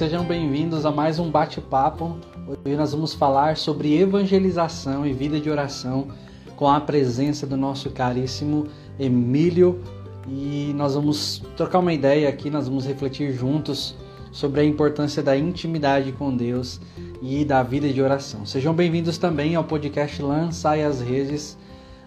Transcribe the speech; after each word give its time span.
sejam 0.00 0.24
bem-vindos 0.24 0.86
a 0.86 0.90
mais 0.90 1.18
um 1.18 1.30
bate-papo. 1.30 2.16
Hoje 2.48 2.74
nós 2.74 2.92
vamos 2.92 3.12
falar 3.12 3.58
sobre 3.58 3.98
evangelização 3.98 5.06
e 5.06 5.12
vida 5.12 5.38
de 5.38 5.50
oração 5.50 6.08
com 6.56 6.66
a 6.70 6.80
presença 6.80 7.46
do 7.46 7.54
nosso 7.54 7.90
caríssimo 7.90 8.66
Emílio 8.98 9.82
e 10.26 10.72
nós 10.74 10.94
vamos 10.94 11.42
trocar 11.54 11.80
uma 11.80 11.92
ideia 11.92 12.30
aqui, 12.30 12.48
nós 12.48 12.66
vamos 12.66 12.86
refletir 12.86 13.34
juntos 13.34 13.94
sobre 14.32 14.62
a 14.62 14.64
importância 14.64 15.22
da 15.22 15.36
intimidade 15.36 16.12
com 16.12 16.34
Deus 16.34 16.80
e 17.20 17.44
da 17.44 17.62
vida 17.62 17.86
de 17.86 18.00
oração. 18.00 18.46
Sejam 18.46 18.72
bem-vindos 18.72 19.18
também 19.18 19.54
ao 19.54 19.64
podcast 19.64 20.22
Lançai 20.22 20.82
as 20.82 21.02
Redes, 21.02 21.58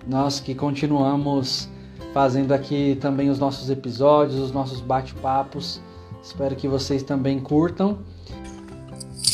nós 0.07 0.39
que 0.39 0.55
continuamos 0.55 1.69
fazendo 2.11 2.53
aqui 2.53 2.97
também 2.99 3.29
os 3.29 3.37
nossos 3.37 3.69
episódios, 3.69 4.39
os 4.39 4.51
nossos 4.51 4.81
bate-papos. 4.81 5.79
Espero 6.23 6.55
que 6.55 6.69
vocês 6.69 7.03
também 7.03 7.37
curtam. 7.37 7.97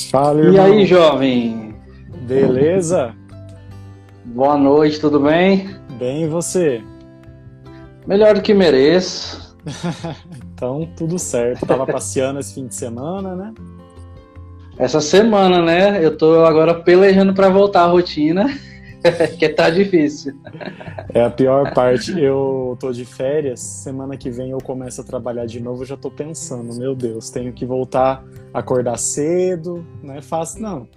Fala, 0.10 0.40
irmão. 0.40 0.56
E 0.56 0.60
aí, 0.60 0.86
jovem? 0.88 1.76
Beleza? 2.24 3.14
Boa 4.26 4.58
noite, 4.58 5.00
tudo 5.00 5.20
bem? 5.20 5.70
Bem, 6.00 6.24
e 6.24 6.28
você? 6.28 6.82
Melhor 8.08 8.34
do 8.34 8.42
que 8.42 8.56
mereço. 8.56 9.56
então, 10.52 10.90
tudo 10.98 11.20
certo. 11.20 11.64
Tava 11.64 11.86
passeando 11.88 12.40
esse 12.40 12.56
fim 12.56 12.66
de 12.66 12.74
semana, 12.74 13.36
né? 13.36 13.54
Essa 14.76 15.00
semana, 15.00 15.62
né? 15.62 16.04
Eu 16.04 16.18
tô 16.18 16.44
agora 16.44 16.74
pelejando 16.74 17.36
para 17.36 17.50
voltar 17.50 17.84
à 17.84 17.88
rotina. 17.88 18.50
que 19.38 19.50
tá 19.50 19.70
difícil. 19.70 20.34
É 21.14 21.24
a 21.24 21.30
pior 21.30 21.74
parte. 21.74 22.20
Eu 22.20 22.78
tô 22.80 22.92
de 22.92 23.06
férias, 23.06 23.60
semana 23.60 24.18
que 24.18 24.30
vem 24.30 24.52
eu 24.52 24.60
começo 24.60 25.02
a 25.02 25.04
trabalhar 25.04 25.46
de 25.46 25.60
novo, 25.60 25.86
já 25.86 25.98
tô 25.98 26.12
pensando, 26.12 26.78
meu 26.78 26.96
Deus, 26.96 27.30
tenho 27.30 27.54
que 27.54 27.66
voltar 27.66 28.24
a 28.54 28.60
acordar 28.60 28.98
cedo, 28.98 29.86
não 30.04 30.16
é 30.16 30.22
fácil 30.22 30.62
não. 30.62 30.88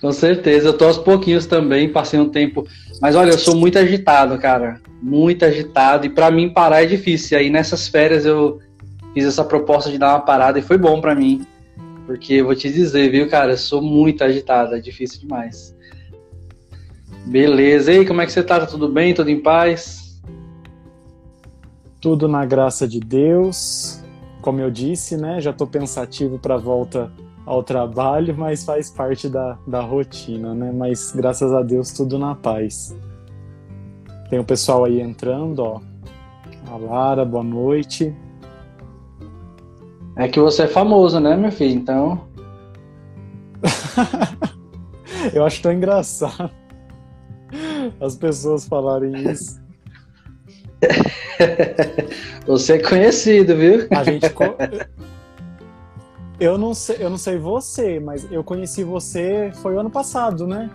Com 0.00 0.12
certeza, 0.12 0.68
eu 0.68 0.78
tô 0.78 0.84
aos 0.84 0.98
pouquinhos 0.98 1.46
também, 1.46 1.92
passei 1.92 2.20
um 2.20 2.28
tempo. 2.28 2.66
Mas 3.00 3.16
olha, 3.16 3.30
eu 3.30 3.38
sou 3.38 3.56
muito 3.56 3.78
agitado, 3.78 4.38
cara. 4.38 4.80
Muito 5.02 5.44
agitado. 5.44 6.06
E 6.06 6.10
para 6.10 6.30
mim 6.30 6.52
parar 6.52 6.82
é 6.82 6.86
difícil. 6.86 7.36
E 7.36 7.40
aí 7.40 7.50
nessas 7.50 7.88
férias 7.88 8.24
eu 8.24 8.60
fiz 9.12 9.24
essa 9.24 9.44
proposta 9.44 9.90
de 9.90 9.98
dar 9.98 10.10
uma 10.10 10.20
parada 10.20 10.58
e 10.58 10.62
foi 10.62 10.78
bom 10.78 11.00
para 11.00 11.14
mim. 11.14 11.44
Porque 12.06 12.34
eu 12.34 12.46
vou 12.46 12.54
te 12.54 12.70
dizer, 12.70 13.10
viu, 13.10 13.28
cara, 13.28 13.52
eu 13.52 13.58
sou 13.58 13.82
muito 13.82 14.22
agitado, 14.22 14.74
é 14.74 14.80
difícil 14.80 15.20
demais. 15.20 15.74
Beleza. 17.26 17.92
E 17.92 17.98
aí, 17.98 18.06
como 18.06 18.20
é 18.20 18.26
que 18.26 18.32
você 18.32 18.42
tá? 18.42 18.64
Tudo 18.66 18.88
bem? 18.88 19.14
Tudo 19.14 19.30
em 19.30 19.40
paz? 19.40 20.20
Tudo 22.00 22.26
na 22.26 22.44
graça 22.44 22.88
de 22.88 22.98
Deus. 22.98 24.02
Como 24.40 24.60
eu 24.60 24.70
disse, 24.70 25.16
né? 25.16 25.40
Já 25.40 25.52
tô 25.52 25.66
pensativo 25.66 26.38
para 26.38 26.56
volta 26.56 27.12
ao 27.44 27.62
trabalho, 27.62 28.34
mas 28.36 28.64
faz 28.64 28.90
parte 28.90 29.28
da, 29.28 29.58
da 29.66 29.80
rotina, 29.80 30.54
né? 30.54 30.72
Mas 30.72 31.12
graças 31.14 31.52
a 31.52 31.62
Deus 31.62 31.92
tudo 31.92 32.18
na 32.18 32.34
paz. 32.34 32.96
Tem 34.30 34.38
o 34.38 34.44
pessoal 34.44 34.84
aí 34.84 35.00
entrando, 35.00 35.60
ó. 35.60 35.80
A 36.70 36.76
Lara, 36.76 37.24
boa 37.24 37.44
noite. 37.44 38.14
É 40.16 40.28
que 40.28 40.40
você 40.40 40.62
é 40.62 40.68
famoso, 40.68 41.18
né, 41.20 41.36
meu 41.36 41.52
filho? 41.52 41.74
Então. 41.74 42.20
eu 45.34 45.44
acho 45.44 45.60
tão 45.60 45.72
engraçado 45.72 46.59
as 48.00 48.16
pessoas 48.16 48.66
falarem 48.66 49.30
isso. 49.30 49.60
Você 52.46 52.74
é 52.74 52.78
conhecido, 52.78 53.56
viu? 53.56 53.86
A 53.90 54.04
gente. 54.04 54.26
Eu 56.38 56.56
não 56.56 56.72
sei, 56.72 56.96
eu 56.98 57.10
não 57.10 57.18
sei 57.18 57.36
você, 57.36 58.00
mas 58.00 58.26
eu 58.32 58.42
conheci 58.42 58.82
você 58.82 59.52
foi 59.56 59.74
o 59.74 59.80
ano 59.80 59.90
passado, 59.90 60.46
né? 60.46 60.70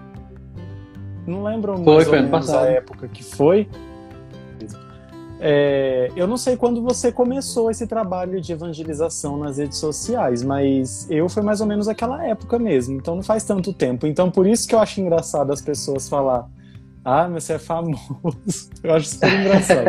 Não 1.26 1.44
lembro 1.44 1.74
mais 1.74 1.84
foi, 1.84 2.06
foi 2.06 2.18
ano 2.20 2.30
passado. 2.30 2.66
a 2.66 2.70
época 2.70 3.08
que 3.08 3.24
foi. 3.24 3.68
É, 5.40 6.12
eu 6.16 6.28
não 6.28 6.38
sei 6.38 6.56
quando 6.56 6.82
você 6.82 7.12
começou 7.12 7.70
esse 7.70 7.86
trabalho 7.88 8.40
de 8.40 8.54
evangelização 8.54 9.38
nas 9.38 9.58
redes 9.58 9.80
sociais, 9.80 10.44
mas 10.44 11.08
eu 11.10 11.28
foi 11.28 11.42
mais 11.44 11.60
ou 11.62 11.68
menos 11.68 11.88
aquela 11.88 12.26
época 12.26 12.58
mesmo, 12.58 12.98
então 12.98 13.16
não 13.16 13.24
faz 13.24 13.44
tanto 13.44 13.74
tempo. 13.74 14.06
Então 14.06 14.30
por 14.30 14.46
isso 14.48 14.68
que 14.68 14.76
eu 14.76 14.80
acho 14.80 15.02
engraçado 15.02 15.52
as 15.52 15.62
pessoas 15.62 16.08
falar 16.08 16.48
ah, 17.06 17.30
mas 17.32 17.44
você 17.44 17.54
é 17.54 17.60
famoso. 17.60 18.18
Eu 18.84 18.96
acho 18.96 19.08
super 19.10 19.32
engraçado. 19.32 19.88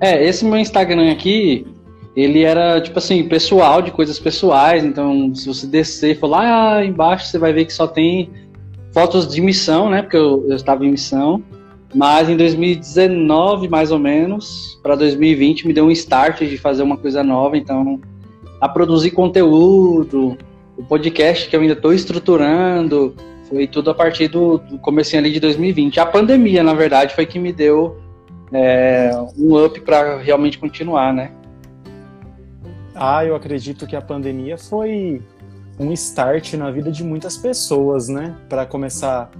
é, 0.00 0.26
esse 0.26 0.42
meu 0.42 0.56
Instagram 0.56 1.12
aqui, 1.12 1.66
ele 2.16 2.42
era, 2.42 2.80
tipo 2.80 2.98
assim, 2.98 3.28
pessoal, 3.28 3.82
de 3.82 3.90
coisas 3.90 4.18
pessoais. 4.18 4.82
Então, 4.82 5.34
se 5.34 5.46
você 5.46 5.66
descer 5.66 6.12
e 6.12 6.18
for 6.18 6.28
lá 6.28 6.82
embaixo, 6.82 7.26
você 7.26 7.38
vai 7.38 7.52
ver 7.52 7.66
que 7.66 7.74
só 7.74 7.86
tem 7.86 8.30
fotos 8.90 9.28
de 9.28 9.42
missão, 9.42 9.90
né? 9.90 10.00
Porque 10.00 10.16
eu, 10.16 10.46
eu 10.48 10.56
estava 10.56 10.82
em 10.86 10.90
missão. 10.90 11.42
Mas 11.94 12.30
em 12.30 12.36
2019, 12.38 13.68
mais 13.68 13.92
ou 13.92 13.98
menos, 13.98 14.80
para 14.82 14.96
2020, 14.96 15.66
me 15.66 15.74
deu 15.74 15.84
um 15.84 15.90
start 15.90 16.40
de 16.40 16.56
fazer 16.56 16.82
uma 16.82 16.96
coisa 16.96 17.22
nova. 17.22 17.58
Então, 17.58 18.00
a 18.60 18.68
produzir 18.68 19.10
conteúdo, 19.10 20.38
o 20.76 20.82
podcast 20.82 21.50
que 21.50 21.54
eu 21.54 21.60
ainda 21.60 21.74
estou 21.74 21.92
estruturando, 21.92 23.14
foi 23.54 23.68
tudo 23.68 23.90
a 23.90 23.94
partir 23.94 24.26
do, 24.26 24.58
do 24.58 24.78
comecinho 24.78 25.22
ali 25.22 25.30
de 25.30 25.38
2020. 25.38 26.00
A 26.00 26.06
pandemia, 26.06 26.60
na 26.64 26.74
verdade, 26.74 27.14
foi 27.14 27.24
que 27.24 27.38
me 27.38 27.52
deu 27.52 27.96
é, 28.52 29.12
um 29.38 29.64
up 29.64 29.80
para 29.82 30.18
realmente 30.18 30.58
continuar, 30.58 31.14
né? 31.14 31.30
Ah, 32.96 33.24
eu 33.24 33.36
acredito 33.36 33.86
que 33.86 33.94
a 33.94 34.02
pandemia 34.02 34.58
foi 34.58 35.22
um 35.78 35.92
start 35.92 36.54
na 36.54 36.68
vida 36.72 36.90
de 36.90 37.04
muitas 37.04 37.36
pessoas, 37.36 38.08
né? 38.08 38.34
Para 38.48 38.66
começar 38.66 39.30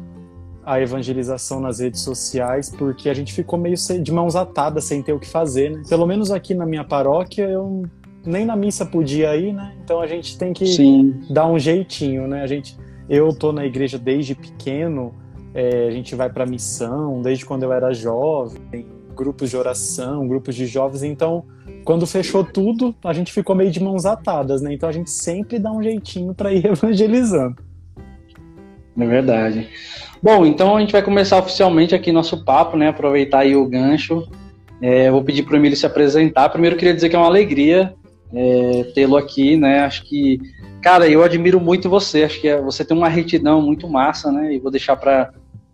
a 0.64 0.80
evangelização 0.80 1.60
nas 1.60 1.80
redes 1.80 2.00
sociais, 2.00 2.70
porque 2.70 3.08
a 3.08 3.14
gente 3.14 3.32
ficou 3.32 3.58
meio 3.58 3.76
de 4.00 4.12
mãos 4.12 4.36
atadas, 4.36 4.84
sem 4.84 5.02
ter 5.02 5.12
o 5.12 5.18
que 5.18 5.28
fazer, 5.28 5.70
né? 5.72 5.82
Pelo 5.88 6.06
menos 6.06 6.30
aqui 6.30 6.54
na 6.54 6.64
minha 6.64 6.84
paróquia, 6.84 7.48
eu 7.48 7.82
nem 8.24 8.44
na 8.44 8.54
missa 8.54 8.86
podia 8.86 9.36
ir, 9.36 9.52
né? 9.52 9.74
Então 9.84 10.00
a 10.00 10.06
gente 10.06 10.38
tem 10.38 10.52
que 10.52 10.66
Sim. 10.68 11.20
dar 11.28 11.48
um 11.48 11.58
jeitinho, 11.58 12.28
né? 12.28 12.42
A 12.42 12.46
gente 12.46 12.76
eu 13.08 13.34
tô 13.34 13.52
na 13.52 13.64
igreja 13.64 13.98
desde 13.98 14.34
pequeno, 14.34 15.14
é, 15.54 15.88
a 15.88 15.90
gente 15.90 16.14
vai 16.14 16.30
para 16.30 16.44
missão 16.44 17.22
desde 17.22 17.44
quando 17.44 17.62
eu 17.62 17.72
era 17.72 17.92
jovem, 17.92 18.86
grupos 19.14 19.50
de 19.50 19.56
oração, 19.56 20.26
grupos 20.26 20.54
de 20.54 20.66
jovens. 20.66 21.02
Então, 21.02 21.44
quando 21.84 22.06
fechou 22.06 22.42
tudo, 22.44 22.94
a 23.04 23.12
gente 23.12 23.32
ficou 23.32 23.54
meio 23.54 23.70
de 23.70 23.80
mãos 23.80 24.04
atadas, 24.04 24.60
né? 24.60 24.72
Então 24.72 24.88
a 24.88 24.92
gente 24.92 25.10
sempre 25.10 25.58
dá 25.58 25.70
um 25.70 25.82
jeitinho 25.82 26.34
para 26.34 26.52
ir 26.52 26.66
evangelizando. 26.66 27.56
É 28.98 29.06
verdade. 29.06 29.68
Bom, 30.22 30.46
então 30.46 30.76
a 30.76 30.80
gente 30.80 30.92
vai 30.92 31.02
começar 31.02 31.38
oficialmente 31.38 31.94
aqui 31.94 32.10
nosso 32.10 32.44
papo, 32.44 32.76
né? 32.76 32.88
Aproveitar 32.88 33.40
aí 33.40 33.54
o 33.54 33.66
gancho. 33.66 34.26
É, 34.80 35.10
vou 35.10 35.22
pedir 35.22 35.42
para 35.42 35.54
o 35.54 35.56
Emílio 35.56 35.76
se 35.76 35.86
apresentar. 35.86 36.48
Primeiro, 36.48 36.76
queria 36.76 36.94
dizer 36.94 37.08
que 37.08 37.16
é 37.16 37.18
uma 37.18 37.26
alegria 37.26 37.94
é, 38.34 38.84
tê-lo 38.94 39.16
aqui, 39.16 39.56
né? 39.56 39.80
Acho 39.80 40.04
que 40.04 40.38
Cara, 40.84 41.08
eu 41.08 41.22
admiro 41.22 41.58
muito 41.58 41.88
você. 41.88 42.24
Acho 42.24 42.38
que 42.38 42.46
é, 42.46 42.60
você 42.60 42.84
tem 42.84 42.94
uma 42.94 43.08
retidão 43.08 43.62
muito 43.62 43.88
massa, 43.88 44.30
né? 44.30 44.52
E 44.52 44.58
vou 44.58 44.70
deixar 44.70 44.96
para 44.96 45.32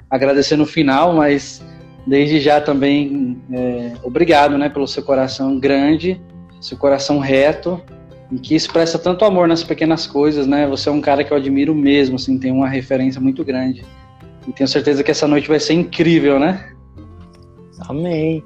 agradecer 0.09 0.55
no 0.57 0.65
final, 0.65 1.13
mas 1.13 1.61
desde 2.07 2.39
já 2.39 2.61
também 2.61 3.37
é, 3.53 3.93
obrigado, 4.05 4.57
né, 4.57 4.69
pelo 4.69 4.87
seu 4.87 5.03
coração 5.03 5.59
grande, 5.59 6.21
seu 6.61 6.79
coração 6.79 7.19
reto 7.19 7.81
e 8.31 8.39
que 8.39 8.55
expressa 8.55 9.01
tanto 9.01 9.25
amor 9.25 9.49
nas 9.49 9.65
pequenas 9.65 10.07
coisas, 10.07 10.47
né? 10.47 10.65
Você 10.69 10.89
é 10.89 10.93
um 10.93 11.01
cara 11.01 11.25
que 11.25 11.33
eu 11.33 11.37
admiro 11.37 11.75
mesmo, 11.75 12.15
assim, 12.15 12.39
tem 12.39 12.53
uma 12.53 12.69
referência 12.69 13.21
muito 13.21 13.45
grande. 13.45 13.85
E 14.47 14.53
tenho 14.53 14.69
certeza 14.69 15.03
que 15.03 15.11
essa 15.11 15.27
noite 15.27 15.49
vai 15.49 15.59
ser 15.59 15.75
incrível, 15.75 16.39
né? 16.39 16.73
Amém. 17.89 18.45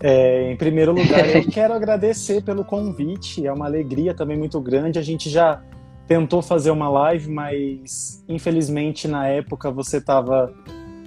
É, 0.00 0.52
em 0.52 0.56
primeiro 0.56 0.92
lugar, 0.92 1.34
eu 1.34 1.44
quero 1.50 1.74
agradecer 1.74 2.42
pelo 2.42 2.64
convite. 2.64 3.46
É 3.46 3.52
uma 3.52 3.66
alegria 3.66 4.14
também 4.14 4.36
muito 4.36 4.60
grande. 4.60 4.98
A 4.98 5.02
gente 5.02 5.30
já 5.30 5.62
tentou 6.06 6.40
fazer 6.40 6.70
uma 6.70 6.88
live, 6.88 7.30
mas 7.30 8.22
infelizmente 8.28 9.08
na 9.08 9.26
época 9.26 9.70
você 9.70 9.96
estava 9.98 10.52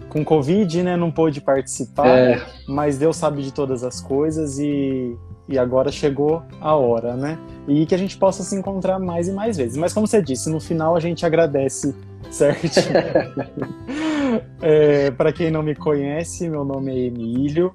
com 0.09 0.25
Covid, 0.25 0.83
né? 0.83 0.97
Não 0.97 1.11
pôde 1.11 1.39
participar, 1.39 2.07
é. 2.07 2.41
mas 2.67 2.97
Deus 2.97 3.15
sabe 3.15 3.41
de 3.41 3.53
todas 3.53 3.83
as 3.83 4.01
coisas 4.01 4.59
e, 4.59 5.15
e 5.47 5.57
agora 5.57 5.91
chegou 5.91 6.41
a 6.59 6.75
hora, 6.75 7.15
né? 7.15 7.37
E 7.67 7.85
que 7.85 7.95
a 7.95 7.97
gente 7.97 8.17
possa 8.17 8.43
se 8.43 8.55
encontrar 8.55 8.99
mais 8.99 9.27
e 9.27 9.31
mais 9.31 9.55
vezes. 9.55 9.77
Mas 9.77 9.93
como 9.93 10.07
você 10.07 10.21
disse, 10.21 10.49
no 10.49 10.59
final 10.59 10.95
a 10.95 10.99
gente 10.99 11.25
agradece 11.25 11.95
certo? 12.29 12.79
é, 14.61 15.11
Para 15.11 15.31
quem 15.31 15.51
não 15.51 15.63
me 15.63 15.75
conhece, 15.75 16.49
meu 16.49 16.65
nome 16.65 16.91
é 16.91 17.05
Emílio. 17.05 17.71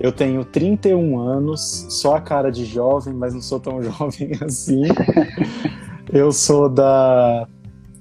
Eu 0.00 0.10
tenho 0.10 0.42
31 0.46 1.18
anos, 1.20 1.86
só 1.90 2.16
a 2.16 2.20
cara 2.22 2.50
de 2.50 2.64
jovem, 2.64 3.12
mas 3.12 3.34
não 3.34 3.42
sou 3.42 3.60
tão 3.60 3.82
jovem 3.84 4.32
assim. 4.40 4.84
Eu 6.10 6.32
sou 6.32 6.70
da, 6.70 7.46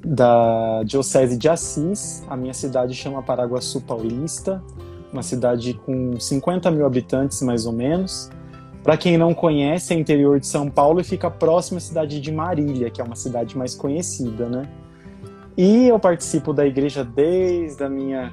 da 0.03 0.81
Diocese 0.83 1.37
de 1.37 1.49
Assis, 1.49 2.23
a 2.29 2.37
minha 2.37 2.53
cidade 2.53 2.95
chama 2.95 3.21
Paraguaçu 3.21 3.81
Paulista, 3.81 4.63
uma 5.11 5.21
cidade 5.21 5.73
com 5.85 6.17
50 6.17 6.71
mil 6.71 6.85
habitantes 6.85 7.41
mais 7.41 7.65
ou 7.65 7.73
menos. 7.73 8.29
Para 8.81 8.95
quem 8.95 9.17
não 9.17 9.33
conhece, 9.33 9.93
é 9.93 9.97
interior 9.97 10.39
de 10.39 10.47
São 10.47 10.69
Paulo 10.69 11.01
e 11.01 11.03
fica 11.03 11.29
próximo 11.29 11.79
à 11.79 11.81
cidade 11.81 12.21
de 12.21 12.31
Marília, 12.31 12.89
que 12.89 13.01
é 13.01 13.03
uma 13.03 13.15
cidade 13.15 13.57
mais 13.57 13.75
conhecida, 13.75 14.47
né? 14.47 14.69
E 15.57 15.89
eu 15.89 15.99
participo 15.99 16.53
da 16.53 16.65
igreja 16.65 17.03
desde 17.03 17.83
a 17.83 17.89
minha 17.89 18.31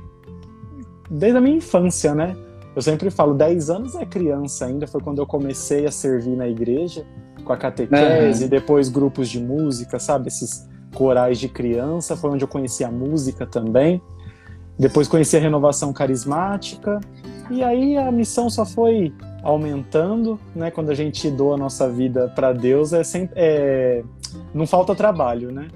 desde 1.11 1.37
a 1.37 1.41
minha 1.41 1.57
infância, 1.57 2.15
né? 2.15 2.37
Eu 2.77 2.83
sempre 2.83 3.11
falo, 3.11 3.33
10 3.33 3.71
anos 3.71 3.95
é 3.95 4.05
criança 4.05 4.67
ainda, 4.67 4.87
foi 4.87 5.01
quando 5.01 5.19
eu 5.19 5.27
comecei 5.27 5.87
a 5.87 5.91
servir 5.91 6.37
na 6.37 6.47
igreja, 6.47 7.07
com 7.43 7.51
a 7.51 7.57
catequese, 7.57 8.45
uhum. 8.45 8.51
depois 8.51 8.91
grupos 8.91 9.31
de 9.31 9.41
música, 9.41 9.99
sabe? 9.99 10.29
Esses 10.29 10.69
corais 10.95 11.39
de 11.39 11.49
criança, 11.49 12.15
foi 12.15 12.29
onde 12.29 12.45
eu 12.45 12.49
conheci 12.49 12.85
a 12.85 12.91
música 12.91 13.47
também. 13.47 14.03
Depois 14.79 15.09
conheci 15.09 15.39
a 15.39 15.41
renovação 15.41 15.91
carismática, 15.91 17.01
e 17.51 17.65
aí 17.65 17.97
a 17.97 18.13
missão 18.13 18.51
só 18.51 18.67
foi 18.67 19.11
aumentando, 19.43 20.39
né? 20.55 20.71
Quando 20.71 20.91
a 20.91 20.95
gente 20.95 21.31
doa 21.31 21.55
a 21.55 21.59
nossa 21.59 21.89
vida 21.89 22.31
para 22.37 22.53
Deus, 22.53 22.93
é 22.93 23.03
sempre, 23.03 23.33
é... 23.37 24.05
não 24.53 24.67
falta 24.67 24.95
trabalho, 24.95 25.51
né? 25.51 25.69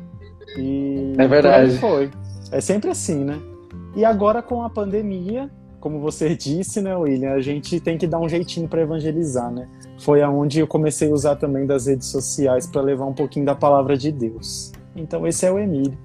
E 0.58 1.14
é 1.16 1.26
verdade. 1.26 1.78
Foi. 1.78 2.10
É 2.52 2.60
sempre 2.60 2.90
assim, 2.90 3.24
né? 3.24 3.38
E 3.96 4.04
agora 4.04 4.42
com 4.42 4.62
a 4.62 4.68
pandemia, 4.68 5.50
como 5.80 5.98
você 5.98 6.36
disse, 6.36 6.80
né, 6.80 6.94
William, 6.94 7.32
a 7.32 7.40
gente 7.40 7.80
tem 7.80 7.96
que 7.96 8.06
dar 8.06 8.20
um 8.20 8.28
jeitinho 8.28 8.68
para 8.68 8.82
evangelizar, 8.82 9.50
né? 9.50 9.66
Foi 9.98 10.22
aonde 10.22 10.60
eu 10.60 10.66
comecei 10.66 11.10
a 11.10 11.12
usar 11.12 11.36
também 11.36 11.66
das 11.66 11.86
redes 11.86 12.08
sociais 12.08 12.66
para 12.66 12.82
levar 12.82 13.06
um 13.06 13.14
pouquinho 13.14 13.46
da 13.46 13.54
palavra 13.54 13.96
de 13.96 14.12
Deus. 14.12 14.72
Então 14.94 15.26
esse 15.26 15.46
é 15.46 15.50
o 15.50 15.58
Emílio. 15.58 15.96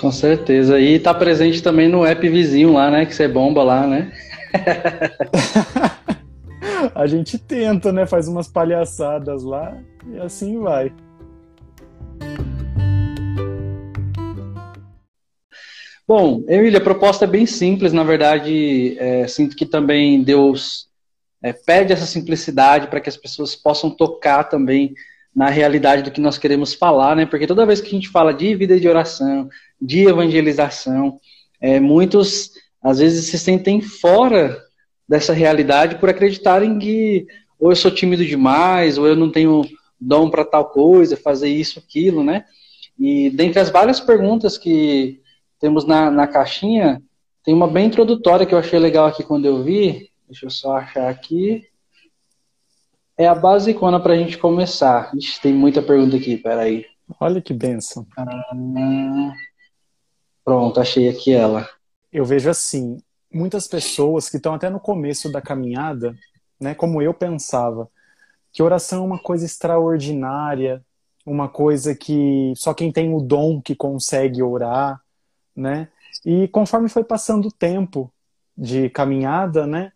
Com 0.00 0.10
certeza. 0.10 0.80
E 0.80 0.98
tá 0.98 1.14
presente 1.14 1.62
também 1.62 1.88
no 1.88 2.04
app 2.04 2.28
vizinho 2.28 2.72
lá, 2.72 2.90
né? 2.90 3.06
Que 3.06 3.14
você 3.14 3.28
bomba 3.28 3.62
lá, 3.62 3.86
né? 3.86 4.12
a 6.94 7.06
gente 7.06 7.38
tenta, 7.38 7.92
né? 7.92 8.06
Faz 8.06 8.26
umas 8.26 8.48
palhaçadas 8.48 9.44
lá 9.44 9.76
e 10.12 10.18
assim 10.18 10.58
vai. 10.58 10.92
Bom, 16.06 16.44
Emília, 16.48 16.78
a 16.78 16.82
proposta 16.82 17.24
é 17.24 17.28
bem 17.28 17.46
simples, 17.46 17.92
na 17.92 18.02
verdade, 18.02 18.96
é, 18.98 19.26
sinto 19.28 19.54
que 19.54 19.64
também 19.64 20.22
Deus 20.22 20.88
é, 21.40 21.52
pede 21.52 21.92
essa 21.92 22.06
simplicidade 22.06 22.88
para 22.88 23.00
que 23.00 23.08
as 23.08 23.16
pessoas 23.16 23.54
possam 23.54 23.88
tocar 23.88 24.44
também 24.44 24.94
na 25.34 25.48
realidade 25.48 26.02
do 26.02 26.10
que 26.10 26.20
nós 26.20 26.36
queremos 26.36 26.74
falar, 26.74 27.14
né? 27.16 27.24
Porque 27.24 27.46
toda 27.46 27.64
vez 27.64 27.80
que 27.80 27.86
a 27.86 27.90
gente 27.90 28.08
fala 28.08 28.34
de 28.34 28.54
vida 28.54 28.78
de 28.78 28.88
oração, 28.88 29.48
de 29.80 30.06
evangelização, 30.08 31.18
é, 31.60 31.78
muitos 31.78 32.50
às 32.82 32.98
vezes 32.98 33.26
se 33.26 33.38
sentem 33.38 33.80
fora 33.80 34.60
dessa 35.08 35.32
realidade 35.32 35.96
por 35.96 36.08
acreditarem 36.08 36.78
que 36.78 37.26
ou 37.58 37.70
eu 37.70 37.76
sou 37.76 37.92
tímido 37.92 38.26
demais, 38.26 38.98
ou 38.98 39.06
eu 39.06 39.14
não 39.14 39.30
tenho 39.30 39.62
dom 40.00 40.28
para 40.28 40.44
tal 40.44 40.70
coisa, 40.70 41.16
fazer 41.16 41.48
isso, 41.48 41.78
aquilo, 41.78 42.24
né? 42.24 42.44
E 42.98 43.30
dentre 43.30 43.60
as 43.60 43.70
várias 43.70 44.00
perguntas 44.00 44.58
que 44.58 45.21
temos 45.62 45.86
na, 45.86 46.10
na 46.10 46.26
caixinha, 46.26 47.00
tem 47.44 47.54
uma 47.54 47.68
bem 47.68 47.86
introdutória 47.86 48.44
que 48.44 48.52
eu 48.52 48.58
achei 48.58 48.80
legal 48.80 49.06
aqui 49.06 49.22
quando 49.22 49.46
eu 49.46 49.62
vi. 49.62 50.10
Deixa 50.26 50.46
eu 50.46 50.50
só 50.50 50.76
achar 50.76 51.08
aqui. 51.08 51.64
É 53.16 53.28
a 53.28 53.34
basicona 53.34 54.00
para 54.00 54.14
a 54.14 54.16
gente 54.16 54.36
começar. 54.38 55.12
Ixi, 55.14 55.40
tem 55.40 55.54
muita 55.54 55.80
pergunta 55.80 56.16
aqui, 56.16 56.36
peraí. 56.36 56.84
Olha 57.20 57.40
que 57.40 57.54
benção. 57.54 58.04
Ah, 58.18 59.34
pronto, 60.44 60.80
achei 60.80 61.08
aqui 61.08 61.32
ela. 61.32 61.68
Eu 62.12 62.24
vejo 62.24 62.50
assim, 62.50 62.98
muitas 63.32 63.68
pessoas 63.68 64.28
que 64.28 64.38
estão 64.38 64.54
até 64.54 64.68
no 64.68 64.80
começo 64.80 65.30
da 65.30 65.40
caminhada, 65.40 66.12
né, 66.60 66.74
como 66.74 67.00
eu 67.00 67.14
pensava, 67.14 67.88
que 68.52 68.64
oração 68.64 69.04
é 69.04 69.06
uma 69.06 69.18
coisa 69.18 69.46
extraordinária, 69.46 70.84
uma 71.24 71.48
coisa 71.48 71.94
que 71.94 72.52
só 72.56 72.74
quem 72.74 72.90
tem 72.90 73.14
o 73.14 73.20
dom 73.20 73.62
que 73.62 73.76
consegue 73.76 74.42
orar, 74.42 75.00
né? 75.56 75.88
E 76.24 76.48
conforme 76.48 76.88
foi 76.88 77.04
passando 77.04 77.48
o 77.48 77.52
tempo 77.52 78.12
de 78.56 78.90
caminhada, 78.90 79.66
né, 79.66 79.92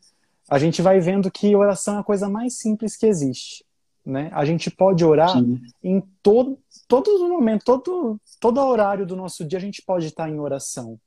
a 0.48 0.58
gente 0.58 0.80
vai 0.80 1.00
vendo 1.00 1.30
que 1.30 1.54
oração 1.54 1.96
é 1.96 2.00
a 2.00 2.04
coisa 2.04 2.28
mais 2.28 2.58
simples 2.58 2.96
que 2.96 3.06
existe, 3.06 3.64
né? 4.04 4.30
A 4.32 4.44
gente 4.44 4.70
pode 4.70 5.04
orar 5.04 5.32
Sim. 5.32 5.60
em 5.82 6.00
todo 6.22 6.58
todo 6.88 7.28
momento, 7.28 7.64
todo 7.64 8.20
todo 8.40 8.60
horário 8.60 9.04
do 9.04 9.16
nosso 9.16 9.44
dia 9.44 9.58
a 9.58 9.62
gente 9.62 9.82
pode 9.82 10.06
estar 10.06 10.28
em 10.28 10.38
oração. 10.38 10.98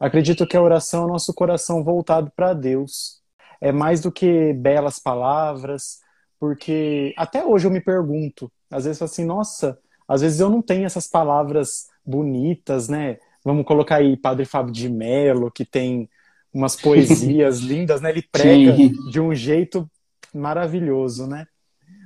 Acredito 0.00 0.46
que 0.46 0.56
a 0.56 0.62
oração 0.62 1.02
é 1.02 1.06
o 1.06 1.08
nosso 1.08 1.32
coração 1.32 1.82
voltado 1.82 2.30
para 2.34 2.52
Deus. 2.52 3.20
É 3.60 3.72
mais 3.72 4.00
do 4.00 4.12
que 4.12 4.52
belas 4.52 4.98
palavras, 4.98 6.00
porque 6.38 7.12
até 7.16 7.44
hoje 7.44 7.66
eu 7.66 7.70
me 7.70 7.80
pergunto, 7.80 8.50
às 8.70 8.84
vezes 8.84 9.02
assim, 9.02 9.24
nossa, 9.24 9.78
às 10.06 10.20
vezes 10.20 10.38
eu 10.38 10.48
não 10.48 10.62
tenho 10.62 10.86
essas 10.86 11.08
palavras 11.08 11.88
bonitas, 12.04 12.88
né? 12.88 13.18
Vamos 13.48 13.64
colocar 13.64 13.96
aí 13.96 14.14
Padre 14.14 14.44
Fábio 14.44 14.74
de 14.74 14.90
Mello, 14.90 15.50
que 15.50 15.64
tem 15.64 16.06
umas 16.52 16.76
poesias 16.76 17.60
lindas, 17.64 17.98
né? 17.98 18.10
Ele 18.10 18.20
prega 18.20 18.76
Sim. 18.76 18.92
de 19.10 19.18
um 19.18 19.34
jeito 19.34 19.90
maravilhoso, 20.34 21.26
né? 21.26 21.46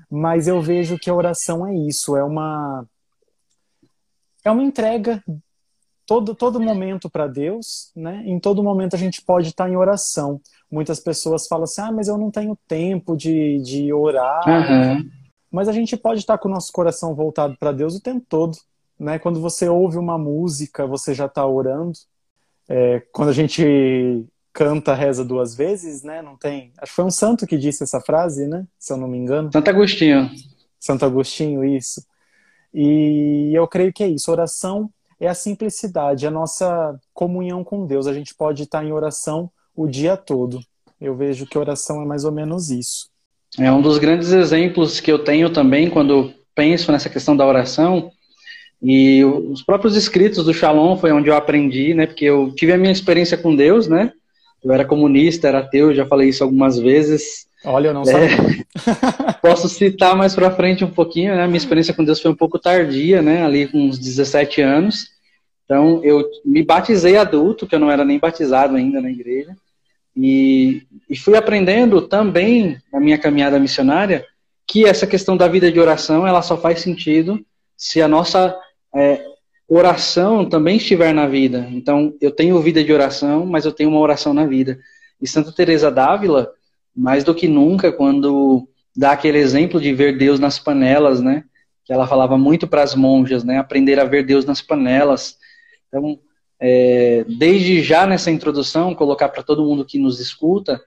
Mas 0.08 0.46
eu 0.46 0.62
vejo 0.62 0.96
que 0.96 1.10
a 1.10 1.14
oração 1.14 1.66
é 1.66 1.74
isso, 1.74 2.16
é 2.16 2.22
uma 2.22 2.86
é 4.44 4.52
uma 4.52 4.62
entrega 4.62 5.20
todo, 6.06 6.32
todo 6.32 6.60
momento 6.60 7.10
para 7.10 7.26
Deus, 7.26 7.90
né? 7.96 8.22
Em 8.24 8.38
todo 8.38 8.62
momento 8.62 8.94
a 8.94 8.98
gente 8.98 9.20
pode 9.20 9.48
estar 9.48 9.68
em 9.68 9.74
oração. 9.74 10.40
Muitas 10.70 11.00
pessoas 11.00 11.48
falam 11.48 11.64
assim, 11.64 11.80
ah, 11.80 11.90
mas 11.90 12.06
eu 12.06 12.16
não 12.16 12.30
tenho 12.30 12.56
tempo 12.68 13.16
de, 13.16 13.60
de 13.62 13.92
orar. 13.92 14.48
Uhum. 14.48 15.10
Mas 15.50 15.66
a 15.66 15.72
gente 15.72 15.96
pode 15.96 16.20
estar 16.20 16.38
com 16.38 16.48
o 16.48 16.52
nosso 16.52 16.70
coração 16.70 17.16
voltado 17.16 17.56
para 17.58 17.72
Deus 17.72 17.96
o 17.96 18.00
tempo 18.00 18.24
todo. 18.28 18.56
Né? 19.02 19.18
Quando 19.18 19.40
você 19.40 19.68
ouve 19.68 19.98
uma 19.98 20.16
música, 20.16 20.86
você 20.86 21.12
já 21.12 21.26
está 21.26 21.44
orando. 21.44 21.98
É, 22.68 23.02
quando 23.12 23.30
a 23.30 23.32
gente 23.32 24.24
canta 24.52 24.94
reza 24.94 25.24
duas 25.24 25.56
vezes, 25.56 26.04
né? 26.04 26.22
Não 26.22 26.36
tem. 26.36 26.72
Acho 26.78 26.92
que 26.92 26.96
foi 26.96 27.04
um 27.04 27.10
santo 27.10 27.44
que 27.44 27.58
disse 27.58 27.82
essa 27.82 28.00
frase, 28.00 28.46
né? 28.46 28.64
Se 28.78 28.92
eu 28.92 28.96
não 28.96 29.08
me 29.08 29.18
engano. 29.18 29.50
Santo 29.52 29.68
Agostinho. 29.68 30.30
Santo 30.78 31.04
Agostinho, 31.04 31.64
isso. 31.64 32.00
E 32.72 33.50
eu 33.52 33.66
creio 33.66 33.92
que 33.92 34.04
é 34.04 34.08
isso. 34.08 34.30
Oração 34.30 34.88
é 35.18 35.26
a 35.26 35.34
simplicidade, 35.34 36.24
a 36.24 36.30
nossa 36.30 36.96
comunhão 37.12 37.64
com 37.64 37.84
Deus. 37.84 38.06
A 38.06 38.14
gente 38.14 38.32
pode 38.32 38.62
estar 38.62 38.84
em 38.84 38.92
oração 38.92 39.50
o 39.74 39.88
dia 39.88 40.16
todo. 40.16 40.60
Eu 41.00 41.16
vejo 41.16 41.44
que 41.44 41.58
oração 41.58 42.00
é 42.00 42.04
mais 42.04 42.24
ou 42.24 42.30
menos 42.30 42.70
isso. 42.70 43.10
É 43.58 43.72
um 43.72 43.82
dos 43.82 43.98
grandes 43.98 44.30
exemplos 44.30 45.00
que 45.00 45.10
eu 45.10 45.24
tenho 45.24 45.52
também 45.52 45.90
quando 45.90 46.32
penso 46.54 46.92
nessa 46.92 47.10
questão 47.10 47.36
da 47.36 47.44
oração. 47.44 48.12
E 48.82 49.24
os 49.24 49.62
próprios 49.62 49.96
escritos 49.96 50.44
do 50.44 50.52
Shalom 50.52 50.96
foi 50.96 51.12
onde 51.12 51.28
eu 51.28 51.36
aprendi, 51.36 51.94
né? 51.94 52.06
Porque 52.06 52.24
eu 52.24 52.52
tive 52.56 52.72
a 52.72 52.78
minha 52.78 52.92
experiência 52.92 53.38
com 53.38 53.54
Deus, 53.54 53.86
né? 53.86 54.12
Eu 54.62 54.72
era 54.72 54.84
comunista, 54.84 55.46
era 55.46 55.60
ateu, 55.60 55.94
já 55.94 56.04
falei 56.04 56.28
isso 56.28 56.42
algumas 56.42 56.78
vezes. 56.78 57.46
Olha, 57.64 57.88
eu 57.88 57.94
não 57.94 58.02
é, 58.02 58.64
Posso 59.40 59.68
citar 59.68 60.16
mais 60.16 60.34
para 60.34 60.50
frente 60.50 60.84
um 60.84 60.90
pouquinho, 60.90 61.36
né? 61.36 61.46
Minha 61.46 61.58
experiência 61.58 61.94
com 61.94 62.04
Deus 62.04 62.20
foi 62.20 62.30
um 62.30 62.36
pouco 62.36 62.58
tardia, 62.58 63.22
né? 63.22 63.44
Ali 63.44 63.68
com 63.68 63.78
uns 63.78 63.98
17 64.00 64.60
anos. 64.60 65.06
Então, 65.64 66.00
eu 66.02 66.28
me 66.44 66.64
batizei 66.64 67.16
adulto, 67.16 67.68
que 67.68 67.74
eu 67.76 67.78
não 67.78 67.90
era 67.90 68.04
nem 68.04 68.18
batizado 68.18 68.74
ainda 68.74 69.00
na 69.00 69.10
igreja. 69.10 69.56
E, 70.16 70.82
e 71.08 71.16
fui 71.16 71.36
aprendendo 71.36 72.02
também, 72.02 72.78
na 72.92 72.98
minha 72.98 73.16
caminhada 73.16 73.60
missionária, 73.60 74.26
que 74.66 74.84
essa 74.84 75.06
questão 75.06 75.36
da 75.36 75.46
vida 75.46 75.70
de 75.70 75.78
oração, 75.78 76.26
ela 76.26 76.42
só 76.42 76.56
faz 76.56 76.80
sentido 76.80 77.40
se 77.76 78.02
a 78.02 78.08
nossa 78.08 78.56
é, 78.94 79.24
oração 79.68 80.48
também 80.48 80.76
estiver 80.76 81.14
na 81.14 81.26
vida. 81.26 81.66
Então, 81.70 82.14
eu 82.20 82.30
tenho 82.30 82.60
vida 82.60 82.84
de 82.84 82.92
oração, 82.92 83.46
mas 83.46 83.64
eu 83.64 83.72
tenho 83.72 83.90
uma 83.90 84.00
oração 84.00 84.34
na 84.34 84.46
vida. 84.46 84.78
E 85.20 85.26
Santa 85.26 85.52
Teresa 85.52 85.90
d'Ávila, 85.90 86.50
mais 86.94 87.24
do 87.24 87.34
que 87.34 87.48
nunca, 87.48 87.92
quando 87.92 88.68
dá 88.94 89.12
aquele 89.12 89.38
exemplo 89.38 89.80
de 89.80 89.94
ver 89.94 90.18
Deus 90.18 90.38
nas 90.38 90.58
panelas, 90.58 91.20
né? 91.20 91.44
Que 91.84 91.92
ela 91.92 92.06
falava 92.06 92.36
muito 92.36 92.66
para 92.66 92.82
as 92.82 92.94
monjas, 92.94 93.44
né? 93.44 93.58
Aprender 93.58 93.98
a 93.98 94.04
ver 94.04 94.24
Deus 94.24 94.44
nas 94.44 94.60
panelas. 94.60 95.36
Então, 95.88 96.18
é, 96.60 97.24
desde 97.38 97.82
já 97.82 98.06
nessa 98.06 98.30
introdução, 98.30 98.94
colocar 98.94 99.28
para 99.30 99.42
todo 99.42 99.64
mundo 99.64 99.84
que 99.84 99.98
nos 99.98 100.20
escuta 100.20 100.80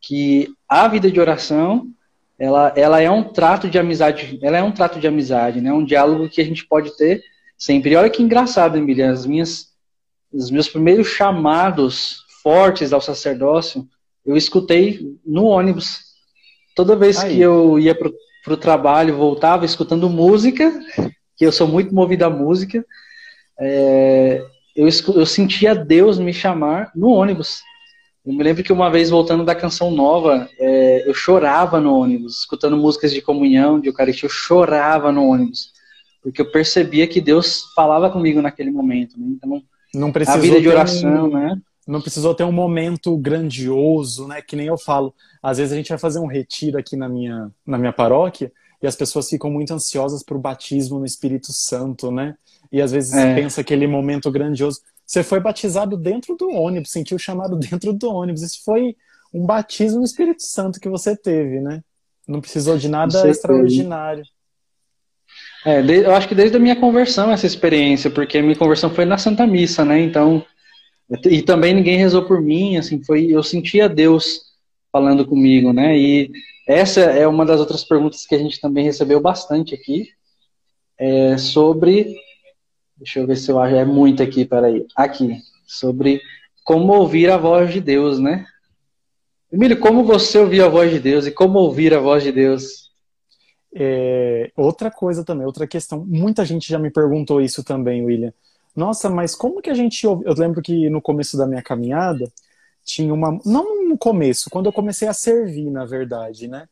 que 0.00 0.48
a 0.68 0.86
vida 0.86 1.10
de 1.10 1.18
oração 1.18 1.88
ela, 2.38 2.72
ela 2.76 3.00
é 3.00 3.10
um 3.10 3.24
trato 3.24 3.68
de 3.68 3.78
amizade, 3.78 4.38
ela 4.42 4.58
é 4.58 4.62
um 4.62 4.70
trato 4.70 5.00
de 5.00 5.06
amizade, 5.06 5.60
né? 5.60 5.72
Um 5.72 5.84
diálogo 5.84 6.28
que 6.28 6.40
a 6.40 6.44
gente 6.44 6.66
pode 6.66 6.94
ter 6.96 7.22
sempre. 7.56 7.92
E 7.92 7.96
olha 7.96 8.10
que 8.10 8.22
engraçado, 8.22 8.76
Emília, 8.76 9.10
as 9.10 9.26
minhas, 9.26 9.68
os 10.32 10.50
meus 10.50 10.68
primeiros 10.68 11.08
chamados 11.08 12.24
fortes 12.42 12.92
ao 12.92 13.00
sacerdócio, 13.00 13.88
eu 14.24 14.36
escutei 14.36 15.16
no 15.24 15.44
ônibus. 15.44 16.00
Toda 16.74 16.96
vez 16.96 17.18
Aí. 17.18 17.34
que 17.34 17.40
eu 17.40 17.78
ia 17.78 17.94
para 17.94 18.52
o 18.52 18.56
trabalho, 18.56 19.16
voltava 19.16 19.64
escutando 19.64 20.10
música, 20.10 20.72
que 21.36 21.46
eu 21.46 21.52
sou 21.52 21.66
muito 21.66 21.94
movido 21.94 22.24
à 22.24 22.30
música, 22.30 22.84
é, 23.58 24.44
eu, 24.74 24.86
eu 25.14 25.26
sentia 25.26 25.74
Deus 25.74 26.18
me 26.18 26.32
chamar 26.32 26.92
no 26.94 27.08
ônibus. 27.08 27.62
Eu 28.24 28.32
me 28.32 28.42
lembro 28.42 28.62
que 28.62 28.72
uma 28.72 28.90
vez, 28.90 29.08
voltando 29.08 29.44
da 29.44 29.54
canção 29.54 29.90
nova, 29.90 30.48
é, 30.58 31.08
eu 31.08 31.14
chorava 31.14 31.80
no 31.80 31.96
ônibus, 31.96 32.40
escutando 32.40 32.76
músicas 32.76 33.12
de 33.12 33.22
comunhão, 33.22 33.80
de 33.80 33.88
Eucaristia, 33.88 34.26
eu 34.26 34.30
chorava 34.30 35.12
no 35.12 35.28
ônibus, 35.28 35.72
porque 36.26 36.42
eu 36.42 36.50
percebia 36.50 37.06
que 37.06 37.20
Deus 37.20 37.72
falava 37.72 38.10
comigo 38.10 38.42
naquele 38.42 38.72
momento. 38.72 39.16
Né? 39.16 39.28
Então, 39.36 39.62
não 39.94 40.12
a 40.26 40.36
vida 40.36 40.60
de 40.60 40.68
oração, 40.68 41.26
um, 41.26 41.32
né? 41.32 41.56
Não 41.86 42.00
precisou 42.00 42.34
ter 42.34 42.42
um 42.42 42.50
momento 42.50 43.16
grandioso, 43.16 44.26
né? 44.26 44.42
Que 44.42 44.56
nem 44.56 44.66
eu 44.66 44.76
falo. 44.76 45.14
Às 45.40 45.58
vezes 45.58 45.72
a 45.72 45.76
gente 45.76 45.88
vai 45.88 45.98
fazer 45.98 46.18
um 46.18 46.26
retiro 46.26 46.78
aqui 46.78 46.96
na 46.96 47.08
minha, 47.08 47.48
na 47.64 47.78
minha 47.78 47.92
paróquia 47.92 48.50
e 48.82 48.88
as 48.88 48.96
pessoas 48.96 49.28
ficam 49.28 49.48
muito 49.52 49.72
ansiosas 49.72 50.24
para 50.24 50.36
o 50.36 50.40
batismo 50.40 50.98
no 50.98 51.06
Espírito 51.06 51.52
Santo, 51.52 52.10
né? 52.10 52.34
E 52.72 52.82
às 52.82 52.90
vezes 52.90 53.14
é. 53.14 53.36
pensa 53.36 53.60
aquele 53.60 53.86
momento 53.86 54.28
grandioso. 54.28 54.80
Você 55.06 55.22
foi 55.22 55.38
batizado 55.38 55.96
dentro 55.96 56.34
do 56.34 56.50
ônibus, 56.50 56.90
sentiu 56.90 57.16
o 57.16 57.20
chamado 57.20 57.54
dentro 57.70 57.92
do 57.92 58.10
ônibus. 58.12 58.42
Isso 58.42 58.64
foi 58.64 58.96
um 59.32 59.46
batismo 59.46 60.00
no 60.00 60.04
Espírito 60.04 60.42
Santo 60.42 60.80
que 60.80 60.88
você 60.88 61.16
teve, 61.16 61.60
né? 61.60 61.84
Não 62.26 62.40
precisou 62.40 62.76
de 62.76 62.88
nada 62.88 63.28
extraordinário. 63.30 64.24
É, 65.66 65.80
eu 65.80 66.14
acho 66.14 66.28
que 66.28 66.34
desde 66.34 66.56
a 66.56 66.60
minha 66.60 66.76
conversão 66.76 67.30
essa 67.30 67.46
experiência, 67.46 68.08
porque 68.08 68.38
a 68.38 68.42
minha 68.42 68.56
conversão 68.56 68.88
foi 68.88 69.04
na 69.04 69.18
Santa 69.18 69.46
Missa, 69.46 69.84
né? 69.84 70.00
Então, 70.00 70.44
e 71.28 71.42
também 71.42 71.74
ninguém 71.74 71.98
rezou 71.98 72.24
por 72.24 72.40
mim, 72.40 72.76
assim, 72.76 73.02
foi 73.02 73.26
eu 73.26 73.42
sentia 73.42 73.88
Deus 73.88 74.42
falando 74.92 75.26
comigo, 75.26 75.72
né? 75.72 75.98
E 75.98 76.30
essa 76.68 77.00
é 77.00 77.26
uma 77.26 77.44
das 77.44 77.60
outras 77.60 77.84
perguntas 77.84 78.24
que 78.24 78.34
a 78.34 78.38
gente 78.38 78.60
também 78.60 78.84
recebeu 78.84 79.20
bastante 79.20 79.74
aqui, 79.74 80.08
é 80.98 81.36
sobre 81.36 82.16
Deixa 82.96 83.20
eu 83.20 83.26
ver 83.26 83.36
se 83.36 83.50
eu 83.50 83.58
acho. 83.58 83.74
É 83.74 83.84
muito 83.84 84.22
aqui, 84.22 84.44
peraí. 84.44 84.86
Aqui. 84.96 85.38
Sobre 85.66 86.20
como 86.64 86.94
ouvir 86.94 87.30
a 87.30 87.36
voz 87.36 87.72
de 87.72 87.80
Deus, 87.80 88.18
né? 88.18 88.46
Emílio, 89.52 89.78
como 89.78 90.04
você 90.04 90.38
ouvir 90.38 90.62
a 90.62 90.68
voz 90.68 90.90
de 90.90 90.98
Deus 90.98 91.26
e 91.26 91.30
como 91.30 91.58
ouvir 91.58 91.94
a 91.94 92.00
voz 92.00 92.22
de 92.22 92.32
Deus? 92.32 92.85
É, 93.74 94.50
outra 94.56 94.90
coisa 94.90 95.24
também, 95.24 95.46
outra 95.46 95.66
questão. 95.66 96.04
Muita 96.06 96.44
gente 96.44 96.68
já 96.68 96.78
me 96.78 96.90
perguntou 96.90 97.40
isso 97.40 97.62
também, 97.62 98.04
William. 98.04 98.32
Nossa, 98.74 99.08
mas 99.08 99.34
como 99.34 99.62
que 99.62 99.70
a 99.70 99.74
gente 99.74 100.06
ouve? 100.06 100.24
Eu 100.26 100.34
lembro 100.34 100.60
que 100.62 100.90
no 100.90 101.00
começo 101.00 101.36
da 101.36 101.46
minha 101.46 101.62
caminhada 101.62 102.30
tinha 102.84 103.12
uma. 103.12 103.38
Não 103.44 103.88
no 103.88 103.98
começo, 103.98 104.50
quando 104.50 104.66
eu 104.66 104.72
comecei 104.72 105.08
a 105.08 105.12
servir, 105.12 105.70
na 105.70 105.84
verdade, 105.84 106.48
né? 106.48 106.68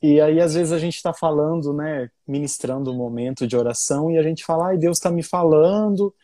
E 0.00 0.20
aí, 0.20 0.40
às 0.40 0.54
vezes, 0.54 0.72
a 0.72 0.78
gente 0.78 0.96
está 0.96 1.12
falando, 1.12 1.72
né, 1.72 2.08
ministrando 2.26 2.92
um 2.92 2.96
momento 2.96 3.46
de 3.46 3.56
oração, 3.56 4.10
e 4.10 4.18
a 4.18 4.22
gente 4.22 4.44
fala, 4.44 4.68
ai, 4.68 4.78
Deus 4.78 4.98
está 4.98 5.10
me 5.10 5.24
falando, 5.24 6.14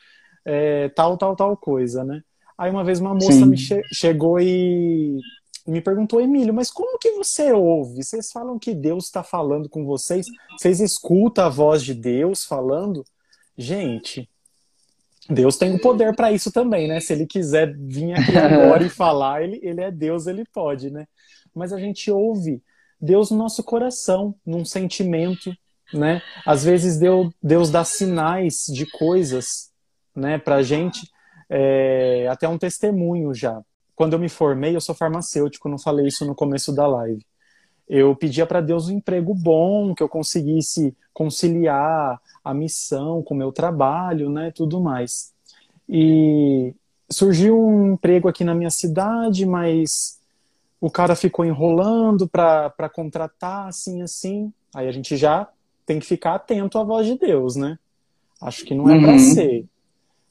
é, 0.45 0.89
tal, 0.91 1.17
tal, 1.17 1.35
tal 1.35 1.57
coisa, 1.57 2.05
né? 2.05 2.23
Aí, 2.57 2.71
uma 2.71 2.85
vez, 2.85 3.01
uma 3.01 3.15
moça 3.15 3.33
Sim. 3.33 3.47
me 3.47 3.57
che 3.57 3.83
chegou 3.93 4.41
e 4.41 5.19
me 5.67 5.81
perguntou, 5.81 6.21
Emílio, 6.21 6.53
mas 6.53 6.71
como 6.71 6.99
que 6.99 7.13
você 7.13 7.53
ouve? 7.53 8.03
Vocês 8.03 8.31
falam 8.31 8.59
que 8.59 8.75
Deus 8.75 9.07
está 9.07 9.23
falando 9.23 9.69
com 9.69 9.85
vocês? 9.85 10.27
Vocês 10.59 10.81
escutam 10.81 11.47
a 11.47 11.49
voz 11.49 11.83
de 11.83 11.95
Deus 11.95 12.45
falando? 12.45 13.05
Gente, 13.57 14.29
Deus 15.29 15.57
tem 15.57 15.75
o 15.75 15.81
poder 15.81 16.15
para 16.15 16.33
isso 16.33 16.53
também, 16.53 16.87
né? 16.87 17.01
Se 17.01 17.13
ele 17.13 17.27
quiser 17.27 17.75
vir 17.77 18.13
aqui 18.13 18.37
agora 18.37 18.85
e 18.85 18.91
falar, 18.91 19.43
ele, 19.43 19.59
ele 19.63 19.81
é 19.81 19.91
Deus, 19.91 20.27
ele 20.27 20.45
pode, 20.53 20.91
né? 20.91 21.07
Mas 21.55 21.73
a 21.73 21.79
gente 21.79 22.11
ouve 22.11 22.63
Deus 23.01 23.31
no 23.31 23.39
nosso 23.39 23.63
coração, 23.63 24.35
num 24.45 24.65
sentimento, 24.65 25.55
né? 25.93 26.21
Às 26.45 26.65
vezes 26.65 26.99
Deus, 26.99 27.33
Deus 27.43 27.71
dá 27.71 27.85
sinais 27.85 28.67
de 28.67 28.87
coisas, 28.87 29.71
né, 30.15 30.39
pra 30.39 30.63
gente, 30.63 31.09
é, 31.49 32.29
até 32.29 32.49
um 32.49 32.59
testemunho 32.59 33.35
já. 33.35 33.61
Quando 33.95 34.15
eu 34.15 34.19
me 34.19 34.29
formei, 34.29 34.75
eu 34.75 34.81
sou 34.81 34.95
farmacêutico, 34.95 35.69
não 35.69 35.79
falei 35.79 36.07
isso 36.07 36.25
no 36.25 36.35
começo 36.35 36.75
da 36.75 36.87
live. 36.87 37.25
Eu 37.89 38.17
pedia 38.17 38.47
para 38.47 38.61
Deus 38.61 38.89
um 38.89 38.97
emprego 38.97 39.35
bom, 39.35 39.95
que 39.95 40.03
eu 40.03 40.09
conseguisse 40.09 40.97
conciliar 41.13 42.21
a 42.43 42.55
missão 42.55 43.23
com 43.23 43.35
o 43.35 43.37
meu 43.37 43.53
trabalho, 43.53 44.31
né, 44.31 44.51
tudo 44.51 44.81
mais. 44.81 45.33
E 45.89 46.75
surgiu 47.11 47.59
um 47.59 47.93
emprego 47.93 48.29
aqui 48.29 48.43
na 48.43 48.55
minha 48.55 48.71
cidade, 48.71 49.47
mas 49.47 50.19
o 50.81 50.91
cara 50.91 51.15
ficou 51.15 51.45
enrolando 51.45 52.29
para 52.29 52.91
contratar, 52.93 53.69
assim, 53.69 54.03
assim. 54.03 54.53
Aí 54.75 54.89
a 54.89 54.93
gente 54.93 55.17
já 55.17 55.49
tem 55.87 55.99
que 55.99 56.07
ficar 56.07 56.35
atento 56.35 56.79
à 56.79 56.85
voz 56.85 57.07
de 57.07 57.19
Deus, 57.19 57.55
né? 57.55 57.79
Acho 58.41 58.65
que 58.65 58.75
não 58.75 58.89
é 58.89 58.95
uhum. 58.95 59.03
para 59.03 59.19
ser. 59.19 59.67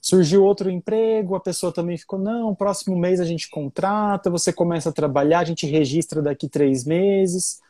Surgiu 0.04 0.44
outro 0.44 0.70
emprego, 0.70 1.34
a 1.34 1.40
pessoa 1.40 1.72
também 1.72 1.98
ficou, 1.98 2.20
não, 2.20 2.54
próximo 2.54 2.94
mês 2.94 3.22
a 3.22 3.24
gente 3.24 3.50
contrata, 3.50 4.30
você 4.30 4.52
começa 4.52 4.90
a 4.90 4.92
trabalhar, 4.92 5.40
a 5.40 5.46
gente 5.46 5.66
registra 5.66 6.22
daqui 6.22 6.50
três 6.50 6.84
meses, 6.84 7.62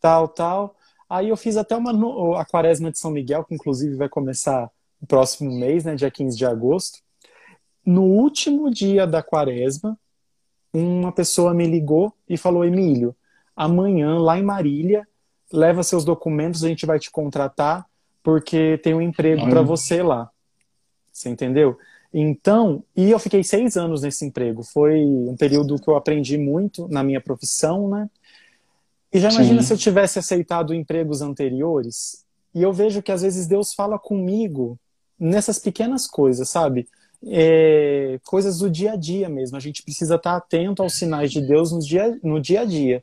tal, 0.00 0.26
tal. 0.26 0.74
Aí 1.08 1.28
eu 1.28 1.36
fiz 1.36 1.56
até 1.56 1.76
uma 1.76 1.92
a 2.40 2.44
quaresma 2.44 2.90
de 2.90 2.98
São 2.98 3.12
Miguel, 3.12 3.44
que 3.44 3.54
inclusive 3.54 3.94
vai 3.94 4.08
começar 4.08 4.68
no 5.00 5.06
próximo 5.06 5.48
mês, 5.52 5.84
né, 5.84 5.94
dia 5.94 6.10
15 6.10 6.36
de 6.36 6.44
agosto. 6.44 6.98
No 7.84 8.02
último 8.02 8.68
dia 8.68 9.06
da 9.06 9.22
quaresma, 9.22 9.96
uma 10.72 11.12
pessoa 11.12 11.54
me 11.54 11.68
ligou 11.68 12.12
e 12.28 12.36
falou: 12.36 12.64
Emílio, 12.64 13.14
amanhã 13.54 14.18
lá 14.18 14.36
em 14.36 14.42
Marília, 14.42 15.06
leva 15.52 15.84
seus 15.84 16.04
documentos, 16.04 16.64
a 16.64 16.68
gente 16.68 16.84
vai 16.84 16.98
te 16.98 17.12
contratar 17.12 17.86
porque 18.24 18.76
tem 18.78 18.92
um 18.92 19.00
emprego 19.00 19.48
para 19.48 19.62
você 19.62 20.02
lá. 20.02 20.28
Você 21.16 21.28
entendeu? 21.28 21.78
Então, 22.12 22.82
e 22.96 23.10
eu 23.10 23.18
fiquei 23.18 23.42
seis 23.42 23.76
anos 23.76 24.02
nesse 24.02 24.24
emprego. 24.24 24.62
Foi 24.62 25.04
um 25.04 25.36
período 25.36 25.76
que 25.76 25.88
eu 25.88 25.96
aprendi 25.96 26.38
muito 26.38 26.88
na 26.88 27.02
minha 27.02 27.20
profissão, 27.20 27.88
né? 27.88 28.08
E 29.12 29.18
já 29.18 29.30
imagina 29.30 29.62
Sim. 29.62 29.68
se 29.68 29.72
eu 29.74 29.78
tivesse 29.78 30.18
aceitado 30.18 30.74
empregos 30.74 31.22
anteriores. 31.22 32.24
E 32.54 32.62
eu 32.62 32.72
vejo 32.72 33.02
que 33.02 33.12
às 33.12 33.22
vezes 33.22 33.46
Deus 33.46 33.72
fala 33.72 33.98
comigo 33.98 34.78
nessas 35.18 35.58
pequenas 35.58 36.06
coisas, 36.06 36.48
sabe? 36.48 36.86
é, 37.24 38.18
coisas 38.24 38.58
do 38.58 38.70
dia 38.70 38.92
a 38.92 38.96
dia 38.96 39.28
mesmo. 39.28 39.56
A 39.56 39.60
gente 39.60 39.82
precisa 39.82 40.16
estar 40.16 40.36
atento 40.36 40.82
aos 40.82 40.94
sinais 40.94 41.30
de 41.30 41.40
Deus 41.40 41.72
no 41.72 41.80
dia, 41.80 42.18
no 42.22 42.40
dia 42.40 42.60
a 42.60 42.64
dia. 42.64 43.02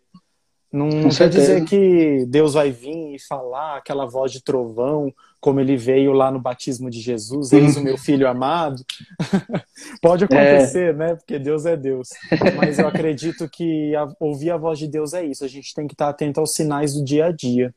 Não 0.72 0.90
Com 0.90 1.04
quer 1.04 1.14
certeza. 1.14 1.40
dizer 1.42 1.66
que 1.66 2.26
Deus 2.28 2.54
vai 2.54 2.72
vir 2.72 3.16
e 3.16 3.20
falar 3.20 3.78
aquela 3.78 4.06
voz 4.06 4.32
de 4.32 4.42
trovão, 4.42 5.14
como 5.44 5.60
ele 5.60 5.76
veio 5.76 6.14
lá 6.14 6.32
no 6.32 6.40
batismo 6.40 6.90
de 6.90 7.02
Jesus, 7.02 7.52
eis 7.52 7.76
o 7.76 7.84
meu 7.84 7.98
filho 7.98 8.30
amado. 8.30 8.82
Pode 10.02 10.24
acontecer, 10.24 10.92
é. 10.92 10.94
né? 10.94 11.16
Porque 11.16 11.38
Deus 11.38 11.66
é 11.66 11.76
Deus. 11.76 12.08
Mas 12.56 12.80
eu 12.80 12.88
acredito 12.88 13.50
que 13.50 13.94
a, 13.94 14.08
ouvir 14.22 14.52
a 14.52 14.58
voz 14.58 14.80
de 14.80 14.88
Deus 14.88 15.14
é 15.14 15.26
isso. 15.26 15.44
A 15.44 15.48
gente 15.50 15.74
tem 15.74 15.86
que 15.86 15.96
estar 15.96 16.08
atento 16.08 16.40
aos 16.40 16.54
sinais 16.54 16.94
do 16.94 17.04
dia 17.04 17.26
a 17.26 17.32
dia. 17.34 17.76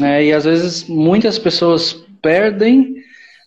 É, 0.00 0.26
e 0.26 0.32
às 0.32 0.44
vezes 0.44 0.84
muitas 0.84 1.40
pessoas 1.40 1.92
perdem 2.22 2.94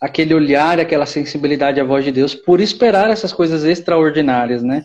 aquele 0.02 0.34
olhar, 0.34 0.78
aquela 0.78 1.06
sensibilidade 1.06 1.80
à 1.80 1.86
voz 1.86 2.04
de 2.04 2.12
Deus 2.12 2.36
por 2.36 2.60
esperar 2.60 3.10
essas 3.10 3.32
coisas 3.32 3.64
extraordinárias, 3.64 4.62
né? 4.62 4.84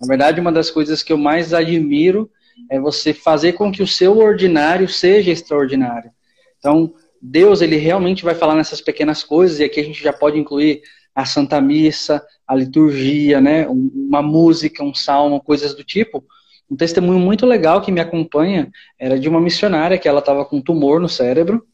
Na 0.00 0.08
verdade, 0.08 0.40
uma 0.40 0.50
das 0.50 0.70
coisas 0.70 1.02
que 1.02 1.12
eu 1.12 1.18
mais 1.18 1.52
admiro 1.52 2.30
é 2.70 2.80
você 2.80 3.12
fazer 3.12 3.52
com 3.52 3.70
que 3.70 3.82
o 3.82 3.86
seu 3.86 4.16
ordinário 4.16 4.88
seja 4.88 5.30
extraordinário. 5.30 6.10
Então, 6.58 6.94
Deus, 7.24 7.62
ele 7.62 7.76
realmente 7.76 8.24
vai 8.24 8.34
falar 8.34 8.56
nessas 8.56 8.80
pequenas 8.80 9.22
coisas, 9.22 9.60
e 9.60 9.64
aqui 9.64 9.78
a 9.78 9.84
gente 9.84 10.02
já 10.02 10.12
pode 10.12 10.36
incluir 10.36 10.82
a 11.14 11.24
Santa 11.24 11.60
Missa, 11.60 12.20
a 12.46 12.54
liturgia, 12.56 13.40
né? 13.40 13.68
Uma 13.68 14.20
música, 14.20 14.82
um 14.82 14.92
salmo, 14.92 15.40
coisas 15.40 15.74
do 15.74 15.84
tipo. 15.84 16.24
Um 16.68 16.74
testemunho 16.74 17.20
muito 17.20 17.46
legal 17.46 17.80
que 17.80 17.92
me 17.92 18.00
acompanha 18.00 18.70
era 18.98 19.20
de 19.20 19.28
uma 19.28 19.40
missionária 19.40 19.98
que 19.98 20.08
ela 20.08 20.18
estava 20.18 20.44
com 20.44 20.60
tumor 20.60 20.98
no 20.98 21.08
cérebro, 21.08 21.64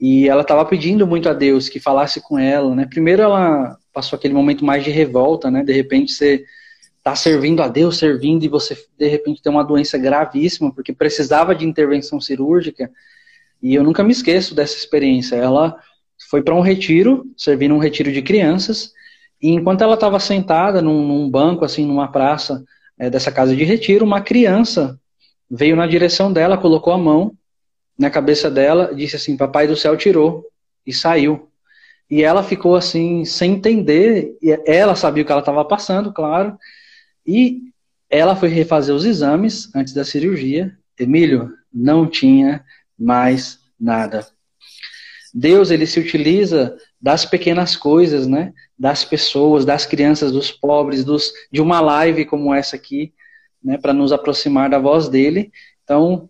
e 0.00 0.28
ela 0.28 0.42
estava 0.42 0.64
pedindo 0.64 1.06
muito 1.06 1.28
a 1.28 1.32
Deus 1.32 1.68
que 1.68 1.80
falasse 1.80 2.20
com 2.20 2.38
ela, 2.38 2.74
né? 2.74 2.86
Primeiro 2.86 3.22
ela 3.22 3.76
passou 3.92 4.16
aquele 4.16 4.34
momento 4.34 4.64
mais 4.64 4.84
de 4.84 4.90
revolta, 4.90 5.50
né? 5.50 5.64
De 5.64 5.72
repente 5.72 6.12
você 6.12 6.44
tá 7.02 7.16
servindo 7.16 7.62
a 7.62 7.68
Deus, 7.68 7.98
servindo 7.98 8.44
e 8.44 8.48
você 8.48 8.76
de 8.98 9.08
repente 9.08 9.42
tem 9.42 9.50
uma 9.50 9.64
doença 9.64 9.98
gravíssima 9.98 10.72
porque 10.72 10.92
precisava 10.92 11.54
de 11.54 11.66
intervenção 11.66 12.20
cirúrgica. 12.20 12.90
E 13.62 13.74
eu 13.74 13.82
nunca 13.82 14.02
me 14.02 14.12
esqueço 14.12 14.54
dessa 14.54 14.76
experiência. 14.76 15.36
Ela 15.36 15.76
foi 16.30 16.42
para 16.42 16.54
um 16.54 16.60
retiro, 16.60 17.24
servindo 17.36 17.74
um 17.74 17.78
retiro 17.78 18.12
de 18.12 18.22
crianças, 18.22 18.92
e 19.40 19.50
enquanto 19.50 19.82
ela 19.82 19.94
estava 19.94 20.18
sentada 20.18 20.80
num, 20.80 21.06
num, 21.06 21.30
banco 21.30 21.64
assim 21.64 21.84
numa 21.84 22.08
praça 22.08 22.64
é, 22.98 23.10
dessa 23.10 23.30
casa 23.30 23.54
de 23.54 23.64
retiro, 23.64 24.04
uma 24.04 24.20
criança 24.20 24.98
veio 25.50 25.76
na 25.76 25.86
direção 25.86 26.32
dela, 26.32 26.56
colocou 26.56 26.92
a 26.92 26.98
mão 26.98 27.36
na 27.98 28.10
cabeça 28.10 28.50
dela, 28.50 28.94
disse 28.94 29.16
assim: 29.16 29.36
Papai 29.36 29.66
do 29.66 29.76
céu 29.76 29.96
tirou 29.96 30.46
e 30.86 30.92
saiu. 30.92 31.48
E 32.10 32.22
ela 32.22 32.42
ficou 32.42 32.76
assim, 32.76 33.24
sem 33.24 33.52
entender. 33.52 34.36
E 34.42 34.50
ela 34.66 34.94
sabia 34.94 35.22
o 35.22 35.26
que 35.26 35.32
ela 35.32 35.40
estava 35.40 35.64
passando, 35.64 36.12
claro. 36.12 36.56
E 37.26 37.62
ela 38.10 38.36
foi 38.36 38.48
refazer 38.48 38.94
os 38.94 39.04
exames 39.04 39.74
antes 39.74 39.92
da 39.92 40.04
cirurgia. 40.04 40.76
Emílio, 40.98 41.50
não 41.72 42.06
tinha 42.06 42.64
mais 42.98 43.58
nada. 43.78 44.26
Deus, 45.32 45.70
ele 45.70 45.86
se 45.86 45.98
utiliza 45.98 46.76
das 47.00 47.24
pequenas 47.24 47.76
coisas, 47.76 48.26
né? 48.26 48.52
Das 48.78 49.04
pessoas, 49.04 49.64
das 49.64 49.84
crianças, 49.84 50.30
dos 50.30 50.52
pobres, 50.52 51.04
dos, 51.04 51.32
de 51.52 51.60
uma 51.60 51.80
live 51.80 52.24
como 52.24 52.54
essa 52.54 52.76
aqui, 52.76 53.12
né, 53.64 53.78
para 53.78 53.94
nos 53.94 54.12
aproximar 54.12 54.68
da 54.68 54.78
voz 54.78 55.08
dele. 55.08 55.50
Então, 55.82 56.28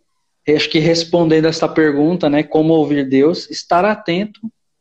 acho 0.49 0.71
que 0.71 0.79
respondendo 0.79 1.47
essa 1.47 1.69
pergunta, 1.69 2.31
né, 2.31 2.43
como 2.43 2.73
ouvir 2.75 3.09
Deus, 3.09 3.51
estar 3.51 3.85
atento 3.85 4.41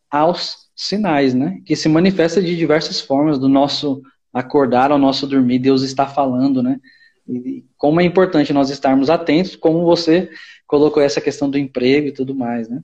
aos 0.09 0.69
sinais, 0.75 1.33
né, 1.33 1.59
que 1.65 1.75
se 1.75 1.89
manifesta 1.89 2.41
de 2.41 2.55
diversas 2.55 3.01
formas, 3.01 3.39
do 3.39 3.49
nosso 3.49 4.01
acordar 4.31 4.91
ao 4.91 4.97
nosso 4.97 5.27
dormir, 5.27 5.59
Deus 5.59 5.81
está 5.81 6.07
falando, 6.07 6.61
né, 6.61 6.79
e 7.27 7.65
como 7.77 8.01
é 8.01 8.03
importante 8.03 8.53
nós 8.53 8.69
estarmos 8.69 9.09
atentos, 9.09 9.55
como 9.55 9.83
você 9.83 10.29
colocou 10.73 11.03
essa 11.03 11.21
questão 11.21 11.47
do 11.47 11.55
emprego 11.55 12.07
e 12.07 12.11
tudo 12.11 12.33
mais, 12.33 12.67
né. 12.67 12.83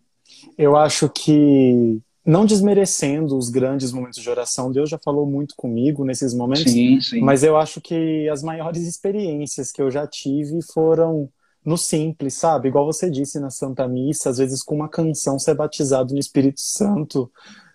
Eu 0.55 0.77
acho 0.77 1.09
que 1.09 1.99
não 2.23 2.45
desmerecendo 2.45 3.35
os 3.35 3.49
grandes 3.49 3.91
momentos 3.91 4.21
de 4.21 4.29
oração, 4.29 4.71
Deus 4.71 4.91
já 4.91 4.99
falou 4.99 5.25
muito 5.25 5.55
comigo 5.57 6.05
nesses 6.05 6.31
momentos, 6.31 6.71
sim, 6.71 7.01
sim. 7.01 7.19
mas 7.21 7.43
eu 7.43 7.57
acho 7.57 7.81
que 7.81 8.29
as 8.29 8.43
maiores 8.43 8.87
experiências 8.87 9.71
que 9.71 9.81
eu 9.81 9.89
já 9.89 10.05
tive 10.05 10.59
foram 10.71 11.27
no 11.65 11.79
simples, 11.79 12.35
sabe? 12.35 12.67
Igual 12.67 12.85
você 12.85 13.09
disse 13.09 13.39
na 13.39 13.49
Santa 13.49 13.87
Missa, 13.87 14.29
às 14.29 14.37
vezes 14.37 14.61
com 14.61 14.75
uma 14.75 14.87
canção 14.87 15.39
ser 15.39 15.55
batizado 15.55 16.13
no 16.13 16.19
Espírito 16.19 16.61
Santo, 16.61 17.31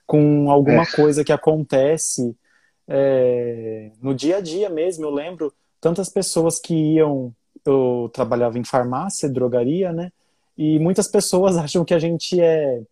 com 0.06 0.48
alguma 0.48 0.82
é. 0.82 0.92
coisa 0.94 1.24
que 1.24 1.32
acontece 1.32 2.36
é, 2.86 3.90
no 4.00 4.14
dia 4.14 4.36
a 4.36 4.40
dia 4.40 4.70
mesmo. 4.70 5.06
Eu 5.06 5.10
lembro 5.10 5.52
tantas 5.80 6.08
pessoas 6.08 6.60
que 6.60 6.72
iam, 6.72 7.34
eu 7.70 8.10
trabalhava 8.12 8.58
em 8.58 8.64
farmácia, 8.64 9.28
drogaria, 9.28 9.92
né? 9.92 10.10
E 10.56 10.78
muitas 10.78 11.08
pessoas 11.08 11.56
acham 11.58 11.84
que 11.84 11.94
a 11.94 11.98
gente 11.98 12.40
é 12.40 12.82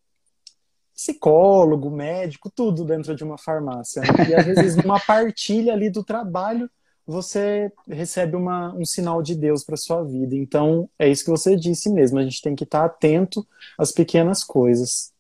psicólogo, 0.95 1.91
médico, 1.91 2.51
tudo 2.55 2.85
dentro 2.85 3.15
de 3.15 3.25
uma 3.25 3.39
farmácia. 3.39 4.03
Né? 4.03 4.31
E 4.31 4.35
às 4.35 4.45
vezes 4.45 4.77
numa 4.77 5.01
partilha 5.05 5.73
ali 5.73 5.91
do 5.91 6.05
trabalho 6.05 6.71
você 7.05 7.73
recebe 7.89 8.37
uma, 8.37 8.73
um 8.75 8.85
sinal 8.85 9.23
de 9.23 9.35
Deus 9.35 9.65
para 9.65 9.77
sua 9.77 10.05
vida. 10.05 10.37
Então 10.37 10.89
é 10.99 11.09
isso 11.09 11.25
que 11.25 11.31
você 11.31 11.57
disse 11.57 11.91
mesmo. 11.91 12.19
A 12.19 12.23
gente 12.23 12.41
tem 12.41 12.55
que 12.55 12.65
estar 12.65 12.85
atento 12.85 13.47
às 13.77 13.91
pequenas 13.91 14.45
coisas. 14.45 15.13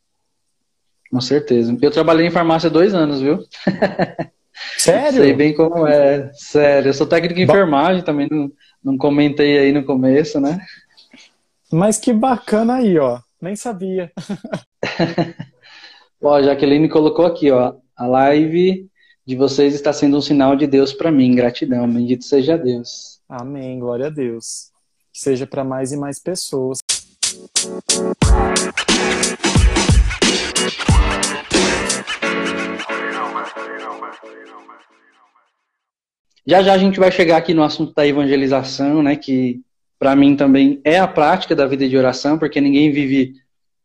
Com 1.10 1.20
certeza. 1.20 1.76
Eu 1.80 1.90
trabalhei 1.90 2.26
em 2.26 2.30
farmácia 2.30 2.70
dois 2.70 2.94
anos, 2.94 3.20
viu? 3.20 3.44
Sério? 4.78 5.22
Sei 5.22 5.34
bem 5.34 5.54
como 5.54 5.86
é. 5.86 6.30
Sério. 6.34 6.88
Eu 6.88 6.94
sou 6.94 7.06
técnico 7.06 7.40
em 7.40 7.44
enfermagem, 7.44 8.04
também 8.04 8.28
não, 8.30 8.50
não 8.84 8.98
comentei 8.98 9.58
aí 9.58 9.72
no 9.72 9.84
começo, 9.84 10.40
né? 10.40 10.60
Mas 11.72 11.98
que 11.98 12.12
bacana 12.12 12.76
aí, 12.76 12.98
ó. 12.98 13.20
Nem 13.40 13.56
sabia. 13.56 14.12
Ó, 16.24 16.34
a 16.34 16.42
Jaqueline 16.42 16.88
colocou 16.88 17.26
aqui, 17.26 17.50
ó, 17.50 17.74
a 17.96 18.06
live 18.06 18.88
de 19.26 19.34
vocês 19.34 19.74
está 19.74 19.92
sendo 19.92 20.18
um 20.18 20.20
sinal 20.20 20.54
de 20.54 20.68
Deus 20.68 20.92
para 20.92 21.10
mim. 21.10 21.34
Gratidão, 21.34 21.92
bendito 21.92 22.24
seja 22.24 22.56
Deus. 22.56 23.20
Amém, 23.28 23.80
glória 23.80 24.06
a 24.06 24.10
Deus. 24.10 24.70
Que 25.12 25.18
seja 25.18 25.48
para 25.48 25.64
mais 25.64 25.90
e 25.90 25.96
mais 25.96 26.20
pessoas. 26.20 26.78
Já 36.46 36.62
já 36.62 36.72
a 36.72 36.78
gente 36.78 36.98
vai 36.98 37.12
chegar 37.12 37.36
aqui 37.36 37.54
no 37.54 37.62
assunto 37.62 37.94
da 37.94 38.06
evangelização, 38.06 39.02
né, 39.02 39.16
que 39.16 39.60
para 39.98 40.16
mim 40.16 40.34
também 40.34 40.80
é 40.84 40.98
a 40.98 41.06
prática 41.06 41.54
da 41.54 41.66
vida 41.66 41.88
de 41.88 41.96
oração, 41.96 42.36
porque 42.38 42.60
ninguém 42.60 42.90
vive 42.90 43.34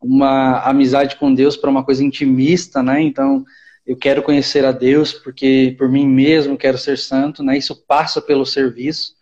uma 0.02 0.62
amizade 0.62 1.16
com 1.16 1.34
Deus 1.34 1.56
para 1.56 1.70
uma 1.70 1.84
coisa 1.84 2.04
intimista, 2.04 2.82
né? 2.82 3.02
Então, 3.02 3.44
eu 3.86 3.96
quero 3.96 4.22
conhecer 4.22 4.66
a 4.66 4.72
Deus 4.72 5.14
porque 5.14 5.76
por 5.78 5.90
mim 5.90 6.08
mesmo 6.08 6.58
quero 6.58 6.78
ser 6.78 6.98
santo, 6.98 7.44
né? 7.44 7.58
Isso 7.58 7.76
passa 7.88 8.22
pelo 8.22 8.46
serviço. 8.46 9.14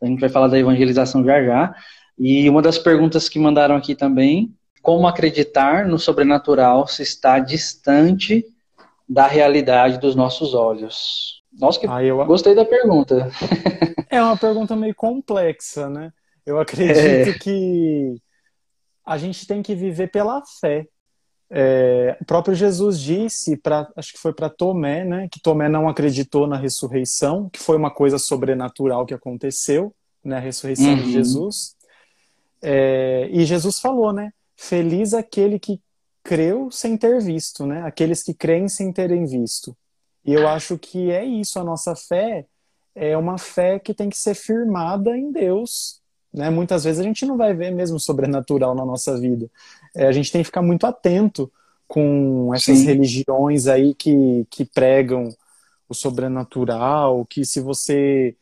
A 0.00 0.06
gente 0.06 0.20
vai 0.20 0.28
falar 0.28 0.48
da 0.48 0.58
evangelização 0.58 1.24
já 1.24 1.42
já. 1.42 1.74
E 2.18 2.48
uma 2.48 2.62
das 2.62 2.78
perguntas 2.78 3.28
que 3.28 3.38
mandaram 3.38 3.74
aqui 3.74 3.94
também, 3.94 4.54
como 4.80 5.06
acreditar 5.06 5.86
no 5.86 5.98
sobrenatural 5.98 6.86
se 6.86 7.02
está 7.02 7.38
distante 7.38 8.44
da 9.08 9.26
realidade 9.26 9.98
dos 9.98 10.14
nossos 10.14 10.54
olhos? 10.54 11.41
Nossa, 11.58 11.78
que 11.78 11.86
ah, 11.86 12.02
eu... 12.02 12.24
gostei 12.24 12.54
da 12.54 12.64
pergunta. 12.64 13.30
É 14.10 14.22
uma 14.22 14.36
pergunta 14.36 14.76
meio 14.76 14.94
complexa, 14.94 15.88
né? 15.88 16.12
Eu 16.44 16.58
acredito 16.60 17.30
é... 17.30 17.38
que 17.38 18.16
a 19.04 19.18
gente 19.18 19.46
tem 19.46 19.62
que 19.62 19.74
viver 19.74 20.10
pela 20.10 20.42
fé. 20.60 20.86
É, 21.54 22.16
o 22.18 22.24
próprio 22.24 22.54
Jesus 22.54 22.98
disse, 22.98 23.58
pra, 23.58 23.86
acho 23.94 24.12
que 24.14 24.18
foi 24.18 24.32
para 24.32 24.48
Tomé, 24.48 25.04
né, 25.04 25.28
que 25.30 25.38
Tomé 25.38 25.68
não 25.68 25.86
acreditou 25.86 26.46
na 26.46 26.56
ressurreição, 26.56 27.50
que 27.50 27.58
foi 27.58 27.76
uma 27.76 27.90
coisa 27.90 28.18
sobrenatural 28.18 29.04
que 29.04 29.12
aconteceu, 29.12 29.94
né, 30.24 30.38
a 30.38 30.40
ressurreição 30.40 30.92
uhum. 30.92 30.96
de 30.96 31.12
Jesus. 31.12 31.76
É, 32.62 33.28
e 33.30 33.44
Jesus 33.44 33.80
falou, 33.80 34.14
né, 34.14 34.30
feliz 34.56 35.12
aquele 35.12 35.58
que 35.58 35.78
creu 36.24 36.70
sem 36.70 36.96
ter 36.96 37.20
visto, 37.20 37.66
né, 37.66 37.82
aqueles 37.82 38.22
que 38.22 38.32
creem 38.32 38.66
sem 38.66 38.90
terem 38.90 39.26
visto. 39.26 39.76
E 40.24 40.32
eu 40.32 40.46
acho 40.46 40.78
que 40.78 41.10
é 41.10 41.24
isso, 41.24 41.58
a 41.58 41.64
nossa 41.64 41.96
fé 41.96 42.46
é 42.94 43.16
uma 43.16 43.38
fé 43.38 43.78
que 43.78 43.94
tem 43.94 44.08
que 44.08 44.16
ser 44.16 44.34
firmada 44.34 45.16
em 45.16 45.32
Deus, 45.32 46.00
né? 46.32 46.50
Muitas 46.50 46.84
vezes 46.84 47.00
a 47.00 47.04
gente 47.04 47.26
não 47.26 47.36
vai 47.36 47.54
ver 47.54 47.70
mesmo 47.70 47.98
sobrenatural 47.98 48.74
na 48.74 48.84
nossa 48.84 49.18
vida. 49.18 49.50
É, 49.94 50.06
a 50.06 50.12
gente 50.12 50.30
tem 50.32 50.42
que 50.42 50.46
ficar 50.46 50.62
muito 50.62 50.86
atento 50.86 51.50
com 51.88 52.54
essas 52.54 52.78
Sim. 52.78 52.86
religiões 52.86 53.66
aí 53.66 53.94
que, 53.94 54.46
que 54.50 54.64
pregam 54.64 55.28
o 55.88 55.94
sobrenatural, 55.94 57.26
que 57.26 57.44
se 57.44 57.60
você 57.60 58.34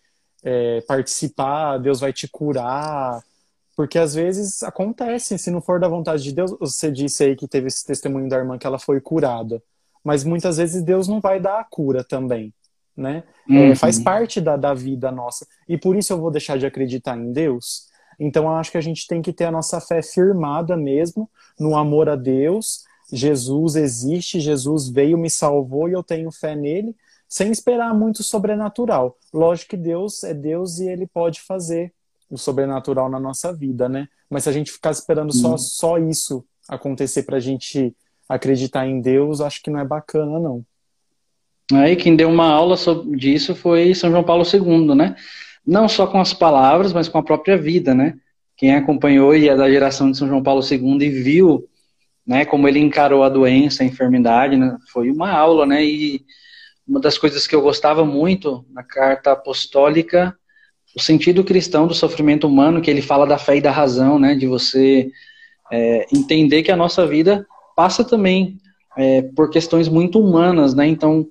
é, 0.43 0.81
participar, 0.83 1.79
Deus 1.79 2.01
vai 2.01 2.13
te 2.13 2.29
curar. 2.29 3.23
Porque 3.77 3.99
às 3.99 4.15
vezes 4.15 4.63
acontece, 4.63 5.39
se 5.39 5.51
não 5.51 5.61
for 5.61 5.81
da 5.81 5.89
vontade 5.89 6.23
de 6.23 6.33
Deus, 6.33 6.53
você 6.61 6.93
disse 6.93 7.25
aí 7.25 7.37
que 7.37 7.49
teve 7.49 7.69
esse 7.69 7.85
testemunho 7.85 8.29
da 8.29 8.37
irmã 8.37 8.59
que 8.59 8.67
ela 8.67 8.79
foi 8.79 9.01
curada. 9.01 9.63
Mas 10.05 10.25
muitas 10.25 10.57
vezes 10.57 10.83
Deus 10.83 11.07
não 11.09 11.21
vai 11.21 11.41
dar 11.41 11.61
a 11.61 11.65
cura 11.65 12.03
também 12.03 12.53
né? 13.01 13.25
É, 13.49 13.53
uhum. 13.53 13.73
É, 13.73 13.75
faz 13.75 13.99
parte 13.99 14.41
da, 14.41 14.57
da 14.57 14.75
vida 14.75 15.11
nossa. 15.11 15.47
E 15.69 15.77
por 15.77 15.97
isso 15.97 16.13
eu 16.13 16.21
vou 16.21 16.31
deixar 16.31 16.59
de 16.59 16.67
acreditar 16.67 17.17
em 17.17 17.33
Deus. 17.33 17.89
Então 18.19 18.45
eu 18.45 18.51
acho 18.51 18.71
que 18.71 18.79
a 18.79 18.83
gente 18.83 19.07
tem 19.07 19.23
que 19.23 19.33
ter 19.33 19.47
a 19.47 19.51
nossa 19.51 19.81
fé 19.81 20.03
firmada 20.03 20.77
mesmo 20.77 21.29
no 21.59 21.77
amor 21.77 22.09
a 22.09 22.17
Deus. 22.17 22.85
Jesus 23.13 23.75
existe, 23.75 24.39
Jesus 24.39 24.89
veio, 24.89 25.19
me 25.19 25.31
salvou 25.31 25.89
e 25.89 25.93
eu 25.93 26.03
tenho 26.03 26.31
fé 26.31 26.55
nele, 26.55 26.95
sem 27.29 27.51
esperar 27.51 27.95
muito 27.95 28.23
sobrenatural. 28.23 29.17
Lógico 29.33 29.71
que 29.71 29.77
Deus 29.77 30.23
é 30.23 30.35
Deus 30.35 30.79
e 30.79 30.89
ele 30.89 31.07
pode 31.07 31.41
fazer 31.41 31.93
o 32.31 32.37
sobrenatural 32.37 33.09
na 33.09 33.19
nossa 33.19 33.53
vida, 33.53 33.89
né? 33.89 34.07
Mas 34.29 34.45
se 34.45 34.51
a 34.51 34.53
gente 34.53 34.71
ficar 34.71 34.93
esperando 34.93 35.35
só, 35.35 35.53
uhum. 35.53 35.59
só 35.59 35.99
isso 35.99 36.45
acontecer 36.69 37.25
pra 37.25 37.41
gente 37.41 37.97
acreditar 38.31 38.87
em 38.87 39.01
Deus, 39.01 39.41
acho 39.41 39.61
que 39.61 39.71
não 39.71 39.81
é 39.81 39.85
bacana, 39.85 40.39
não. 40.39 40.65
Aí 41.73 41.97
quem 41.97 42.15
deu 42.15 42.29
uma 42.29 42.47
aula 42.47 42.77
sobre 42.77 43.17
disso 43.17 43.55
foi 43.57 43.93
São 43.93 44.11
João 44.11 44.23
Paulo 44.23 44.45
II, 44.45 44.95
né? 44.95 45.17
Não 45.67 45.89
só 45.89 46.07
com 46.07 46.21
as 46.21 46.33
palavras, 46.33 46.93
mas 46.93 47.09
com 47.09 47.19
a 47.19 47.23
própria 47.23 47.59
vida, 47.59 47.93
né? 47.93 48.15
Quem 48.57 48.75
acompanhou 48.75 49.35
e 49.35 49.49
é 49.49 49.57
da 49.57 49.69
geração 49.69 50.11
de 50.11 50.17
São 50.17 50.29
João 50.29 50.43
Paulo 50.43 50.63
II 50.63 51.03
e 51.03 51.11
viu, 51.11 51.69
né, 52.27 52.45
como 52.45 52.69
ele 52.69 52.79
encarou 52.79 53.25
a 53.25 53.29
doença, 53.29 53.83
a 53.83 53.87
enfermidade, 53.87 54.57
né? 54.57 54.77
Foi 54.93 55.11
uma 55.11 55.31
aula, 55.33 55.67
né? 55.67 55.85
E 55.85 56.25
uma 56.87 57.01
das 57.01 57.19
coisas 57.19 57.47
que 57.47 57.55
eu 57.55 57.63
gostava 57.63 58.05
muito 58.05 58.65
na 58.71 58.85
carta 58.85 59.33
apostólica, 59.33 60.37
o 60.97 61.01
sentido 61.01 61.45
cristão 61.45 61.87
do 61.87 61.95
sofrimento 61.95 62.47
humano, 62.47 62.81
que 62.81 62.91
ele 62.91 63.03
fala 63.03 63.27
da 63.27 63.39
fé 63.39 63.57
e 63.57 63.61
da 63.61 63.71
razão, 63.73 64.19
né? 64.19 64.35
De 64.35 64.47
você 64.47 65.11
é, 65.73 66.07
entender 66.13 66.63
que 66.63 66.71
a 66.71 66.77
nossa 66.77 67.07
vida 67.07 67.47
passa 67.81 68.05
também 68.05 68.59
é, 68.95 69.23
por 69.23 69.49
questões 69.49 69.89
muito 69.89 70.21
humanas, 70.21 70.75
né? 70.75 70.87
Então 70.87 71.27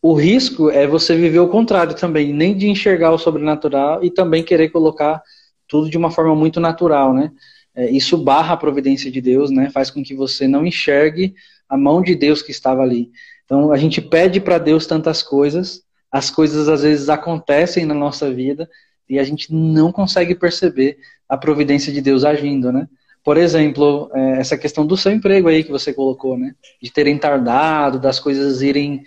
o 0.00 0.14
risco 0.14 0.70
é 0.70 0.86
você 0.86 1.16
viver 1.16 1.40
o 1.40 1.48
contrário 1.48 1.96
também, 1.96 2.32
nem 2.32 2.56
de 2.56 2.68
enxergar 2.68 3.10
o 3.10 3.18
sobrenatural 3.18 4.04
e 4.04 4.08
também 4.08 4.44
querer 4.44 4.68
colocar 4.68 5.20
tudo 5.66 5.90
de 5.90 5.98
uma 5.98 6.08
forma 6.08 6.32
muito 6.36 6.60
natural, 6.60 7.12
né? 7.12 7.32
É, 7.74 7.90
isso 7.90 8.16
barra 8.16 8.54
a 8.54 8.56
providência 8.56 9.10
de 9.10 9.20
Deus, 9.20 9.50
né? 9.50 9.68
Faz 9.68 9.90
com 9.90 10.00
que 10.00 10.14
você 10.14 10.46
não 10.46 10.64
enxergue 10.64 11.34
a 11.68 11.76
mão 11.76 12.00
de 12.00 12.14
Deus 12.14 12.40
que 12.40 12.52
estava 12.52 12.82
ali. 12.82 13.10
Então 13.44 13.72
a 13.72 13.76
gente 13.76 14.00
pede 14.00 14.40
para 14.40 14.58
Deus 14.58 14.86
tantas 14.86 15.24
coisas, 15.24 15.82
as 16.08 16.30
coisas 16.30 16.68
às 16.68 16.82
vezes 16.82 17.08
acontecem 17.08 17.84
na 17.84 17.94
nossa 17.94 18.32
vida 18.32 18.70
e 19.08 19.18
a 19.18 19.24
gente 19.24 19.52
não 19.52 19.90
consegue 19.90 20.36
perceber 20.36 20.98
a 21.28 21.36
providência 21.36 21.92
de 21.92 22.00
Deus 22.00 22.24
agindo, 22.24 22.70
né? 22.70 22.86
Por 23.22 23.36
exemplo, 23.36 24.10
é, 24.14 24.40
essa 24.40 24.56
questão 24.56 24.86
do 24.86 24.96
seu 24.96 25.12
emprego 25.12 25.48
aí 25.48 25.62
que 25.62 25.70
você 25.70 25.92
colocou, 25.92 26.38
né? 26.38 26.54
De 26.82 26.90
terem 26.90 27.18
tardado, 27.18 27.98
das 27.98 28.18
coisas 28.18 28.62
irem 28.62 29.04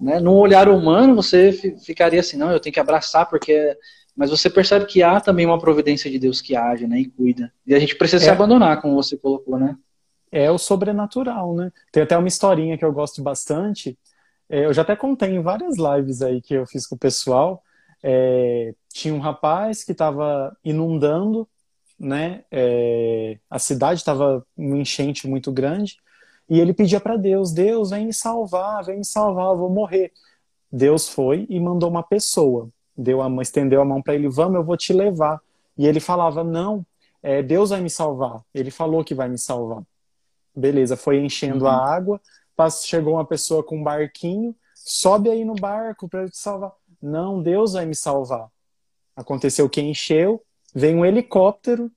né? 0.00 0.20
Num 0.20 0.34
olhar 0.34 0.68
humano, 0.68 1.14
você 1.14 1.52
ficaria 1.84 2.20
assim, 2.20 2.36
não, 2.36 2.52
eu 2.52 2.60
tenho 2.60 2.72
que 2.72 2.80
abraçar, 2.80 3.28
porque. 3.28 3.76
Mas 4.16 4.30
você 4.30 4.50
percebe 4.50 4.84
que 4.86 5.00
há 5.00 5.20
também 5.20 5.46
uma 5.46 5.60
providência 5.60 6.10
de 6.10 6.18
Deus 6.18 6.40
que 6.40 6.56
age, 6.56 6.86
né? 6.88 7.00
E 7.00 7.08
cuida. 7.08 7.52
E 7.64 7.74
a 7.74 7.78
gente 7.78 7.94
precisa 7.94 8.22
é. 8.22 8.26
se 8.26 8.30
abandonar, 8.30 8.80
como 8.80 8.94
você 8.94 9.16
colocou, 9.16 9.58
né? 9.58 9.76
É 10.30 10.50
o 10.50 10.58
sobrenatural, 10.58 11.54
né? 11.54 11.72
Tem 11.92 12.02
até 12.02 12.16
uma 12.16 12.26
historinha 12.26 12.76
que 12.76 12.84
eu 12.84 12.92
gosto 12.92 13.22
bastante. 13.22 13.96
É, 14.48 14.64
eu 14.64 14.72
já 14.72 14.82
até 14.82 14.96
contei 14.96 15.30
em 15.30 15.40
várias 15.40 15.76
lives 15.76 16.20
aí 16.20 16.40
que 16.42 16.54
eu 16.54 16.66
fiz 16.66 16.86
com 16.86 16.96
o 16.96 16.98
pessoal. 16.98 17.62
é, 18.02 18.74
tinha 18.92 19.14
um 19.14 19.20
rapaz 19.20 19.84
que 19.84 19.92
estava 19.92 20.56
inundando, 20.64 21.48
né? 21.98 22.44
É, 22.50 23.38
a 23.50 23.58
cidade 23.58 24.00
estava 24.00 24.46
uma 24.56 24.76
enchente 24.76 25.26
muito 25.26 25.50
grande 25.50 25.98
e 26.48 26.60
ele 26.60 26.72
pedia 26.72 27.00
para 27.00 27.16
Deus: 27.16 27.52
Deus, 27.52 27.90
vem 27.90 28.06
me 28.06 28.12
salvar, 28.12 28.84
vem 28.84 28.98
me 28.98 29.04
salvar, 29.04 29.46
eu 29.46 29.58
vou 29.58 29.70
morrer. 29.70 30.12
Deus 30.70 31.08
foi 31.08 31.46
e 31.48 31.58
mandou 31.58 31.90
uma 31.90 32.02
pessoa, 32.02 32.68
deu 32.96 33.20
a 33.20 33.28
mão, 33.28 33.42
estendeu 33.42 33.80
a 33.80 33.84
mão 33.84 34.00
para 34.00 34.14
ele: 34.14 34.28
Vamos, 34.28 34.56
eu 34.56 34.64
vou 34.64 34.76
te 34.76 34.92
levar. 34.92 35.40
E 35.76 35.86
ele 35.86 36.00
falava: 36.00 36.44
Não, 36.44 36.84
é, 37.22 37.42
Deus 37.42 37.70
vai 37.70 37.80
me 37.80 37.90
salvar. 37.90 38.42
Ele 38.54 38.70
falou 38.70 39.04
que 39.04 39.14
vai 39.14 39.28
me 39.28 39.38
salvar. 39.38 39.82
Beleza, 40.54 40.96
foi 40.96 41.18
enchendo 41.18 41.64
uhum. 41.64 41.70
a 41.70 41.94
água, 41.94 42.20
chegou 42.84 43.14
uma 43.14 43.24
pessoa 43.24 43.62
com 43.62 43.78
um 43.78 43.82
barquinho, 43.82 44.54
sobe 44.74 45.30
aí 45.30 45.44
no 45.44 45.54
barco 45.54 46.08
para 46.08 46.28
te 46.28 46.36
salvar. 46.36 46.72
Não, 47.00 47.40
Deus 47.40 47.74
vai 47.74 47.86
me 47.86 47.94
salvar. 47.94 48.48
Aconteceu 49.14 49.68
que 49.68 49.80
encheu, 49.80 50.42
vem 50.74 50.94
um 50.94 51.04
helicóptero, 51.04 51.90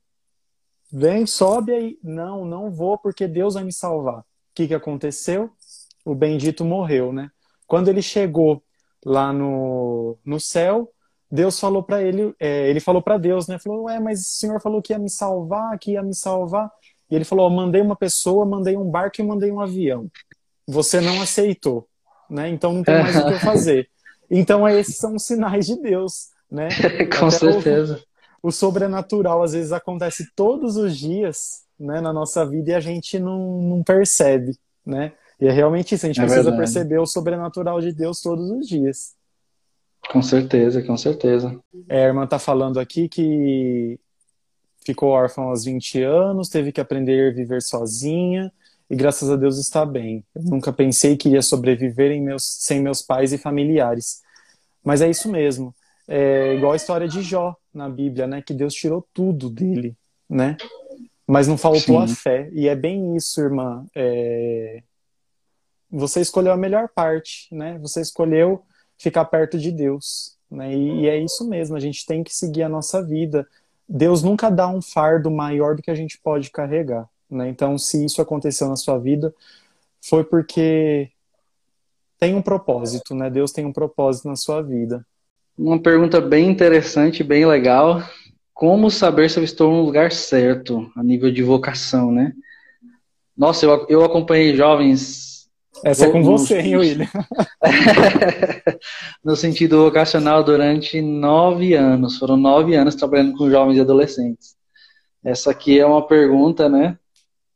vem, 0.92 1.26
sobe 1.26 1.72
aí. 1.72 1.98
Não, 2.02 2.44
não 2.44 2.70
vou 2.70 2.98
porque 2.98 3.26
Deus 3.26 3.54
vai 3.54 3.64
me 3.64 3.72
salvar. 3.72 4.20
O 4.20 4.24
que, 4.54 4.68
que 4.68 4.74
aconteceu? 4.74 5.50
O 6.04 6.14
bendito 6.14 6.64
morreu, 6.64 7.12
né? 7.12 7.30
Quando 7.66 7.88
ele 7.88 8.02
chegou 8.02 8.62
lá 9.04 9.32
no, 9.32 10.18
no 10.24 10.38
céu, 10.38 10.90
Deus 11.30 11.58
falou 11.58 11.82
para 11.82 12.02
ele, 12.02 12.34
é, 12.38 12.68
ele 12.68 12.78
falou 12.80 13.00
para 13.00 13.16
Deus, 13.16 13.48
né? 13.48 13.58
Falou, 13.58 13.84
ué, 13.84 13.98
mas 13.98 14.20
o 14.20 14.24
Senhor 14.24 14.60
falou 14.60 14.82
que 14.82 14.92
ia 14.92 14.98
me 14.98 15.08
salvar, 15.08 15.78
que 15.78 15.92
ia 15.92 16.02
me 16.02 16.14
salvar. 16.14 16.70
E 17.10 17.14
ele 17.14 17.24
falou, 17.24 17.48
mandei 17.48 17.80
uma 17.80 17.96
pessoa, 17.96 18.44
mandei 18.44 18.76
um 18.76 18.90
barco 18.90 19.20
e 19.20 19.24
mandei 19.24 19.50
um 19.50 19.60
avião. 19.60 20.10
Você 20.66 21.00
não 21.00 21.22
aceitou, 21.22 21.88
né? 22.28 22.50
Então 22.50 22.72
não 22.72 22.82
tem 22.82 23.02
mais 23.02 23.16
o 23.16 23.24
que 23.24 23.32
eu 23.32 23.40
fazer. 23.40 23.88
Então 24.30 24.68
esses 24.68 24.96
são 24.96 25.14
os 25.14 25.24
sinais 25.24 25.66
de 25.66 25.80
Deus, 25.80 26.28
né? 26.50 26.68
Com 27.18 27.26
Até 27.26 27.38
certeza. 27.38 27.96
O, 27.96 28.11
o, 28.42 28.50
sobrenatural 28.50 29.42
às 29.42 29.52
vezes 29.52 29.72
acontece 29.72 30.30
todos 30.34 30.76
os 30.76 30.96
dias, 30.96 31.62
né, 31.78 32.00
na 32.00 32.12
nossa 32.12 32.44
vida 32.44 32.70
e 32.70 32.74
a 32.74 32.80
gente 32.80 33.18
não, 33.18 33.62
não 33.62 33.82
percebe, 33.82 34.56
né? 34.84 35.12
E 35.40 35.46
é 35.46 35.50
realmente 35.50 35.94
isso, 35.94 36.06
a 36.06 36.08
gente 36.08 36.20
é 36.20 36.22
precisa 36.22 36.50
verdade. 36.50 36.62
perceber 36.62 36.98
o 36.98 37.06
sobrenatural 37.06 37.80
de 37.80 37.92
Deus 37.92 38.20
todos 38.20 38.48
os 38.50 38.68
dias. 38.68 39.14
Com 40.10 40.22
certeza, 40.22 40.82
com 40.82 40.96
certeza. 40.96 41.58
É, 41.88 42.04
a 42.04 42.08
irmã 42.08 42.26
tá 42.26 42.38
falando 42.38 42.78
aqui 42.78 43.08
que 43.08 43.98
ficou 44.84 45.10
órfã 45.10 45.42
aos 45.42 45.64
20 45.64 46.02
anos, 46.02 46.48
teve 46.48 46.70
que 46.70 46.80
aprender 46.80 47.32
a 47.32 47.34
viver 47.34 47.62
sozinha 47.62 48.52
e 48.90 48.96
graças 48.96 49.30
a 49.30 49.36
Deus 49.36 49.58
está 49.58 49.86
bem. 49.86 50.24
Eu 50.34 50.42
nunca 50.42 50.72
pensei 50.72 51.16
que 51.16 51.30
ia 51.30 51.42
sobreviver 51.42 52.20
meus, 52.20 52.44
sem 52.44 52.80
meus 52.80 53.00
pais 53.00 53.32
e 53.32 53.38
familiares. 53.38 54.22
Mas 54.84 55.00
é 55.00 55.08
isso 55.08 55.30
mesmo. 55.30 55.74
É 56.06 56.54
igual 56.54 56.72
a 56.72 56.76
história 56.76 57.08
de 57.08 57.22
Jó 57.22 57.56
na 57.72 57.88
Bíblia, 57.88 58.26
né? 58.26 58.42
Que 58.42 58.54
Deus 58.54 58.74
tirou 58.74 59.06
tudo 59.12 59.48
dele, 59.48 59.96
né? 60.28 60.56
Mas 61.26 61.48
não 61.48 61.56
faltou 61.56 62.06
Sim. 62.06 62.12
a 62.12 62.16
fé. 62.16 62.50
E 62.52 62.68
é 62.68 62.74
bem 62.74 63.16
isso, 63.16 63.40
irmã. 63.40 63.86
É... 63.94 64.82
Você 65.90 66.20
escolheu 66.20 66.52
a 66.52 66.56
melhor 66.56 66.88
parte, 66.88 67.54
né? 67.54 67.78
Você 67.78 68.00
escolheu 68.00 68.62
ficar 68.98 69.24
perto 69.26 69.58
de 69.58 69.70
Deus. 69.70 70.36
Né? 70.50 70.74
E, 70.74 71.00
e, 71.00 71.08
é 71.08 71.18
isso 71.18 71.48
mesmo, 71.48 71.76
a 71.76 71.80
gente 71.80 72.04
tem 72.06 72.22
que 72.22 72.34
seguir 72.34 72.62
a 72.62 72.68
nossa 72.68 73.02
vida. 73.02 73.46
Deus 73.88 74.22
nunca 74.22 74.50
dá 74.50 74.68
um 74.68 74.80
fardo 74.80 75.30
maior 75.30 75.74
do 75.74 75.82
que 75.82 75.90
a 75.90 75.94
gente 75.94 76.18
pode 76.18 76.50
carregar. 76.50 77.08
Né? 77.28 77.48
Então, 77.48 77.78
se 77.78 78.04
isso 78.04 78.20
aconteceu 78.20 78.68
na 78.68 78.76
sua 78.76 78.98
vida, 78.98 79.34
foi 80.00 80.22
porque 80.22 81.10
tem 82.18 82.34
um 82.34 82.42
propósito, 82.42 83.14
né? 83.14 83.28
Deus 83.28 83.50
tem 83.50 83.64
um 83.64 83.72
propósito 83.72 84.28
na 84.28 84.36
sua 84.36 84.62
vida. 84.62 85.04
Uma 85.56 85.80
pergunta 85.80 86.20
bem 86.20 86.48
interessante, 86.48 87.22
bem 87.22 87.46
legal. 87.46 88.02
Como 88.54 88.90
saber 88.90 89.30
se 89.30 89.38
eu 89.38 89.44
estou 89.44 89.70
no 89.72 89.82
lugar 89.82 90.12
certo, 90.12 90.90
a 90.96 91.02
nível 91.02 91.30
de 91.30 91.42
vocação, 91.42 92.10
né? 92.10 92.32
Nossa, 93.36 93.66
eu, 93.66 93.86
eu 93.88 94.04
acompanhei 94.04 94.56
jovens 94.56 95.32
essa 95.84 96.06
é 96.06 96.10
com 96.10 96.22
você, 96.22 96.60
hein, 96.60 96.76
William? 96.76 97.08
no 99.24 99.34
sentido 99.34 99.82
vocacional, 99.82 100.44
durante 100.44 101.00
nove 101.00 101.74
anos. 101.74 102.18
Foram 102.18 102.36
nove 102.36 102.76
anos 102.76 102.94
trabalhando 102.94 103.36
com 103.36 103.50
jovens 103.50 103.78
e 103.78 103.80
adolescentes. 103.80 104.54
Essa 105.24 105.50
aqui 105.50 105.80
é 105.80 105.86
uma 105.86 106.06
pergunta, 106.06 106.68
né? 106.68 106.96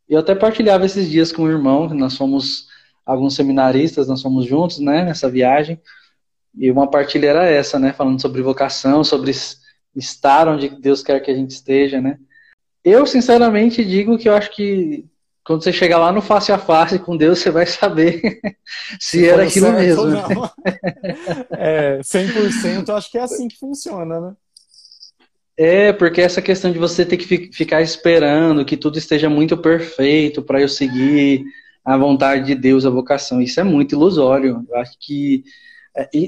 Eu 0.09 0.19
até 0.21 0.35
partilhava 0.35 0.87
esses 0.87 1.09
dias 1.09 1.31
com 1.31 1.43
o 1.43 1.51
irmão, 1.51 1.89
nós 1.89 2.15
somos 2.15 2.67
alguns 3.05 3.35
seminaristas, 3.35 4.09
nós 4.09 4.23
fomos 4.23 4.47
juntos, 4.47 4.79
né, 4.79 5.05
nessa 5.05 5.29
viagem. 5.29 5.81
E 6.57 6.71
uma 6.71 6.89
partilha 6.89 7.29
era 7.29 7.47
essa, 7.47 7.79
né, 7.79 7.93
falando 7.93 8.21
sobre 8.21 8.43
vocação, 8.43 9.05
sobre 9.05 9.33
estar 9.95 10.49
onde 10.49 10.69
Deus 10.69 11.03
quer 11.03 11.21
que 11.21 11.31
a 11.31 11.35
gente 11.35 11.51
esteja, 11.51 12.01
né? 12.01 12.19
Eu, 12.85 13.05
sinceramente, 13.07 13.85
digo 13.85 14.17
que 14.17 14.29
eu 14.29 14.35
acho 14.35 14.55
que 14.55 15.05
quando 15.45 15.63
você 15.63 15.73
chegar 15.73 15.99
lá 15.99 16.11
no 16.11 16.21
face 16.21 16.51
a 16.51 16.59
face 16.59 16.99
com 16.99 17.17
Deus, 17.17 17.39
você 17.39 17.51
vai 17.51 17.67
saber 17.67 18.21
se, 18.99 19.21
se 19.21 19.29
era 19.29 19.45
aquilo 19.45 19.73
mesmo. 19.73 20.07
Né? 20.07 20.23
é, 21.53 21.99
100% 22.01 22.89
acho 22.91 23.11
que 23.11 23.19
é 23.19 23.23
assim 23.23 23.47
que 23.47 23.57
funciona, 23.57 24.21
né? 24.21 24.33
É, 25.57 25.93
porque 25.93 26.21
essa 26.21 26.43
questão 26.43 26.71
de 26.71 26.79
você 26.79 27.05
ter 27.05 27.17
que 27.17 27.51
ficar 27.53 27.81
esperando 27.81 28.65
que 28.65 28.77
tudo 28.77 28.99
esteja 28.99 29.31
muito 29.31 29.57
perfeito 29.57 30.43
para 30.43 30.61
eu 30.61 30.69
seguir 30.69 31.45
a 31.83 31.97
vontade 31.97 32.45
de 32.45 32.55
Deus, 32.55 32.85
a 32.85 32.91
vocação, 32.91 33.41
isso 33.41 33.59
é 33.59 33.65
muito 33.65 33.95
ilusório. 33.95 34.67
Eu 34.69 34.77
acho 34.77 34.99
que 35.01 35.45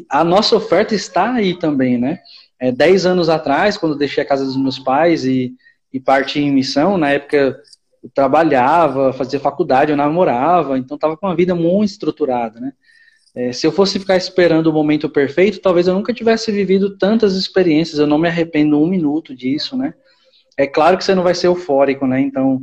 a 0.08 0.24
nossa 0.24 0.56
oferta 0.56 0.94
está 0.94 1.34
aí 1.34 1.58
também, 1.58 1.98
né? 1.98 2.20
É, 2.60 2.72
dez 2.72 3.06
anos 3.06 3.28
atrás, 3.28 3.76
quando 3.76 3.96
deixei 3.96 4.22
a 4.22 4.26
casa 4.26 4.44
dos 4.44 4.56
meus 4.56 4.78
pais 4.78 5.24
e, 5.24 5.54
e 5.92 6.00
parti 6.00 6.40
em 6.40 6.52
missão, 6.52 6.98
na 6.98 7.10
época 7.10 7.60
eu 8.02 8.10
trabalhava, 8.14 9.12
fazia 9.12 9.38
faculdade, 9.38 9.90
eu 9.90 9.96
namorava, 9.96 10.78
então 10.78 10.94
estava 10.94 11.16
com 11.16 11.26
uma 11.26 11.36
vida 11.36 11.54
muito 11.54 11.90
estruturada, 11.90 12.60
né? 12.60 12.72
É, 13.34 13.52
se 13.52 13.66
eu 13.66 13.70
fosse 13.70 14.00
ficar 14.00 14.16
esperando 14.16 14.66
o 14.66 14.72
momento 14.72 15.08
perfeito, 15.08 15.60
talvez 15.60 15.86
eu 15.86 15.94
nunca 15.94 16.12
tivesse 16.12 16.50
vivido 16.50 16.96
tantas 16.96 17.36
experiências. 17.36 17.98
Eu 17.98 18.06
não 18.06 18.18
me 18.18 18.26
arrependo 18.26 18.80
um 18.82 18.86
minuto 18.86 19.32
disso, 19.34 19.76
né? 19.76 19.94
É 20.56 20.66
claro 20.66 20.98
que 20.98 21.04
você 21.04 21.14
não 21.14 21.22
vai 21.22 21.34
ser 21.34 21.46
eufórico, 21.46 22.04
né? 22.04 22.20
Então, 22.20 22.60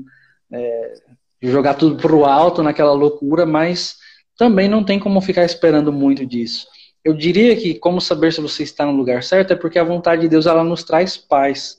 é, 0.51 0.93
jogar 1.41 1.75
tudo 1.75 1.95
pro 1.95 2.25
alto 2.25 2.61
naquela 2.61 2.91
loucura, 2.91 3.45
mas 3.45 3.95
também 4.37 4.67
não 4.67 4.83
tem 4.83 4.99
como 4.99 5.21
ficar 5.21 5.45
esperando 5.45 5.93
muito 5.93 6.25
disso. 6.25 6.67
Eu 7.05 7.13
diria 7.13 7.55
que 7.55 7.75
como 7.75 8.01
saber 8.01 8.33
se 8.33 8.41
você 8.41 8.63
está 8.63 8.83
no 8.83 8.91
lugar 8.91 9.21
certo 9.21 9.53
é 9.53 9.55
porque 9.55 9.77
a 9.77 9.83
vontade 9.83 10.23
de 10.23 10.27
Deus 10.27 10.47
ela 10.47 10.63
nos 10.63 10.83
traz 10.83 11.15
paz. 11.15 11.77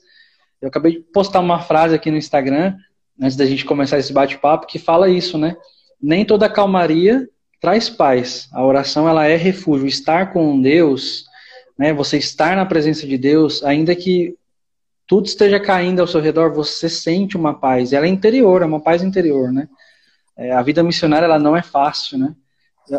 Eu 0.61 0.69
acabei 0.69 0.93
de 0.93 0.99
postar 0.99 1.41
uma 1.41 1.59
frase 1.59 1.93
aqui 1.93 2.09
no 2.09 2.15
Instagram 2.15 2.77
antes 3.21 3.35
da 3.35 3.45
gente 3.45 3.65
começar 3.65 3.99
esse 3.99 4.13
bate-papo, 4.13 4.65
que 4.65 4.79
fala 4.79 5.09
isso, 5.09 5.37
né? 5.37 5.57
Nem 6.01 6.23
toda 6.23 6.49
calmaria 6.49 7.27
traz 7.59 7.89
paz. 7.89 8.47
A 8.53 8.65
oração 8.65 9.09
ela 9.09 9.27
é 9.27 9.35
refúgio. 9.35 9.85
Estar 9.85 10.31
com 10.31 10.61
Deus, 10.61 11.25
né? 11.77 11.91
Você 11.91 12.17
estar 12.17 12.55
na 12.55 12.65
presença 12.65 13.05
de 13.05 13.17
Deus, 13.17 13.61
ainda 13.65 13.93
que 13.93 14.33
tudo 15.05 15.25
esteja 15.25 15.59
caindo 15.59 15.99
ao 15.99 16.07
seu 16.07 16.21
redor, 16.21 16.53
você 16.53 16.87
sente 16.87 17.35
uma 17.35 17.53
paz. 17.53 17.91
Ela 17.91 18.05
é 18.05 18.09
interior, 18.09 18.61
é 18.61 18.65
uma 18.65 18.79
paz 18.79 19.03
interior, 19.03 19.51
né? 19.51 19.67
É, 20.37 20.53
a 20.53 20.61
vida 20.61 20.81
missionária 20.83 21.25
ela 21.25 21.39
não 21.39 21.57
é 21.57 21.61
fácil, 21.61 22.17
né? 22.17 22.33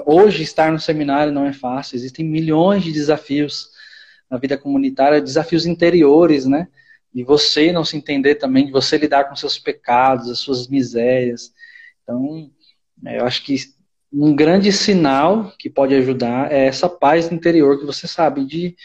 Hoje 0.04 0.42
estar 0.42 0.70
no 0.70 0.80
seminário 0.80 1.32
não 1.32 1.46
é 1.46 1.52
fácil. 1.52 1.96
Existem 1.96 2.24
milhões 2.24 2.82
de 2.82 2.92
desafios 2.92 3.70
na 4.30 4.36
vida 4.36 4.58
comunitária, 4.58 5.20
desafios 5.20 5.66
interiores, 5.66 6.46
né? 6.46 6.68
de 7.14 7.24
você 7.24 7.72
não 7.72 7.84
se 7.84 7.96
entender 7.96 8.36
também, 8.36 8.66
de 8.66 8.72
você 8.72 8.96
lidar 8.96 9.24
com 9.24 9.36
seus 9.36 9.58
pecados, 9.58 10.30
as 10.30 10.38
suas 10.38 10.68
misérias. 10.68 11.52
Então, 12.02 12.50
é, 13.06 13.18
eu 13.18 13.24
acho 13.24 13.44
que 13.44 13.56
um 14.12 14.34
grande 14.34 14.72
sinal 14.72 15.52
que 15.58 15.68
pode 15.68 15.94
ajudar 15.94 16.52
é 16.52 16.66
essa 16.66 16.88
paz 16.88 17.30
interior 17.30 17.78
que 17.78 17.86
você 17.86 18.06
sabe 18.06 18.44
de 18.44 18.76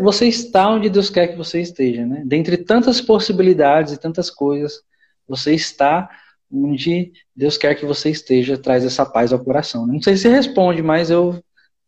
você 0.00 0.28
está 0.28 0.68
onde 0.68 0.88
Deus 0.88 1.10
quer 1.10 1.28
que 1.28 1.36
você 1.36 1.60
esteja, 1.60 2.06
né? 2.06 2.22
Dentre 2.24 2.56
tantas 2.56 3.00
possibilidades 3.00 3.92
e 3.92 3.98
tantas 3.98 4.30
coisas, 4.30 4.82
você 5.26 5.52
está 5.52 6.08
onde 6.54 7.12
Deus 7.34 7.58
quer 7.58 7.74
que 7.74 7.84
você 7.84 8.10
esteja, 8.10 8.58
traz 8.58 8.84
essa 8.84 9.04
paz 9.04 9.32
ao 9.32 9.42
coração. 9.42 9.86
Não 9.86 10.00
sei 10.00 10.16
se 10.16 10.28
responde, 10.28 10.82
mas 10.82 11.10
eu 11.10 11.42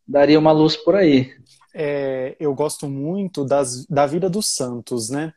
daria 0.07 0.39
uma 0.39 0.53
luz 0.53 0.77
por 0.77 0.95
aí. 0.95 1.31
É, 1.75 2.37
eu 2.41 2.55
gosto 2.55 2.89
muito 2.89 3.45
das, 3.45 3.87
da 3.87 4.07
vida 4.07 4.29
dos 4.31 4.47
santos, 4.47 5.11
né? 5.11 5.33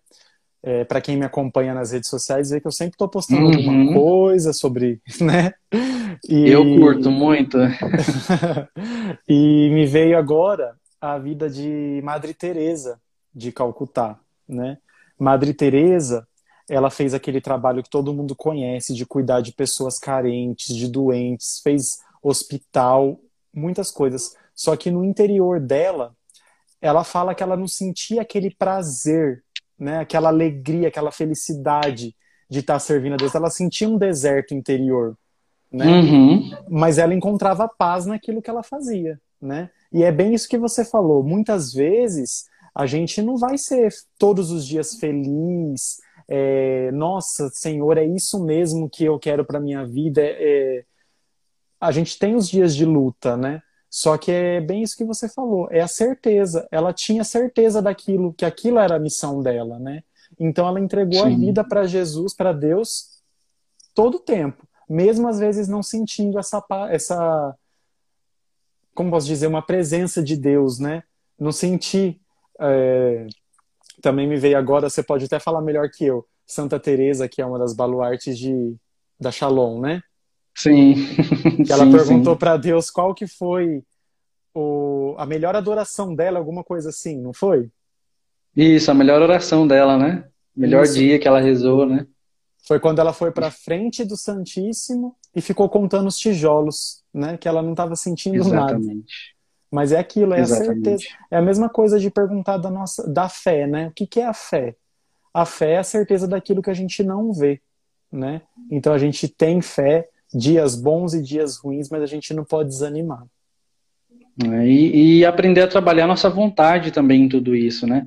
é, 0.62 0.84
para 0.84 1.02
quem 1.02 1.18
me 1.18 1.26
acompanha 1.26 1.74
nas 1.74 1.92
redes 1.92 2.10
sociais, 2.10 2.50
vê 2.50 2.60
que 2.60 2.68
eu 2.68 2.72
sempre 2.72 2.94
estou 2.94 3.08
postando 3.08 3.46
uhum. 3.46 3.56
alguma 3.56 3.94
coisa 3.94 4.54
sobre, 4.54 5.02
né? 5.22 5.54
E... 6.28 6.50
Eu 6.50 6.63
curto 6.78 7.10
muito. 7.10 7.58
e 9.28 9.70
me 9.72 9.86
veio 9.86 10.18
agora 10.18 10.76
a 11.00 11.18
vida 11.18 11.50
de 11.50 12.02
Madre 12.04 12.34
Teresa 12.34 13.00
de 13.34 13.52
Calcutá, 13.52 14.20
né? 14.48 14.78
Madre 15.18 15.54
Teresa, 15.54 16.28
ela 16.70 16.90
fez 16.90 17.14
aquele 17.14 17.42
trabalho 17.42 17.82
que 17.82 17.90
todo 17.90 18.14
mundo 18.14 18.36
conhece 18.36 18.94
de 18.94 19.06
cuidar 19.06 19.42
de 19.42 19.52
pessoas 19.52 19.98
carentes, 19.98 20.76
de 20.76 20.88
doentes, 20.88 21.60
fez 21.64 22.00
hospital, 22.22 23.20
muitas 23.54 23.92
coisas. 23.92 24.36
Só 24.54 24.76
que 24.76 24.92
no 24.92 25.04
interior 25.04 25.60
dela, 25.60 26.14
ela 26.82 27.04
fala 27.04 27.34
que 27.34 27.42
ela 27.42 27.58
não 27.58 27.68
sentia 27.68 28.22
aquele 28.22 28.54
prazer, 28.54 29.44
né? 29.78 30.00
Aquela 30.00 30.30
alegria, 30.30 30.90
aquela 30.90 31.12
felicidade 31.12 32.16
de 32.50 32.60
estar 32.60 32.80
servindo 32.80 33.14
a 33.14 33.18
Deus. 33.18 33.36
Ela 33.36 33.50
sentia 33.50 33.90
um 33.90 33.98
deserto 33.98 34.54
interior, 34.54 35.18
né? 35.72 35.86
Uhum. 35.86 36.52
Mas 36.70 36.98
ela 36.98 37.14
encontrava 37.14 37.68
paz 37.68 38.06
naquilo 38.06 38.42
que 38.42 38.50
ela 38.50 38.64
fazia, 38.64 39.20
né? 39.42 39.70
E 39.92 40.04
é 40.04 40.12
bem 40.12 40.34
isso 40.34 40.48
que 40.48 40.58
você 40.58 40.86
falou. 40.86 41.24
Muitas 41.24 41.74
vezes 41.74 42.46
a 42.76 42.86
gente 42.86 43.22
não 43.22 43.38
vai 43.38 43.58
ser 43.58 43.94
todos 44.18 44.52
os 44.52 44.66
dias 44.66 44.96
feliz. 44.96 45.98
É, 46.32 46.92
Nossa, 46.92 47.50
Senhor, 47.50 47.98
é 47.98 48.06
isso 48.06 48.44
mesmo 48.44 48.88
que 48.88 49.04
eu 49.04 49.18
quero 49.18 49.44
para 49.44 49.60
minha 49.60 49.84
vida. 49.84 50.22
É, 50.22 50.78
é... 50.80 50.86
A 51.82 51.92
gente 51.92 52.20
tem 52.20 52.36
os 52.36 52.48
dias 52.48 52.76
de 52.76 52.86
luta, 52.86 53.36
né? 53.36 53.63
Só 53.89 54.15
que 54.18 54.32
é 54.32 54.62
bem 54.62 54.84
isso 54.84 54.96
que 54.96 55.04
você 55.04 55.28
falou, 55.28 55.68
é 55.72 55.80
a 55.82 55.88
certeza. 55.88 56.68
Ela 56.72 56.94
tinha 56.94 57.24
certeza 57.24 57.82
daquilo, 57.82 58.34
que 58.34 58.46
aquilo 58.46 58.78
era 58.78 58.96
a 58.98 59.00
missão 59.00 59.42
dela, 59.42 59.80
né? 59.80 60.04
Então 60.39 60.68
ela 60.68 60.80
entregou 60.80 61.24
Sim. 61.24 61.34
a 61.34 61.38
vida 61.38 61.63
para 61.63 61.88
Jesus, 61.88 62.36
para 62.36 62.54
Deus, 62.54 63.24
todo 63.96 64.15
o 64.15 64.20
tempo, 64.20 64.68
mesmo 64.88 65.28
às 65.28 65.39
vezes 65.39 65.68
não 65.68 65.82
sentindo 65.82 66.38
essa 66.38 66.63
essa 66.92 67.56
como 68.94 69.12
posso 69.12 69.28
dizer, 69.28 69.48
uma 69.48 69.62
presença 69.62 70.22
de 70.22 70.36
Deus, 70.36 70.78
né? 70.78 71.04
Não 71.39 71.52
senti 71.52 72.22
é... 72.60 73.28
também 74.02 74.28
me 74.28 74.38
veio 74.38 74.58
agora, 74.58 74.90
você 74.90 75.04
pode 75.04 75.26
até 75.26 75.40
falar 75.40 75.62
melhor 75.62 75.90
que 75.90 76.06
eu, 76.06 76.26
Santa 76.46 76.80
Teresa, 76.80 77.28
que 77.28 77.42
é 77.42 77.46
uma 77.46 77.60
das 77.60 77.74
baluartes 77.74 78.38
de 78.38 78.76
da 79.20 79.32
Shalom, 79.32 79.82
né? 79.82 80.02
Sim. 80.56 80.96
Que 81.66 81.72
ela 81.72 81.86
sim, 81.86 81.92
perguntou 81.92 82.36
para 82.36 82.58
Deus 82.58 82.90
qual 82.90 83.14
que 83.14 83.28
foi 83.28 83.84
o, 84.54 85.14
a 85.18 85.26
melhor 85.26 85.56
adoração 85.56 86.16
dela, 86.16 86.40
alguma 86.40 86.64
coisa 86.64 86.90
assim, 86.90 87.20
não 87.20 87.34
foi? 87.34 87.70
Isso, 88.56 88.90
a 88.90 88.94
melhor 88.94 89.22
oração 89.22 89.68
dela, 89.68 89.98
né? 89.98 90.26
Melhor 90.56 90.84
Isso. 90.84 90.96
dia 90.96 91.20
que 91.20 91.28
ela 91.28 91.40
rezou, 91.40 91.86
né? 91.86 92.06
Foi 92.68 92.80
quando 92.80 93.00
ela 93.00 93.14
foi 93.14 93.32
para 93.32 93.52
frente 93.52 94.04
do 94.04 94.18
Santíssimo 94.18 95.16
e 95.36 95.42
ficou 95.42 95.70
contando 95.70 96.08
os 96.08 96.18
tijolos, 96.18 97.04
né? 97.14 97.38
Que 97.38 97.48
ela 97.48 97.62
não 97.62 97.72
estava 97.72 97.96
sentindo 97.96 98.36
Exatamente. 98.36 98.88
nada. 98.88 99.04
Mas 99.72 99.92
é 99.92 100.00
aquilo, 100.00 100.34
é 100.34 100.40
Exatamente. 100.40 100.72
a 100.72 100.74
certeza. 100.74 101.16
É 101.30 101.38
a 101.38 101.42
mesma 101.42 101.70
coisa 101.70 102.00
de 102.00 102.10
perguntar 102.10 102.58
da 102.58 102.70
nossa 102.70 103.08
da 103.08 103.30
fé, 103.30 103.68
né? 103.68 103.88
O 103.88 103.92
que, 103.92 104.08
que 104.08 104.20
é 104.20 104.26
a 104.26 104.34
fé? 104.34 104.76
A 105.34 105.46
fé 105.46 105.74
é 105.74 105.78
a 105.78 105.84
certeza 105.84 106.28
daquilo 106.28 106.62
que 106.62 106.72
a 106.72 106.74
gente 106.74 107.04
não 107.04 107.32
vê, 107.32 107.62
né? 108.12 108.42
Então 108.72 108.94
a 108.94 108.98
gente 108.98 109.28
tem 109.28 109.62
fé, 109.62 110.08
dias 110.34 110.76
bons 110.76 111.14
e 111.14 111.22
dias 111.22 111.58
ruins, 111.58 111.90
mas 111.90 112.02
a 112.02 112.08
gente 112.08 112.34
não 112.34 112.44
pode 112.44 112.70
desanimar. 112.70 113.24
É, 114.44 114.66
e, 114.66 115.20
e, 115.20 115.26
aprender 115.26 115.62
a 115.62 115.68
trabalhar 115.68 116.08
nossa 116.08 116.30
vontade 116.30 116.92
também 116.92 117.24
em 117.24 117.30
tudo 117.30 117.56
isso, 117.56 117.86
né? 117.86 118.06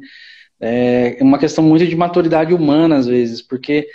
É 0.59 1.18
uma 1.20 1.38
questão 1.38 1.62
muito 1.62 1.87
de 1.87 1.96
maturidade 1.96 2.55
humana, 2.55 2.96
às 2.96 3.07
vezes, 3.07 3.42
porque 3.42 3.87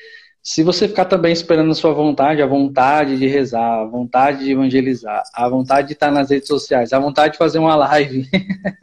se 0.48 0.64
você 0.64 0.88
ficar 0.88 1.04
também 1.04 1.34
esperando 1.34 1.70
a 1.70 1.76
sua 1.76 1.92
vontade, 1.92 2.42
a 2.42 2.48
vontade 2.48 3.18
de 3.18 3.28
rezar, 3.28 3.82
a 3.82 3.84
vontade 3.84 4.46
de 4.46 4.52
evangelizar, 4.54 5.22
a 5.34 5.50
vontade 5.50 5.88
de 5.88 5.94
estar 5.94 6.10
nas 6.10 6.30
redes 6.30 6.48
sociais, 6.48 6.94
a 6.94 7.00
vontade 7.00 7.34
de 7.34 7.38
fazer 7.38 7.60
uma 7.60 7.76
live. 7.76 8.26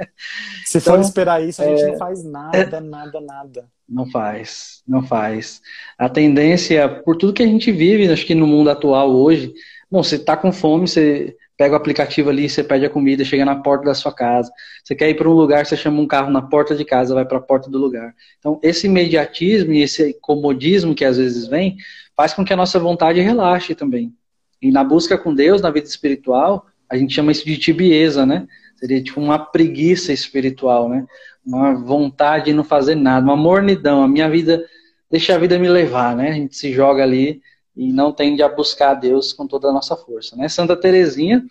Se 0.66 0.76
então, 0.76 0.96
for 0.96 1.00
esperar 1.00 1.42
isso, 1.42 1.62
a 1.62 1.64
é... 1.64 1.74
gente 1.74 1.92
não 1.92 1.96
faz 1.96 2.22
nada, 2.22 2.80
nada, 2.82 3.18
nada. 3.18 3.64
Não 3.88 4.04
faz, 4.10 4.82
não 4.86 5.02
faz. 5.02 5.62
A 5.96 6.06
tendência, 6.06 6.86
por 6.86 7.16
tudo 7.16 7.32
que 7.32 7.42
a 7.42 7.46
gente 7.46 7.72
vive, 7.72 8.12
acho 8.12 8.26
que 8.26 8.34
no 8.34 8.46
mundo 8.46 8.68
atual 8.68 9.10
hoje, 9.10 9.54
bom, 9.90 10.02
você 10.02 10.16
está 10.16 10.36
com 10.36 10.52
fome, 10.52 10.86
você 10.86 11.34
pega 11.56 11.74
o 11.74 11.76
aplicativo 11.76 12.30
ali, 12.30 12.48
você 12.48 12.64
pede 12.64 12.84
a 12.84 12.90
comida, 12.90 13.24
chega 13.24 13.44
na 13.44 13.56
porta 13.56 13.84
da 13.84 13.94
sua 13.94 14.12
casa. 14.12 14.50
Você 14.82 14.94
quer 14.94 15.08
ir 15.10 15.14
para 15.14 15.28
um 15.28 15.32
lugar, 15.32 15.64
você 15.64 15.76
chama 15.76 16.00
um 16.00 16.06
carro 16.06 16.30
na 16.30 16.42
porta 16.42 16.74
de 16.74 16.84
casa, 16.84 17.14
vai 17.14 17.24
para 17.24 17.38
a 17.38 17.40
porta 17.40 17.70
do 17.70 17.78
lugar. 17.78 18.14
Então, 18.38 18.58
esse 18.62 18.86
imediatismo 18.86 19.72
e 19.72 19.82
esse 19.82 20.14
comodismo 20.20 20.94
que 20.94 21.04
às 21.04 21.16
vezes 21.16 21.46
vem, 21.46 21.76
faz 22.16 22.34
com 22.34 22.44
que 22.44 22.52
a 22.52 22.56
nossa 22.56 22.78
vontade 22.78 23.20
relaxe 23.20 23.74
também. 23.74 24.12
E 24.60 24.70
na 24.70 24.82
busca 24.82 25.16
com 25.16 25.34
Deus, 25.34 25.60
na 25.60 25.70
vida 25.70 25.86
espiritual, 25.86 26.66
a 26.90 26.96
gente 26.96 27.14
chama 27.14 27.32
isso 27.32 27.44
de 27.44 27.56
tibieza, 27.56 28.26
né? 28.26 28.46
Seria 28.76 29.02
tipo 29.02 29.20
uma 29.20 29.38
preguiça 29.38 30.12
espiritual, 30.12 30.88
né? 30.88 31.06
Uma 31.44 31.74
vontade 31.74 32.46
de 32.46 32.52
não 32.52 32.64
fazer 32.64 32.94
nada, 32.94 33.24
uma 33.24 33.36
mornidão. 33.36 34.02
A 34.02 34.08
minha 34.08 34.28
vida, 34.28 34.64
deixa 35.10 35.34
a 35.34 35.38
vida 35.38 35.58
me 35.58 35.68
levar, 35.68 36.16
né? 36.16 36.30
A 36.30 36.34
gente 36.34 36.56
se 36.56 36.72
joga 36.72 37.02
ali 37.02 37.40
e 37.76 37.92
não 37.92 38.12
tende 38.12 38.42
a 38.42 38.48
buscar 38.48 38.90
a 38.90 38.94
Deus 38.94 39.32
com 39.32 39.46
toda 39.46 39.68
a 39.68 39.72
nossa 39.72 39.96
força. 39.96 40.36
Né? 40.36 40.48
Santa 40.48 40.76
Teresinha, 40.76 41.44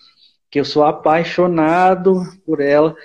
que 0.49 0.59
eu 0.59 0.65
sou 0.65 0.83
apaixonado 0.83 2.23
por 2.45 2.61
ela, 2.61 2.95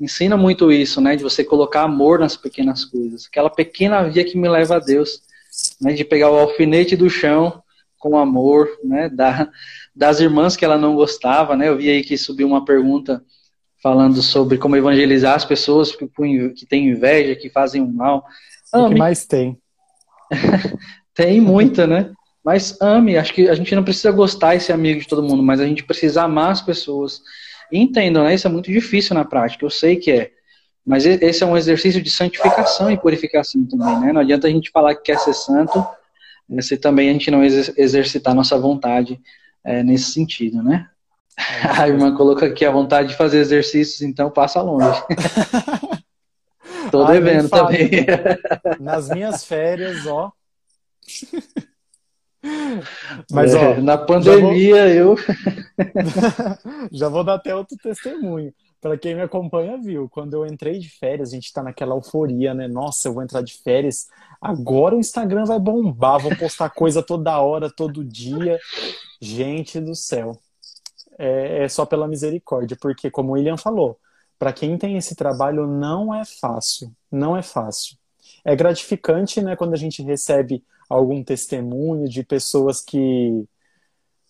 ensina 0.00 0.36
muito 0.36 0.70
isso, 0.70 1.00
né? 1.00 1.16
De 1.16 1.22
você 1.22 1.42
colocar 1.42 1.82
amor 1.82 2.18
nas 2.18 2.36
pequenas 2.36 2.84
coisas. 2.84 3.26
Aquela 3.26 3.48
pequena 3.48 4.02
via 4.08 4.24
que 4.24 4.36
me 4.36 4.48
leva 4.48 4.76
a 4.76 4.78
Deus, 4.78 5.22
né? 5.80 5.92
De 5.92 6.04
pegar 6.04 6.30
o 6.30 6.38
alfinete 6.38 6.96
do 6.96 7.08
chão 7.08 7.62
com 7.98 8.18
amor, 8.18 8.68
né? 8.84 9.08
Da, 9.08 9.48
das 9.94 10.20
irmãs 10.20 10.56
que 10.56 10.64
ela 10.64 10.76
não 10.76 10.94
gostava, 10.94 11.56
né? 11.56 11.68
Eu 11.68 11.76
vi 11.76 11.90
aí 11.90 12.02
que 12.02 12.18
subiu 12.18 12.46
uma 12.46 12.64
pergunta 12.64 13.22
falando 13.82 14.20
sobre 14.20 14.58
como 14.58 14.76
evangelizar 14.76 15.34
as 15.34 15.44
pessoas 15.44 15.94
que, 15.94 16.08
que 16.56 16.66
têm 16.66 16.88
inveja, 16.88 17.36
que 17.36 17.48
fazem 17.48 17.80
o 17.80 17.88
mal. 17.88 18.24
O 18.74 18.88
que 18.88 18.96
mais 18.96 19.24
tem? 19.24 19.58
tem 21.14 21.40
muita, 21.40 21.86
né? 21.86 22.12
Mas 22.46 22.80
ame, 22.80 23.18
acho 23.18 23.34
que 23.34 23.48
a 23.48 23.56
gente 23.56 23.74
não 23.74 23.82
precisa 23.82 24.12
gostar 24.12 24.54
e 24.54 24.60
ser 24.60 24.72
amigo 24.72 25.00
de 25.00 25.08
todo 25.08 25.20
mundo, 25.20 25.42
mas 25.42 25.58
a 25.58 25.66
gente 25.66 25.82
precisa 25.82 26.22
amar 26.22 26.52
as 26.52 26.62
pessoas. 26.62 27.20
E 27.72 27.78
entendam, 27.80 28.22
né? 28.22 28.36
Isso 28.36 28.46
é 28.46 28.50
muito 28.50 28.70
difícil 28.70 29.16
na 29.16 29.24
prática, 29.24 29.64
eu 29.64 29.70
sei 29.70 29.96
que 29.96 30.12
é. 30.12 30.30
Mas 30.86 31.04
esse 31.04 31.42
é 31.42 31.46
um 31.46 31.56
exercício 31.56 32.00
de 32.00 32.08
santificação 32.08 32.88
e 32.88 32.96
purificação 32.96 33.66
também, 33.66 33.98
né? 33.98 34.12
Não 34.12 34.20
adianta 34.20 34.46
a 34.46 34.50
gente 34.50 34.70
falar 34.70 34.94
que 34.94 35.02
quer 35.02 35.18
ser 35.18 35.34
santo, 35.34 35.84
eh, 36.48 36.62
se 36.62 36.76
também 36.76 37.10
a 37.10 37.12
gente 37.14 37.32
não 37.32 37.42
exercitar 37.42 38.32
nossa 38.32 38.56
vontade 38.56 39.20
é, 39.64 39.82
nesse 39.82 40.12
sentido, 40.12 40.62
né? 40.62 40.88
A 41.76 41.88
irmã 41.88 42.14
colocou 42.14 42.46
aqui 42.46 42.64
a 42.64 42.70
vontade 42.70 43.08
de 43.08 43.16
fazer 43.16 43.40
exercícios, 43.40 44.02
então 44.02 44.30
passa 44.30 44.62
longe. 44.62 45.02
Tô 46.92 47.04
devendo 47.06 47.48
também. 47.48 47.90
Nas 48.78 49.08
minhas 49.08 49.44
férias, 49.44 50.06
ó. 50.06 50.30
Mas, 53.30 53.54
é, 53.54 53.58
ó, 53.58 53.80
na 53.80 53.98
pandemia 53.98 55.04
vou... 55.04 55.16
eu. 55.16 55.16
já 56.92 57.08
vou 57.08 57.24
dar 57.24 57.34
até 57.34 57.54
outro 57.54 57.76
testemunho. 57.76 58.52
Para 58.80 58.96
quem 58.96 59.14
me 59.14 59.22
acompanha, 59.22 59.78
viu? 59.78 60.08
Quando 60.08 60.34
eu 60.34 60.46
entrei 60.46 60.78
de 60.78 60.88
férias, 60.88 61.30
a 61.30 61.34
gente 61.34 61.52
tá 61.52 61.62
naquela 61.62 61.94
euforia, 61.94 62.54
né? 62.54 62.68
Nossa, 62.68 63.08
eu 63.08 63.14
vou 63.14 63.22
entrar 63.22 63.42
de 63.42 63.54
férias. 63.54 64.06
Agora 64.40 64.94
o 64.94 65.00
Instagram 65.00 65.44
vai 65.44 65.58
bombar, 65.58 66.20
vou 66.20 66.36
postar 66.36 66.70
coisa 66.70 67.02
toda 67.02 67.40
hora, 67.40 67.70
todo 67.70 68.04
dia. 68.04 68.58
Gente 69.20 69.80
do 69.80 69.94
céu. 69.94 70.38
É, 71.18 71.64
é 71.64 71.68
só 71.68 71.86
pela 71.86 72.06
misericórdia, 72.06 72.76
porque, 72.80 73.10
como 73.10 73.30
o 73.30 73.32
William 73.32 73.56
falou, 73.56 73.98
para 74.38 74.52
quem 74.52 74.76
tem 74.76 74.96
esse 74.96 75.16
trabalho 75.16 75.66
não 75.66 76.14
é 76.14 76.22
fácil. 76.24 76.92
Não 77.10 77.36
é 77.36 77.42
fácil. 77.42 77.96
É 78.44 78.54
gratificante, 78.54 79.40
né, 79.40 79.56
quando 79.56 79.72
a 79.72 79.78
gente 79.78 80.02
recebe 80.02 80.62
algum 80.88 81.22
testemunho 81.22 82.08
de 82.08 82.22
pessoas 82.22 82.80
que, 82.80 83.44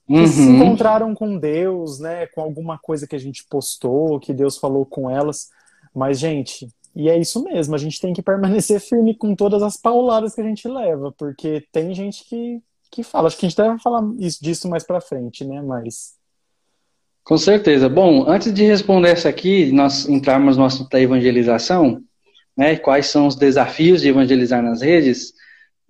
que 0.07 0.13
uhum. 0.13 0.27
se 0.27 0.43
encontraram 0.43 1.15
com 1.15 1.39
Deus, 1.39 1.99
né? 1.99 2.27
Com 2.29 2.41
alguma 2.41 2.79
coisa 2.79 3.07
que 3.07 3.17
a 3.17 3.21
gente 3.21 3.45
postou, 3.49 4.21
que 4.21 4.33
Deus 4.33 4.57
falou 4.57 4.85
com 4.87 5.11
elas. 5.11 5.49
Mas, 5.95 6.19
gente, 6.19 6.69
e 6.97 7.11
é 7.11 7.19
isso 7.19 7.45
mesmo, 7.45 7.75
a 7.75 7.79
gente 7.79 8.01
tem 8.01 8.15
que 8.15 8.23
permanecer 8.23 8.81
firme 8.81 9.15
com 9.15 9.35
todas 9.35 9.63
as 9.63 9.77
pauladas 9.77 10.35
que 10.35 10.41
a 10.41 10.45
gente 10.45 10.67
leva, 10.67 11.13
porque 11.19 11.63
tem 11.71 11.95
gente 11.95 12.25
que, 12.25 12.63
que 12.91 13.03
fala. 13.03 13.27
Acho 13.29 13.37
que 13.37 13.45
a 13.45 13.49
gente 13.51 13.59
deve 13.59 13.79
falar 13.81 14.03
isso, 14.19 14.43
disso 14.43 14.67
mais 14.67 14.83
pra 14.83 14.99
frente, 14.99 15.45
né? 15.45 15.61
Mas. 15.61 16.15
Com 17.23 17.37
certeza. 17.37 17.87
Bom, 17.87 18.25
antes 18.27 18.53
de 18.55 18.65
responder 18.65 19.11
essa 19.11 19.29
aqui, 19.29 19.71
nós 19.73 20.09
entrarmos 20.09 20.57
no 20.57 20.65
assunto 20.65 20.89
da 20.89 20.99
evangelização, 20.99 22.01
né? 22.57 22.77
Quais 22.77 23.09
são 23.09 23.27
os 23.27 23.37
desafios 23.37 24.01
de 24.01 24.09
evangelizar 24.09 24.63
nas 24.63 24.81
redes? 24.81 25.35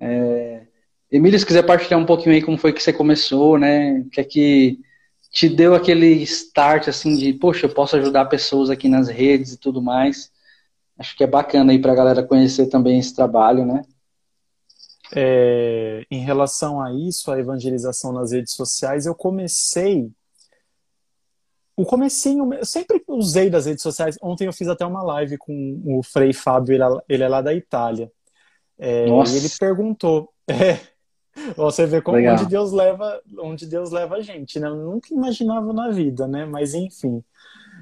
É... 0.01 0.67
Emílio, 1.11 1.39
se 1.39 1.47
quiser 1.47 1.63
partilhar 1.65 2.01
um 2.01 2.07
pouquinho 2.07 2.35
aí 2.35 2.43
como 2.43 2.59
foi 2.59 2.73
que 2.73 2.83
você 2.83 2.93
começou, 2.93 3.59
né? 3.59 4.01
O 4.01 4.11
que 4.11 4.21
é 4.21 4.25
que 4.25 4.81
te 5.31 5.49
deu 5.49 5.75
aquele 5.75 6.07
start, 6.23 6.89
assim, 6.89 7.17
de, 7.17 7.33
poxa, 7.35 7.67
eu 7.67 7.75
posso 7.75 7.97
ajudar 7.97 8.25
pessoas 8.27 8.71
aqui 8.71 8.89
nas 8.89 9.09
redes 9.09 9.53
e 9.53 9.59
tudo 9.59 9.83
mais. 9.83 10.31
Acho 10.99 11.17
que 11.17 11.23
é 11.23 11.27
bacana 11.27 11.73
aí 11.73 11.79
para 11.79 11.93
a 11.93 11.95
galera 11.95 12.23
conhecer 12.23 12.69
também 12.69 12.99
esse 12.99 13.15
trabalho, 13.15 13.65
né? 13.65 13.83
É, 15.15 16.05
em 16.11 16.21
relação 16.21 16.81
a 16.81 16.93
isso, 16.93 17.31
a 17.31 17.39
evangelização 17.39 18.13
nas 18.13 18.33
redes 18.33 18.55
sociais, 18.55 19.07
eu 19.07 19.15
comecei. 19.15 20.11
O 21.77 21.85
comecinho, 21.85 22.53
eu 22.55 22.65
sempre 22.65 23.05
usei 23.07 23.51
das 23.51 23.67
redes 23.67 23.83
sociais. 23.83 24.17
Ontem 24.23 24.47
eu 24.47 24.53
fiz 24.53 24.69
até 24.69 24.87
uma 24.87 25.03
live 25.03 25.37
com 25.37 25.83
o 25.85 26.03
Frei 26.03 26.33
Fábio, 26.33 26.75
ele 27.09 27.23
é 27.23 27.29
lá 27.29 27.43
da 27.43 27.53
Itália. 27.53 28.11
É, 28.79 29.07
e 29.09 29.37
ele 29.37 29.49
perguntou. 29.59 30.33
É, 31.39 31.53
você 31.55 31.85
vê 31.85 32.01
como 32.01 32.17
onde 32.17 32.47
Deus 32.47 32.73
leva, 32.73 33.21
onde 33.41 33.67
Deus 33.67 33.91
leva 33.91 34.17
a 34.17 34.21
gente, 34.23 34.59
né? 34.59 34.69
Eu 34.69 34.77
nunca 34.77 35.13
imaginava 35.13 35.71
na 35.71 35.91
vida, 35.91 36.27
né? 36.27 36.47
Mas 36.47 36.73
enfim, 36.73 37.23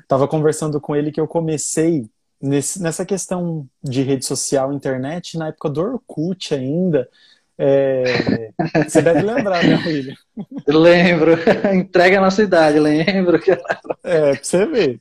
tava 0.08 0.26
conversando 0.26 0.80
com 0.80 0.96
ele 0.96 1.12
que 1.12 1.20
eu 1.20 1.28
comecei 1.28 2.10
nesse, 2.40 2.82
nessa 2.82 3.06
questão 3.06 3.66
de 3.82 4.02
rede 4.02 4.26
social, 4.26 4.72
internet, 4.72 5.38
na 5.38 5.48
época 5.48 5.70
do 5.70 5.80
Orkut 5.80 6.52
ainda, 6.52 7.08
é... 7.56 8.52
Você 8.86 9.00
deve 9.00 9.22
lembrar, 9.22 9.64
né, 9.64 9.76
William? 9.86 10.14
Lembro. 10.66 11.32
Entrega 11.72 12.18
a 12.18 12.20
nossa 12.20 12.42
idade, 12.42 12.78
lembro. 12.78 13.38
É, 14.02 14.32
pra 14.32 14.44
você 14.44 14.66
ver. 14.66 15.00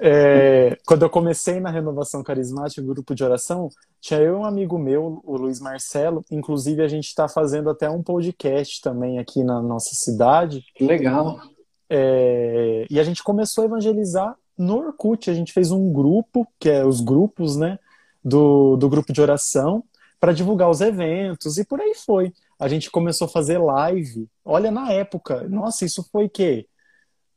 É... 0.00 0.76
Quando 0.86 1.02
eu 1.02 1.10
comecei 1.10 1.58
na 1.58 1.70
Renovação 1.70 2.22
Carismática, 2.22 2.82
grupo 2.82 3.14
de 3.14 3.24
oração, 3.24 3.68
tinha 4.00 4.20
eu 4.20 4.34
e 4.34 4.36
um 4.36 4.44
amigo 4.44 4.78
meu, 4.78 5.20
o 5.24 5.36
Luiz 5.36 5.60
Marcelo. 5.60 6.24
Inclusive, 6.30 6.82
a 6.82 6.88
gente 6.88 7.06
está 7.06 7.28
fazendo 7.28 7.70
até 7.70 7.90
um 7.90 8.02
podcast 8.02 8.80
também 8.80 9.18
aqui 9.18 9.42
na 9.42 9.60
nossa 9.60 9.94
cidade. 9.94 10.64
Legal. 10.80 11.40
É... 11.88 12.86
E 12.88 13.00
a 13.00 13.02
gente 13.02 13.22
começou 13.22 13.62
a 13.62 13.66
evangelizar 13.66 14.36
no 14.56 14.78
Orkut. 14.78 15.28
A 15.28 15.34
gente 15.34 15.52
fez 15.52 15.72
um 15.72 15.92
grupo, 15.92 16.46
que 16.58 16.70
é 16.70 16.84
os 16.84 17.00
grupos, 17.00 17.56
né? 17.56 17.78
Do, 18.22 18.76
do 18.76 18.86
grupo 18.88 19.14
de 19.14 19.20
oração 19.22 19.82
para 20.20 20.32
divulgar 20.32 20.68
os 20.68 20.82
eventos 20.82 21.56
e 21.56 21.64
por 21.64 21.80
aí 21.80 21.94
foi. 21.94 22.34
A 22.58 22.68
gente 22.68 22.90
começou 22.90 23.24
a 23.24 23.30
fazer 23.30 23.56
live. 23.58 24.28
Olha, 24.44 24.70
na 24.70 24.92
época, 24.92 25.48
nossa, 25.48 25.86
isso 25.86 26.06
foi 26.12 26.28
que 26.28 26.68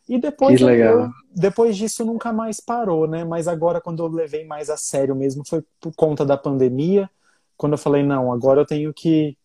E 0.09 0.19
depois, 0.19 0.61
eu, 0.61 1.09
depois 1.33 1.77
disso 1.77 2.05
nunca 2.05 2.33
mais 2.33 2.59
parou, 2.59 3.07
né? 3.07 3.25
Mas 3.25 3.47
agora, 3.47 3.81
quando 3.81 4.03
eu 4.03 4.09
levei 4.09 4.45
mais 4.45 4.69
a 4.69 4.77
sério 4.77 5.15
mesmo, 5.15 5.45
foi 5.47 5.63
por 5.81 5.95
conta 5.95 6.27
da 6.27 6.37
pandemia. 6.37 7.09
Quando 7.57 7.75
eu 7.75 7.79
falei, 7.79 8.03
não, 8.03 8.33
agora 8.33 8.61
eu 8.61 8.67
tenho 8.67 8.93
que, 8.93 9.37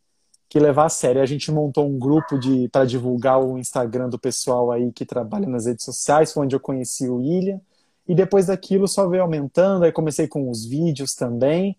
que 0.49 0.59
levar 0.59 0.85
a 0.85 0.89
sério. 0.89 1.21
A 1.21 1.25
gente 1.25 1.51
montou 1.51 1.87
um 1.87 1.99
grupo 1.99 2.39
de 2.39 2.67
para 2.69 2.83
divulgar 2.83 3.39
o 3.39 3.59
Instagram 3.59 4.09
do 4.09 4.17
pessoal 4.17 4.71
aí 4.71 4.91
que 4.91 5.05
trabalha 5.05 5.47
nas 5.47 5.67
redes 5.67 5.85
sociais, 5.85 6.33
foi 6.33 6.45
onde 6.45 6.55
eu 6.55 6.59
conheci 6.59 7.07
o 7.07 7.17
William. 7.17 7.61
E 8.07 8.15
depois 8.15 8.47
daquilo 8.47 8.87
só 8.87 9.07
veio 9.07 9.21
aumentando, 9.21 9.85
aí 9.85 9.91
comecei 9.91 10.27
com 10.27 10.49
os 10.49 10.65
vídeos 10.65 11.13
também. 11.13 11.77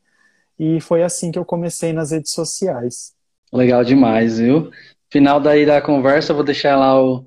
E 0.58 0.80
foi 0.80 1.02
assim 1.02 1.32
que 1.32 1.38
eu 1.38 1.44
comecei 1.44 1.92
nas 1.92 2.12
redes 2.12 2.32
sociais. 2.32 3.14
Legal 3.52 3.84
demais, 3.84 4.38
viu? 4.38 4.70
Final 5.11 5.40
daí 5.40 5.64
da 5.64 5.81
conversa, 5.81 6.33
eu 6.33 6.37
vou 6.37 6.45
deixar 6.45 6.77
lá 6.77 7.01
o, 7.01 7.25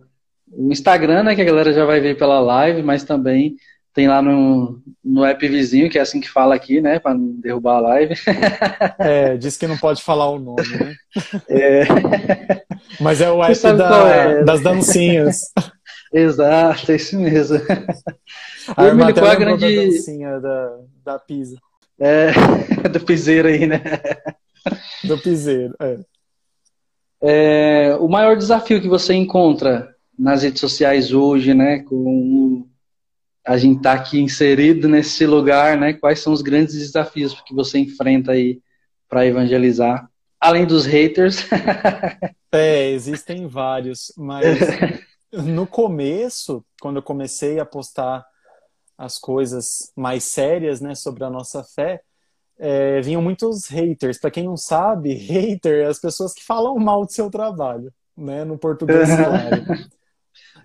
o 0.51 0.71
Instagram, 0.71 1.23
né, 1.23 1.35
que 1.35 1.41
a 1.41 1.45
galera 1.45 1.71
já 1.71 1.85
vai 1.85 1.99
ver 1.99 2.17
pela 2.17 2.39
live, 2.39 2.83
mas 2.83 3.03
também 3.03 3.55
tem 3.93 4.07
lá 4.07 4.21
no, 4.21 4.81
no 5.03 5.25
app 5.25 5.47
vizinho, 5.47 5.89
que 5.89 5.97
é 5.97 6.01
assim 6.01 6.19
que 6.19 6.29
fala 6.29 6.55
aqui, 6.55 6.81
né, 6.81 6.99
para 6.99 7.13
não 7.13 7.39
derrubar 7.39 7.77
a 7.77 7.81
live. 7.81 8.15
É, 8.99 9.37
diz 9.37 9.55
que 9.55 9.67
não 9.67 9.77
pode 9.77 10.03
falar 10.03 10.29
o 10.29 10.39
nome, 10.39 10.67
né? 10.77 10.95
É. 11.49 11.83
Mas 12.99 13.21
é 13.21 13.31
o 13.31 13.41
app 13.43 13.61
da, 13.61 14.09
é. 14.09 14.43
das 14.43 14.61
dancinhas. 14.61 15.51
Exato, 16.13 16.91
é 16.91 16.95
isso 16.95 17.19
mesmo. 17.19 17.59
A 18.75 18.85
irmã 18.85 19.13
qual 19.13 19.27
a 19.27 19.35
grande 19.35 19.75
da 19.75 19.81
dancinha 19.83 20.39
da, 20.39 20.77
da 21.05 21.19
Pisa. 21.19 21.55
É, 21.99 22.31
do 22.89 22.99
piseiro 23.01 23.47
aí, 23.47 23.67
né? 23.67 23.81
Do 25.03 25.17
piseiro, 25.17 25.75
é 25.79 25.97
é, 27.21 27.95
o 27.99 28.07
maior 28.07 28.37
desafio 28.37 28.81
que 28.81 28.87
você 28.87 29.13
encontra 29.13 29.93
nas 30.17 30.43
redes 30.43 30.59
sociais 30.59 31.13
hoje, 31.13 31.53
né, 31.53 31.79
com 31.79 32.67
a 33.45 33.57
gente 33.57 33.77
estar 33.77 33.95
tá 33.95 34.01
aqui 34.01 34.19
inserido 34.19 34.87
nesse 34.87 35.25
lugar, 35.25 35.77
né, 35.77 35.93
quais 35.93 36.19
são 36.19 36.33
os 36.33 36.41
grandes 36.41 36.75
desafios 36.75 37.39
que 37.41 37.53
você 37.53 37.79
enfrenta 37.79 38.33
aí 38.33 38.61
para 39.07 39.25
evangelizar, 39.25 40.09
além 40.39 40.65
dos 40.65 40.85
haters? 40.85 41.45
é, 42.51 42.91
existem 42.91 43.47
vários, 43.47 44.13
mas 44.17 44.59
no 45.31 45.65
começo, 45.65 46.63
quando 46.81 46.97
eu 46.97 47.03
comecei 47.03 47.59
a 47.59 47.65
postar 47.65 48.25
as 48.97 49.17
coisas 49.17 49.91
mais 49.95 50.25
sérias, 50.25 50.81
né, 50.81 50.93
sobre 50.93 51.23
a 51.23 51.29
nossa 51.29 51.63
fé, 51.63 52.01
é, 52.59 52.99
vinham 53.01 53.21
muitos 53.21 53.67
haters. 53.67 54.19
Para 54.19 54.29
quem 54.29 54.43
não 54.43 54.57
sabe, 54.57 55.13
hater 55.15 55.85
é 55.85 55.85
as 55.85 55.99
pessoas 55.99 56.33
que 56.33 56.43
falam 56.43 56.77
mal 56.77 57.05
do 57.05 57.11
seu 57.11 57.31
trabalho, 57.31 57.91
né? 58.15 58.43
No 58.43 58.57
português 58.57 59.07
claro. 59.15 59.89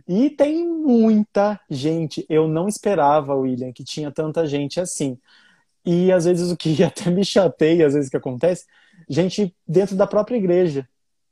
E 0.07 0.29
tem 0.29 0.67
muita 0.69 1.59
gente. 1.71 2.27
Eu 2.29 2.47
não 2.49 2.69
esperava, 2.69 3.35
William, 3.35 3.73
que 3.73 3.85
tinha 3.85 4.11
tanta 4.11 4.45
gente 4.47 4.81
assim. 4.81 5.17
E 5.87 6.11
às 6.11 6.25
vezes 6.25 6.51
o 6.51 6.57
que 6.57 6.83
até 6.85 7.11
me 7.11 7.25
chateia, 7.25 7.87
às 7.87 7.95
vezes 7.95 8.11
que 8.11 8.17
acontece, 8.17 8.67
gente 9.09 9.55
dentro 9.67 9.97
da 9.97 10.07
própria 10.07 10.37
igreja, 10.37 10.87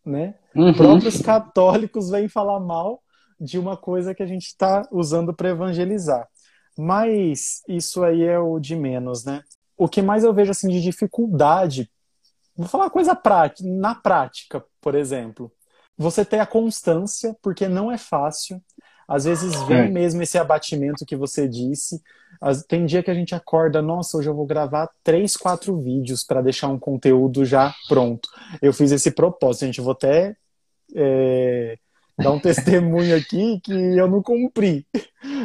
né? 0.04 0.34
Uhum. 0.54 0.72
Próprios 0.72 1.20
católicos 1.20 2.10
vêm 2.10 2.28
falar 2.28 2.60
mal 2.60 3.02
de 3.40 3.58
uma 3.58 3.76
coisa 3.76 4.14
que 4.14 4.22
a 4.22 4.26
gente 4.26 4.46
está 4.46 4.86
usando 4.92 5.34
para 5.34 5.50
evangelizar. 5.50 6.28
Mas 6.78 7.62
isso 7.68 8.02
aí 8.04 8.22
é 8.22 8.38
o 8.38 8.58
de 8.58 8.76
menos, 8.76 9.24
né? 9.24 9.42
O 9.76 9.88
que 9.88 10.02
mais 10.02 10.24
eu 10.24 10.32
vejo 10.32 10.50
assim 10.50 10.68
de 10.68 10.80
dificuldade, 10.80 11.90
vou 12.56 12.68
falar 12.68 12.84
uma 12.84 12.90
coisa 12.90 13.14
prática, 13.14 13.68
na 13.68 13.94
prática, 13.94 14.64
por 14.80 14.94
exemplo, 14.94 15.52
você 15.96 16.24
ter 16.24 16.38
a 16.38 16.46
constância, 16.46 17.36
porque 17.42 17.68
não 17.68 17.90
é 17.90 17.98
fácil. 17.98 18.62
Às 19.06 19.24
vezes 19.24 19.60
vem 19.64 19.78
é. 19.78 19.88
mesmo 19.88 20.22
esse 20.22 20.38
abatimento 20.38 21.04
que 21.04 21.16
você 21.16 21.46
disse. 21.46 22.00
Tem 22.66 22.86
dia 22.86 23.02
que 23.02 23.10
a 23.10 23.14
gente 23.14 23.34
acorda, 23.34 23.82
nossa, 23.82 24.16
hoje 24.16 24.28
eu 24.28 24.34
vou 24.34 24.46
gravar 24.46 24.88
três, 25.04 25.36
quatro 25.36 25.78
vídeos 25.80 26.24
para 26.24 26.40
deixar 26.40 26.68
um 26.68 26.78
conteúdo 26.78 27.44
já 27.44 27.74
pronto. 27.88 28.28
Eu 28.60 28.72
fiz 28.72 28.90
esse 28.90 29.10
propósito, 29.10 29.64
a 29.64 29.66
gente 29.66 29.80
vou 29.80 29.92
até 29.92 30.34
é, 30.94 31.78
dar 32.18 32.30
um 32.30 32.40
testemunho 32.40 33.16
aqui 33.16 33.60
que 33.60 33.72
eu 33.72 34.08
não 34.08 34.22
cumpri. 34.22 34.86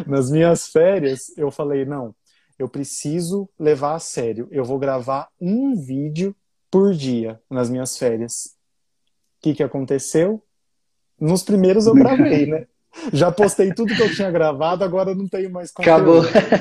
Nas 0.06 0.32
minhas 0.32 0.68
férias, 0.68 1.38
eu 1.38 1.52
falei, 1.52 1.86
não, 1.86 2.16
eu 2.58 2.68
preciso 2.68 3.50
levar 3.60 3.96
a 3.96 4.00
sério. 4.00 4.48
Eu 4.52 4.66
vou 4.66 4.80
gravar 4.80 5.30
um 5.40 5.76
vídeo 5.76 6.36
por 6.72 6.94
dia 6.94 7.40
nas 7.50 7.70
minhas 7.70 7.98
férias. 7.98 8.56
O 9.38 9.42
que, 9.42 9.54
que 9.54 9.64
aconteceu? 9.64 10.44
Nos 11.20 11.44
primeiros 11.44 11.88
eu 11.88 11.94
gravei, 11.94 12.46
né? 12.46 12.68
Já 13.14 13.32
postei 13.32 13.74
tudo 13.74 13.96
que 13.96 14.02
eu 14.02 14.14
tinha 14.14 14.32
gravado, 14.32 14.84
agora 14.84 15.14
não 15.14 15.28
tenho 15.28 15.52
mais 15.52 15.72
conteúdo. 15.72 16.28
Acabou. 16.28 16.52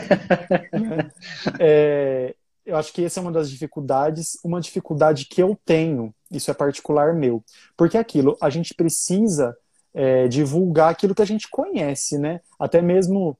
é, 1.58 2.34
eu 2.64 2.76
acho 2.76 2.92
que 2.92 3.04
essa 3.04 3.20
é 3.20 3.22
uma 3.22 3.32
das 3.32 3.50
dificuldades, 3.50 4.38
uma 4.44 4.60
dificuldade 4.60 5.26
que 5.26 5.42
eu 5.42 5.58
tenho, 5.64 6.14
isso 6.30 6.50
é 6.50 6.54
particular 6.54 7.14
meu. 7.14 7.42
Porque 7.76 7.96
é 7.96 8.00
aquilo, 8.00 8.36
a 8.40 8.50
gente 8.50 8.74
precisa 8.74 9.56
é, 9.94 10.28
divulgar 10.28 10.90
aquilo 10.90 11.14
que 11.14 11.22
a 11.22 11.26
gente 11.26 11.48
conhece, 11.48 12.18
né? 12.18 12.40
Até 12.58 12.82
mesmo 12.82 13.38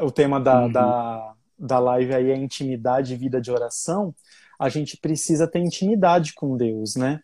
o 0.00 0.10
tema 0.10 0.40
da, 0.40 0.62
uhum. 0.62 0.72
da, 0.72 1.34
da 1.58 1.78
live 1.78 2.14
aí 2.14 2.30
é 2.30 2.36
intimidade 2.36 3.14
e 3.14 3.16
vida 3.16 3.40
de 3.40 3.50
oração, 3.50 4.14
a 4.58 4.68
gente 4.68 4.96
precisa 4.96 5.46
ter 5.46 5.60
intimidade 5.60 6.34
com 6.34 6.56
Deus, 6.56 6.96
né? 6.96 7.20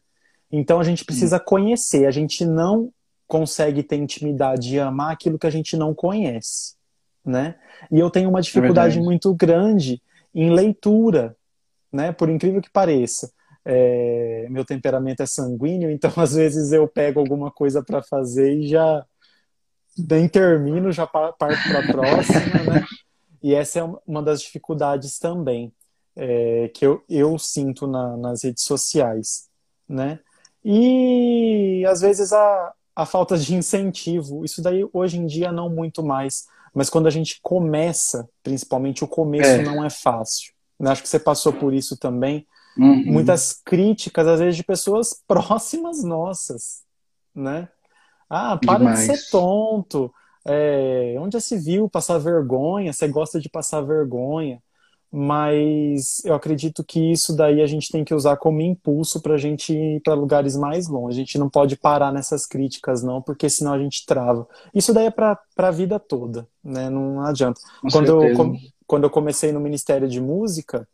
Então 0.50 0.78
a 0.78 0.84
gente 0.84 1.04
precisa 1.04 1.40
conhecer, 1.40 2.06
a 2.06 2.10
gente 2.10 2.44
não 2.44 2.92
consegue 3.26 3.82
ter 3.82 3.96
intimidade 3.96 4.74
e 4.74 4.80
amar 4.80 5.12
aquilo 5.12 5.38
que 5.38 5.46
a 5.46 5.50
gente 5.50 5.76
não 5.76 5.94
conhece, 5.94 6.74
né? 7.24 7.56
E 7.90 7.98
eu 7.98 8.10
tenho 8.10 8.28
uma 8.28 8.40
dificuldade 8.40 8.98
é 8.98 9.02
muito 9.02 9.34
grande 9.34 10.00
em 10.34 10.50
leitura, 10.50 11.36
né? 11.92 12.12
Por 12.12 12.28
incrível 12.28 12.60
que 12.60 12.70
pareça. 12.70 13.32
É, 13.64 14.46
meu 14.50 14.64
temperamento 14.64 15.22
é 15.22 15.26
sanguíneo, 15.26 15.90
então 15.92 16.12
às 16.16 16.34
vezes 16.34 16.70
eu 16.72 16.86
pego 16.86 17.18
alguma 17.18 17.50
coisa 17.50 17.82
para 17.82 18.02
fazer 18.02 18.52
e 18.54 18.68
já 18.68 19.04
nem 19.96 20.28
termino, 20.28 20.92
já 20.92 21.06
parto 21.06 21.36
para 21.38 21.78
a 21.78 21.86
próxima, 21.90 22.72
né? 22.72 22.84
E 23.44 23.54
essa 23.54 23.78
é 23.78 23.82
uma 24.06 24.22
das 24.22 24.40
dificuldades 24.40 25.18
também 25.18 25.70
é, 26.16 26.70
que 26.72 26.86
eu, 26.86 27.04
eu 27.10 27.38
sinto 27.38 27.86
na, 27.86 28.16
nas 28.16 28.42
redes 28.42 28.64
sociais, 28.64 29.50
né? 29.86 30.18
E 30.64 31.84
às 31.86 32.00
vezes 32.00 32.32
a, 32.32 32.72
a 32.96 33.04
falta 33.04 33.36
de 33.36 33.54
incentivo, 33.54 34.46
isso 34.46 34.62
daí 34.62 34.88
hoje 34.94 35.18
em 35.18 35.26
dia 35.26 35.52
não 35.52 35.68
muito 35.68 36.02
mais, 36.02 36.46
mas 36.72 36.88
quando 36.88 37.06
a 37.06 37.10
gente 37.10 37.38
começa, 37.42 38.26
principalmente 38.42 39.04
o 39.04 39.08
começo 39.08 39.60
é. 39.60 39.62
não 39.62 39.84
é 39.84 39.90
fácil. 39.90 40.54
Né? 40.80 40.90
Acho 40.90 41.02
que 41.02 41.08
você 41.10 41.18
passou 41.18 41.52
por 41.52 41.74
isso 41.74 41.98
também. 41.98 42.46
Uhum. 42.78 43.04
Muitas 43.04 43.60
críticas, 43.62 44.26
às 44.26 44.40
vezes, 44.40 44.56
de 44.56 44.64
pessoas 44.64 45.22
próximas 45.28 46.02
nossas, 46.02 46.82
né? 47.34 47.68
Ah, 48.26 48.56
para 48.56 48.78
Demais. 48.78 49.00
de 49.00 49.04
ser 49.04 49.30
tonto. 49.30 50.10
É, 50.46 51.16
onde 51.18 51.34
já 51.34 51.40
se 51.40 51.58
viu 51.58 51.88
passar 51.88 52.18
vergonha? 52.18 52.92
Você 52.92 53.08
gosta 53.08 53.40
de 53.40 53.48
passar 53.48 53.80
vergonha? 53.80 54.60
mas 55.16 56.20
eu 56.24 56.34
acredito 56.34 56.82
que 56.82 57.12
isso 57.12 57.36
daí 57.36 57.62
a 57.62 57.66
gente 57.66 57.88
tem 57.88 58.02
que 58.02 58.12
usar 58.12 58.36
como 58.36 58.60
impulso 58.60 59.22
para 59.22 59.34
a 59.34 59.38
gente 59.38 59.72
ir 59.72 60.00
para 60.00 60.12
lugares 60.12 60.56
mais 60.56 60.88
longe. 60.88 61.20
A 61.20 61.24
gente 61.24 61.38
não 61.38 61.48
pode 61.48 61.76
parar 61.76 62.12
nessas 62.12 62.44
críticas, 62.44 63.00
não, 63.00 63.22
porque 63.22 63.48
senão 63.48 63.74
a 63.74 63.78
gente 63.78 64.04
trava. 64.04 64.44
Isso 64.74 64.92
daí 64.92 65.06
é 65.06 65.12
para 65.12 65.38
a 65.56 65.70
vida 65.70 66.00
toda, 66.00 66.48
né? 66.64 66.90
Não 66.90 67.20
adianta. 67.20 67.60
quando 67.92 68.08
eu, 68.08 68.56
quando 68.88 69.04
eu 69.04 69.10
comecei 69.10 69.52
no 69.52 69.60
Ministério 69.60 70.08
de 70.08 70.20
Música, 70.20 70.84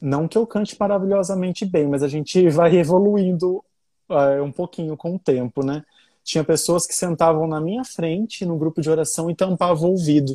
não 0.00 0.26
que 0.26 0.38
eu 0.38 0.46
cante 0.46 0.74
maravilhosamente 0.80 1.66
bem, 1.66 1.86
mas 1.86 2.02
a 2.02 2.08
gente 2.08 2.48
vai 2.48 2.74
evoluindo 2.74 3.62
é, 4.08 4.40
um 4.40 4.50
pouquinho 4.50 4.96
com 4.96 5.16
o 5.16 5.18
tempo, 5.18 5.62
né? 5.62 5.84
Tinha 6.24 6.42
pessoas 6.42 6.86
que 6.86 6.94
sentavam 6.94 7.46
na 7.46 7.60
minha 7.60 7.84
frente 7.84 8.44
no 8.44 8.56
grupo 8.56 8.80
de 8.80 8.90
oração 8.90 9.30
e 9.30 9.34
tampavam 9.36 9.90
o 9.90 9.92
ouvido, 9.92 10.34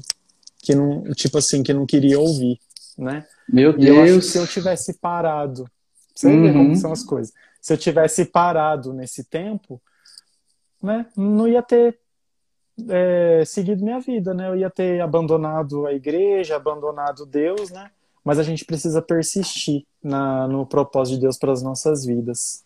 que 0.59 0.75
não, 0.75 1.03
tipo 1.15 1.37
assim, 1.37 1.63
que 1.63 1.73
não 1.73 1.85
queria 1.85 2.19
ouvir 2.19 2.59
né? 2.99 3.25
Meu 3.47 3.71
e 3.71 3.77
Deus! 3.77 3.97
Eu 3.97 4.03
acho 4.03 4.13
que 4.19 4.21
se 4.21 4.37
eu 4.37 4.47
tivesse 4.47 4.93
parado, 4.99 5.65
você 6.13 6.27
uhum. 6.27 6.43
vê 6.43 6.53
como 6.53 6.75
são 6.75 6.91
as 6.91 7.03
coisas. 7.03 7.33
Se 7.61 7.73
eu 7.73 7.77
tivesse 7.77 8.25
parado 8.25 8.93
nesse 8.93 9.23
tempo, 9.23 9.81
né, 10.81 11.05
não 11.15 11.47
ia 11.47 11.63
ter 11.63 11.97
é, 12.89 13.43
seguido 13.45 13.83
minha 13.83 13.99
vida, 13.99 14.33
né? 14.33 14.49
Eu 14.49 14.55
ia 14.55 14.69
ter 14.69 15.01
abandonado 15.01 15.87
a 15.87 15.93
igreja, 15.93 16.55
abandonado 16.55 17.25
Deus, 17.25 17.71
né? 17.71 17.89
Mas 18.23 18.37
a 18.37 18.43
gente 18.43 18.65
precisa 18.65 19.01
persistir 19.01 19.85
na, 20.03 20.47
no 20.47 20.65
propósito 20.65 21.15
de 21.15 21.21
Deus 21.21 21.37
para 21.37 21.53
as 21.53 21.63
nossas 21.63 22.05
vidas. 22.05 22.63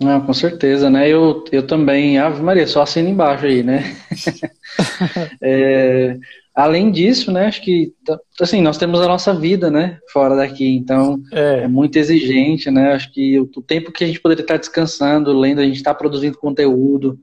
Não, 0.00 0.20
com 0.20 0.34
certeza, 0.34 0.90
né? 0.90 1.08
Eu, 1.08 1.44
eu 1.52 1.66
também, 1.66 2.18
Ave 2.18 2.42
Maria, 2.42 2.66
só 2.66 2.82
assino 2.82 3.08
embaixo 3.08 3.46
aí, 3.46 3.62
né? 3.62 3.96
é, 5.40 6.18
além 6.54 6.90
disso, 6.90 7.32
né, 7.32 7.46
acho 7.46 7.62
que 7.62 7.92
assim, 8.40 8.60
nós 8.60 8.78
temos 8.78 9.00
a 9.00 9.08
nossa 9.08 9.34
vida, 9.34 9.70
né, 9.70 9.98
fora 10.12 10.36
daqui, 10.36 10.76
então 10.76 11.20
é, 11.32 11.62
é 11.62 11.68
muito 11.68 11.96
exigente, 11.96 12.70
né? 12.70 12.92
Acho 12.92 13.12
que 13.12 13.38
o, 13.40 13.50
o, 13.56 13.62
tempo 13.62 13.92
que 13.92 14.04
a 14.04 14.06
gente 14.06 14.20
poderia 14.20 14.42
estar 14.42 14.56
descansando, 14.56 15.32
lendo, 15.38 15.60
a 15.60 15.64
gente 15.64 15.76
está 15.76 15.94
produzindo 15.94 16.38
conteúdo, 16.38 17.18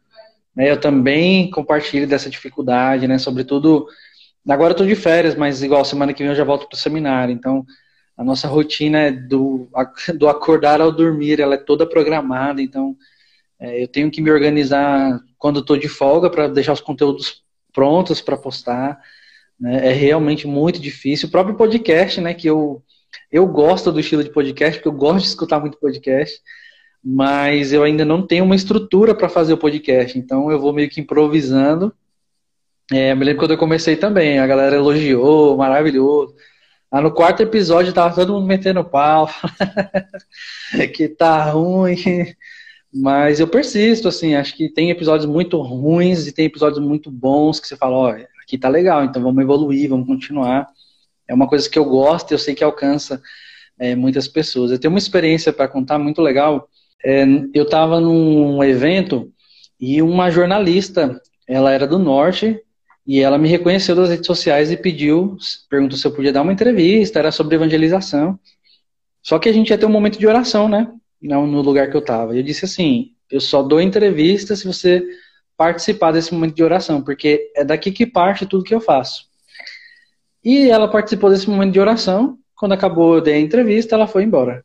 né? 0.55 0.69
Eu 0.71 0.79
também 0.79 1.49
compartilho 1.49 2.07
dessa 2.07 2.29
dificuldade, 2.29 3.07
né? 3.07 3.17
Sobretudo 3.17 3.85
agora 4.47 4.73
eu 4.73 4.77
tô 4.77 4.85
de 4.85 4.95
férias, 4.95 5.35
mas 5.35 5.61
igual 5.61 5.85
semana 5.85 6.13
que 6.13 6.23
vem 6.23 6.31
eu 6.31 6.35
já 6.35 6.43
volto 6.43 6.67
para 6.67 6.75
o 6.75 6.79
seminário, 6.79 7.33
então 7.33 7.65
a 8.21 8.23
nossa 8.23 8.47
rotina 8.47 8.99
é 8.99 9.11
do, 9.11 9.67
do 10.15 10.29
acordar 10.29 10.79
ao 10.79 10.91
dormir, 10.91 11.39
ela 11.39 11.55
é 11.55 11.57
toda 11.57 11.89
programada, 11.89 12.61
então 12.61 12.95
é, 13.59 13.81
eu 13.81 13.87
tenho 13.87 14.11
que 14.11 14.21
me 14.21 14.29
organizar 14.29 15.19
quando 15.39 15.59
estou 15.59 15.75
de 15.75 15.87
folga 15.87 16.29
para 16.29 16.47
deixar 16.47 16.73
os 16.73 16.81
conteúdos 16.81 17.43
prontos 17.73 18.21
para 18.21 18.37
postar. 18.37 18.99
Né? 19.59 19.87
É 19.89 19.91
realmente 19.91 20.45
muito 20.45 20.79
difícil. 20.79 21.27
O 21.27 21.31
próprio 21.31 21.55
podcast, 21.55 22.21
né? 22.21 22.35
Que 22.35 22.47
eu, 22.47 22.83
eu 23.31 23.47
gosto 23.47 23.91
do 23.91 23.99
estilo 23.99 24.23
de 24.23 24.29
podcast, 24.29 24.77
porque 24.77 24.87
eu 24.87 24.99
gosto 24.99 25.23
de 25.23 25.29
escutar 25.29 25.59
muito 25.59 25.79
podcast, 25.79 26.39
mas 27.03 27.73
eu 27.73 27.83
ainda 27.83 28.05
não 28.05 28.21
tenho 28.21 28.45
uma 28.45 28.55
estrutura 28.55 29.15
para 29.15 29.29
fazer 29.29 29.53
o 29.53 29.57
podcast. 29.57 30.17
Então 30.17 30.51
eu 30.51 30.59
vou 30.59 30.73
meio 30.73 30.89
que 30.89 31.01
improvisando. 31.01 31.91
É, 32.91 33.15
me 33.15 33.25
lembro 33.25 33.41
quando 33.41 33.51
eu 33.51 33.57
comecei 33.57 33.95
também, 33.95 34.37
a 34.37 34.45
galera 34.45 34.75
elogiou, 34.75 35.57
maravilhoso. 35.57 36.35
Ah, 36.91 36.99
no 37.01 37.09
quarto 37.09 37.41
episódio 37.41 37.93
tava 37.93 38.13
todo 38.13 38.33
mundo 38.33 38.45
metendo 38.45 38.83
pau, 38.83 39.29
que 40.93 41.07
tá 41.07 41.49
ruim, 41.49 41.95
mas 42.93 43.39
eu 43.39 43.47
persisto, 43.47 44.09
assim, 44.09 44.35
acho 44.35 44.53
que 44.57 44.67
tem 44.67 44.89
episódios 44.89 45.25
muito 45.25 45.61
ruins 45.61 46.27
e 46.27 46.33
tem 46.33 46.45
episódios 46.45 46.83
muito 46.85 47.09
bons 47.09 47.61
que 47.61 47.67
você 47.67 47.77
fala, 47.77 47.95
olha, 47.95 48.27
aqui 48.43 48.57
tá 48.57 48.67
legal, 48.67 49.05
então 49.05 49.23
vamos 49.23 49.41
evoluir, 49.41 49.89
vamos 49.89 50.05
continuar. 50.05 50.67
É 51.25 51.33
uma 51.33 51.47
coisa 51.47 51.69
que 51.69 51.79
eu 51.79 51.85
gosto 51.85 52.31
e 52.31 52.33
eu 52.33 52.39
sei 52.39 52.53
que 52.53 52.63
alcança 52.63 53.21
é, 53.79 53.95
muitas 53.95 54.27
pessoas. 54.27 54.71
Eu 54.71 54.79
tenho 54.79 54.93
uma 54.93 54.99
experiência 54.99 55.53
para 55.53 55.69
contar 55.69 55.97
muito 55.97 56.21
legal. 56.21 56.67
É, 57.03 57.23
eu 57.53 57.63
estava 57.63 58.01
num 58.01 58.61
evento 58.61 59.31
e 59.79 60.01
uma 60.01 60.29
jornalista, 60.29 61.21
ela 61.47 61.71
era 61.71 61.87
do 61.87 61.97
norte 61.97 62.61
e 63.05 63.19
ela 63.19 63.37
me 63.37 63.47
reconheceu 63.47 63.95
das 63.95 64.09
redes 64.09 64.27
sociais 64.27 64.71
e 64.71 64.77
pediu, 64.77 65.37
perguntou 65.69 65.97
se 65.97 66.05
eu 66.05 66.11
podia 66.11 66.31
dar 66.31 66.43
uma 66.43 66.53
entrevista, 66.53 67.19
era 67.19 67.31
sobre 67.31 67.55
evangelização. 67.55 68.39
Só 69.23 69.39
que 69.39 69.49
a 69.49 69.53
gente 69.53 69.69
ia 69.69 69.77
ter 69.77 69.85
um 69.85 69.89
momento 69.89 70.19
de 70.19 70.27
oração, 70.27 70.67
né? 70.67 70.91
No 71.21 71.61
lugar 71.61 71.89
que 71.89 71.95
eu 71.95 72.01
estava. 72.01 72.35
Eu 72.35 72.43
disse 72.43 72.65
assim: 72.65 73.11
eu 73.29 73.39
só 73.39 73.61
dou 73.61 73.81
entrevista 73.81 74.55
se 74.55 74.65
você 74.65 75.03
participar 75.55 76.11
desse 76.11 76.33
momento 76.33 76.55
de 76.55 76.63
oração, 76.63 77.01
porque 77.03 77.51
é 77.55 77.63
daqui 77.63 77.91
que 77.91 78.05
parte 78.05 78.45
tudo 78.45 78.63
que 78.63 78.73
eu 78.73 78.81
faço. 78.81 79.25
E 80.43 80.69
ela 80.69 80.87
participou 80.87 81.29
desse 81.29 81.49
momento 81.49 81.73
de 81.73 81.79
oração. 81.79 82.37
Quando 82.55 82.73
acabou 82.73 83.23
a 83.23 83.37
entrevista, 83.37 83.95
ela 83.95 84.07
foi 84.07 84.23
embora. 84.23 84.63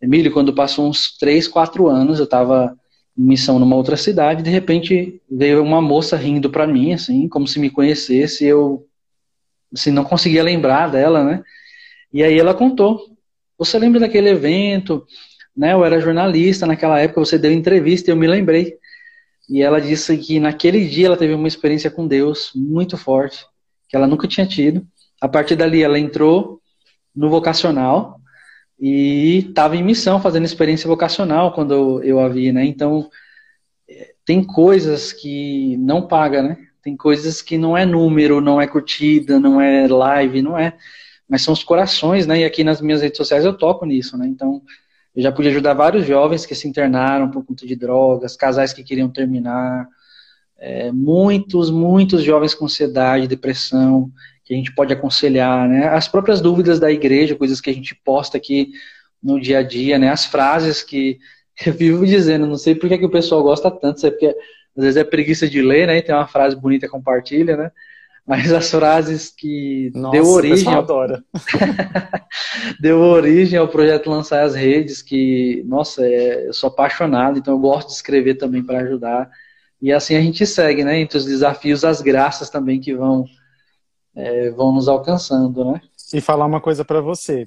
Emílio, 0.00 0.32
quando 0.32 0.54
passou 0.54 0.88
uns 0.88 1.16
3, 1.18 1.46
4 1.46 1.86
anos, 1.86 2.18
eu 2.18 2.24
estava 2.24 2.76
missão 3.20 3.58
numa 3.58 3.76
outra 3.76 3.96
cidade, 3.96 4.42
de 4.42 4.50
repente 4.50 5.20
veio 5.30 5.62
uma 5.62 5.82
moça 5.82 6.16
rindo 6.16 6.48
para 6.48 6.66
mim, 6.66 6.92
assim, 6.92 7.28
como 7.28 7.46
se 7.46 7.58
me 7.58 7.68
conhecesse, 7.68 8.44
eu 8.44 8.86
assim, 9.72 9.90
não 9.90 10.04
conseguia 10.04 10.42
lembrar 10.42 10.90
dela, 10.90 11.22
né? 11.22 11.42
E 12.12 12.22
aí 12.22 12.38
ela 12.38 12.54
contou: 12.54 12.98
Você 13.58 13.78
lembra 13.78 14.00
daquele 14.00 14.30
evento? 14.30 15.06
Né, 15.56 15.72
eu 15.72 15.84
era 15.84 16.00
jornalista 16.00 16.66
naquela 16.66 16.98
época, 17.00 17.20
você 17.20 17.36
deu 17.36 17.52
entrevista 17.52 18.10
e 18.10 18.12
eu 18.12 18.16
me 18.16 18.26
lembrei. 18.26 18.78
E 19.48 19.60
ela 19.60 19.80
disse 19.80 20.16
que 20.16 20.38
naquele 20.38 20.86
dia 20.86 21.06
ela 21.06 21.16
teve 21.16 21.34
uma 21.34 21.48
experiência 21.48 21.90
com 21.90 22.06
Deus 22.06 22.52
muito 22.54 22.96
forte, 22.96 23.44
que 23.88 23.96
ela 23.96 24.06
nunca 24.06 24.28
tinha 24.28 24.46
tido. 24.46 24.86
A 25.20 25.28
partir 25.28 25.56
dali 25.56 25.82
ela 25.82 25.98
entrou 25.98 26.60
no 27.14 27.28
vocacional 27.28 28.19
e 28.80 29.46
estava 29.48 29.76
em 29.76 29.82
missão 29.82 30.20
fazendo 30.20 30.46
experiência 30.46 30.88
vocacional 30.88 31.52
quando 31.52 32.02
eu, 32.02 32.18
a 32.18 32.28
vi, 32.28 32.50
né? 32.50 32.64
Então 32.64 33.10
é, 33.88 34.14
tem 34.24 34.42
coisas 34.42 35.12
que 35.12 35.76
não 35.76 36.06
paga, 36.06 36.42
né? 36.42 36.56
Tem 36.82 36.96
coisas 36.96 37.42
que 37.42 37.58
não 37.58 37.76
é 37.76 37.84
número, 37.84 38.40
não 38.40 38.58
é 38.58 38.66
curtida, 38.66 39.38
não 39.38 39.60
é 39.60 39.86
live, 39.86 40.40
não 40.40 40.58
é, 40.58 40.78
mas 41.28 41.42
são 41.42 41.52
os 41.52 41.62
corações, 41.62 42.26
né? 42.26 42.40
E 42.40 42.44
aqui 42.44 42.64
nas 42.64 42.80
minhas 42.80 43.02
redes 43.02 43.18
sociais 43.18 43.44
eu 43.44 43.52
toco 43.52 43.84
nisso, 43.84 44.16
né? 44.16 44.26
Então 44.26 44.62
eu 45.14 45.22
já 45.22 45.30
pude 45.30 45.48
ajudar 45.48 45.74
vários 45.74 46.06
jovens 46.06 46.46
que 46.46 46.54
se 46.54 46.66
internaram 46.66 47.30
por 47.30 47.44
conta 47.44 47.66
de 47.66 47.76
drogas, 47.76 48.34
casais 48.34 48.72
que 48.72 48.82
queriam 48.82 49.10
terminar, 49.10 49.86
é, 50.58 50.90
muitos, 50.90 51.70
muitos 51.70 52.22
jovens 52.22 52.54
com 52.54 52.64
ansiedade, 52.64 53.26
depressão, 53.26 54.10
que 54.50 54.54
a 54.54 54.56
gente 54.56 54.74
pode 54.74 54.92
aconselhar, 54.92 55.68
né? 55.68 55.86
As 55.90 56.08
próprias 56.08 56.40
dúvidas 56.40 56.80
da 56.80 56.90
igreja, 56.90 57.36
coisas 57.36 57.60
que 57.60 57.70
a 57.70 57.72
gente 57.72 57.94
posta 57.94 58.36
aqui 58.36 58.72
no 59.22 59.40
dia 59.40 59.60
a 59.60 59.62
dia, 59.62 59.96
né? 59.96 60.08
As 60.08 60.26
frases 60.26 60.82
que 60.82 61.20
eu 61.64 61.72
vivo 61.72 62.04
dizendo, 62.04 62.48
não 62.48 62.56
sei 62.56 62.74
por 62.74 62.88
que, 62.88 62.98
que 62.98 63.04
o 63.04 63.10
pessoal 63.10 63.44
gosta 63.44 63.70
tanto, 63.70 64.00
sei 64.00 64.10
porque 64.10 64.26
às 64.76 64.82
vezes 64.82 64.96
é 64.96 65.04
preguiça 65.04 65.48
de 65.48 65.62
ler, 65.62 65.86
né? 65.86 66.02
Tem 66.02 66.12
uma 66.12 66.26
frase 66.26 66.56
bonita, 66.56 66.88
compartilha, 66.88 67.56
né? 67.56 67.70
Mas 68.26 68.52
as 68.52 68.68
frases 68.68 69.32
que 69.36 69.92
Nossa, 69.94 70.16
deu 70.16 70.26
origem. 70.26 70.74
Ao... 70.74 70.80
adora. 70.80 71.22
deu 72.80 72.98
origem 72.98 73.56
ao 73.56 73.68
projeto 73.68 74.10
Lançar 74.10 74.42
as 74.42 74.56
Redes, 74.56 75.00
que, 75.00 75.62
nossa, 75.64 76.04
é... 76.04 76.48
eu 76.48 76.52
sou 76.52 76.70
apaixonado, 76.70 77.38
então 77.38 77.54
eu 77.54 77.60
gosto 77.60 77.86
de 77.86 77.94
escrever 77.94 78.34
também 78.34 78.64
para 78.64 78.80
ajudar. 78.80 79.30
E 79.80 79.92
assim 79.92 80.16
a 80.16 80.20
gente 80.20 80.44
segue, 80.44 80.82
né? 80.82 80.98
Entre 80.98 81.16
os 81.16 81.24
desafios, 81.24 81.84
as 81.84 82.02
graças 82.02 82.50
também 82.50 82.80
que 82.80 82.92
vão, 82.96 83.26
é, 84.14 84.50
vão 84.50 84.72
nos 84.72 84.88
alcançando, 84.88 85.64
né? 85.64 85.80
E 86.12 86.20
falar 86.20 86.46
uma 86.46 86.60
coisa 86.60 86.84
para 86.84 87.00
você. 87.00 87.44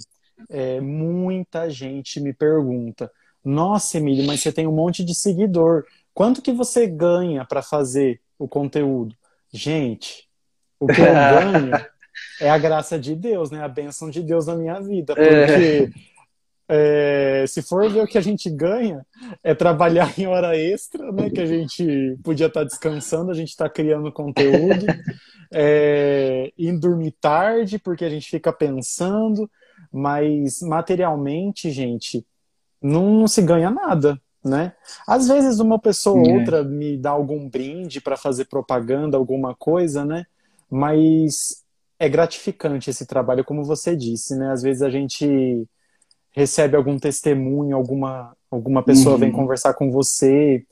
É, 0.50 0.80
muita 0.82 1.70
gente 1.70 2.20
me 2.20 2.34
pergunta: 2.34 3.12
Nossa, 3.44 3.98
Emílio, 3.98 4.26
mas 4.26 4.42
você 4.42 4.52
tem 4.52 4.68
um 4.68 4.72
monte 4.72 5.04
de 5.04 5.14
seguidor. 5.14 5.86
Quanto 6.14 6.42
que 6.42 6.52
você 6.52 6.88
ganha 6.88 7.44
para 7.46 7.62
fazer 7.62 8.22
o 8.38 8.48
conteúdo? 8.48 9.16
Gente, 9.52 10.28
o 10.80 10.88
que 10.88 11.02
eu 11.02 11.06
ganho 11.14 11.72
é 12.40 12.50
a 12.50 12.58
graça 12.58 13.00
de 13.00 13.16
Deus, 13.16 13.52
né? 13.52 13.64
A 13.64 13.68
bênção 13.68 14.10
de 14.10 14.22
Deus 14.22 14.48
na 14.48 14.56
minha 14.56 14.80
vida. 14.80 15.14
É. 15.18 15.46
Porque 15.46 16.13
é, 16.68 17.46
se 17.48 17.62
for 17.62 17.90
ver 17.90 18.04
o 18.04 18.08
que 18.08 18.18
a 18.18 18.22
gente 18.22 18.50
ganha, 18.50 19.06
é 19.44 19.54
trabalhar 19.54 20.18
em 20.18 20.28
hora 20.28 20.58
extra, 20.58 21.12
né? 21.12 21.30
Que 21.30 21.42
a 21.42 21.46
gente 21.46 22.18
podia 22.24 22.48
estar 22.48 22.62
tá 22.62 22.66
descansando, 22.66 23.32
a 23.32 23.36
gente 23.36 23.50
está 23.50 23.70
criando 23.70 24.12
conteúdo. 24.12 24.86
É, 25.56 26.52
ir 26.58 26.80
dormir 26.80 27.12
tarde, 27.22 27.78
porque 27.78 28.04
a 28.04 28.10
gente 28.10 28.28
fica 28.28 28.52
pensando, 28.52 29.48
mas 29.92 30.62
materialmente, 30.64 31.70
gente, 31.70 32.26
não, 32.82 33.14
não 33.20 33.28
se 33.28 33.40
ganha 33.44 33.70
nada 33.70 34.20
né? 34.44 34.74
Às 35.08 35.28
vezes 35.28 35.60
uma 35.60 35.80
pessoa 35.80 36.20
ou 36.20 36.30
é. 36.30 36.34
outra 36.40 36.64
me 36.64 36.98
dá 36.98 37.12
algum 37.12 37.48
brinde 37.48 38.02
para 38.02 38.18
fazer 38.18 38.46
propaganda, 38.46 39.18
alguma 39.18 39.56
coisa, 39.56 40.04
né? 40.04 40.26
Mas 40.70 41.64
é 41.98 42.10
gratificante 42.10 42.90
esse 42.90 43.06
trabalho, 43.06 43.46
como 43.46 43.64
você 43.64 43.96
disse, 43.96 44.36
né? 44.36 44.52
Às 44.52 44.62
vezes 44.62 44.82
a 44.82 44.90
gente 44.90 45.68
recebe 46.34 46.76
algum 46.76 47.00
testemunho, 47.00 47.76
alguma 47.76 48.36
alguma 48.52 48.84
pessoa 48.84 49.16
uhum. 49.16 49.20
vem 49.20 49.32
conversar 49.32 49.74
com 49.74 49.90
você. 49.90 50.64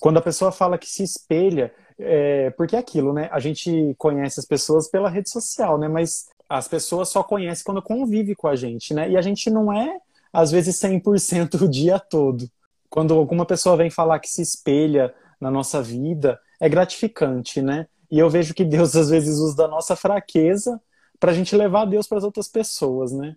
Quando 0.00 0.18
a 0.18 0.22
pessoa 0.22 0.52
fala 0.52 0.78
que 0.78 0.88
se 0.88 1.02
espelha, 1.02 1.72
é, 1.98 2.50
porque 2.50 2.76
é 2.76 2.78
aquilo, 2.78 3.12
né? 3.12 3.28
A 3.32 3.40
gente 3.40 3.94
conhece 3.98 4.38
as 4.38 4.46
pessoas 4.46 4.88
pela 4.88 5.08
rede 5.08 5.30
social, 5.30 5.78
né? 5.78 5.88
Mas 5.88 6.26
as 6.48 6.68
pessoas 6.68 7.08
só 7.08 7.22
conhecem 7.22 7.64
quando 7.64 7.82
convive 7.82 8.34
com 8.34 8.46
a 8.46 8.54
gente, 8.54 8.94
né? 8.94 9.10
E 9.10 9.16
a 9.16 9.22
gente 9.22 9.50
não 9.50 9.72
é, 9.72 9.98
às 10.32 10.50
vezes, 10.52 10.76
100% 10.76 11.62
o 11.62 11.68
dia 11.68 11.98
todo 11.98 12.48
quando 12.94 13.12
alguma 13.12 13.44
pessoa 13.44 13.76
vem 13.76 13.90
falar 13.90 14.20
que 14.20 14.28
se 14.28 14.40
espelha 14.40 15.12
na 15.40 15.50
nossa 15.50 15.82
vida, 15.82 16.38
é 16.60 16.68
gratificante, 16.68 17.60
né? 17.60 17.88
E 18.08 18.20
eu 18.20 18.30
vejo 18.30 18.54
que 18.54 18.64
Deus 18.64 18.94
às 18.94 19.10
vezes 19.10 19.40
usa 19.40 19.56
da 19.56 19.66
nossa 19.66 19.96
fraqueza 19.96 20.80
para 21.18 21.32
a 21.32 21.34
gente 21.34 21.56
levar 21.56 21.86
Deus 21.86 22.06
para 22.06 22.18
as 22.18 22.22
outras 22.22 22.46
pessoas, 22.46 23.10
né? 23.10 23.34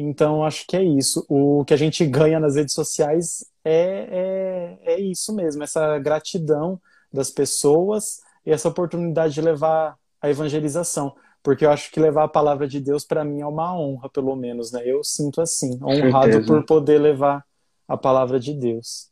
Então 0.00 0.44
acho 0.44 0.66
que 0.66 0.76
é 0.76 0.82
isso. 0.82 1.24
O 1.28 1.64
que 1.64 1.74
a 1.74 1.76
gente 1.76 2.06
ganha 2.06 2.40
nas 2.40 2.56
redes 2.56 2.74
sociais 2.74 3.44
é, 3.64 4.78
é, 4.84 4.94
é 4.94 5.00
isso 5.00 5.34
mesmo, 5.34 5.62
essa 5.62 5.98
gratidão 5.98 6.80
das 7.12 7.30
pessoas 7.30 8.20
e 8.46 8.50
essa 8.50 8.68
oportunidade 8.68 9.34
de 9.34 9.42
levar 9.42 9.96
a 10.20 10.30
evangelização. 10.30 11.14
Porque 11.42 11.64
eu 11.64 11.70
acho 11.70 11.90
que 11.90 12.00
levar 12.00 12.24
a 12.24 12.28
palavra 12.28 12.66
de 12.66 12.80
Deus 12.80 13.04
para 13.04 13.24
mim 13.24 13.40
é 13.40 13.46
uma 13.46 13.78
honra, 13.78 14.08
pelo 14.08 14.34
menos, 14.36 14.72
né? 14.72 14.82
Eu 14.84 15.02
sinto 15.02 15.40
assim, 15.40 15.78
honrado 15.82 16.44
por 16.44 16.64
poder 16.64 16.98
levar 16.98 17.44
a 17.88 17.96
palavra 17.96 18.38
de 18.38 18.54
Deus. 18.54 19.08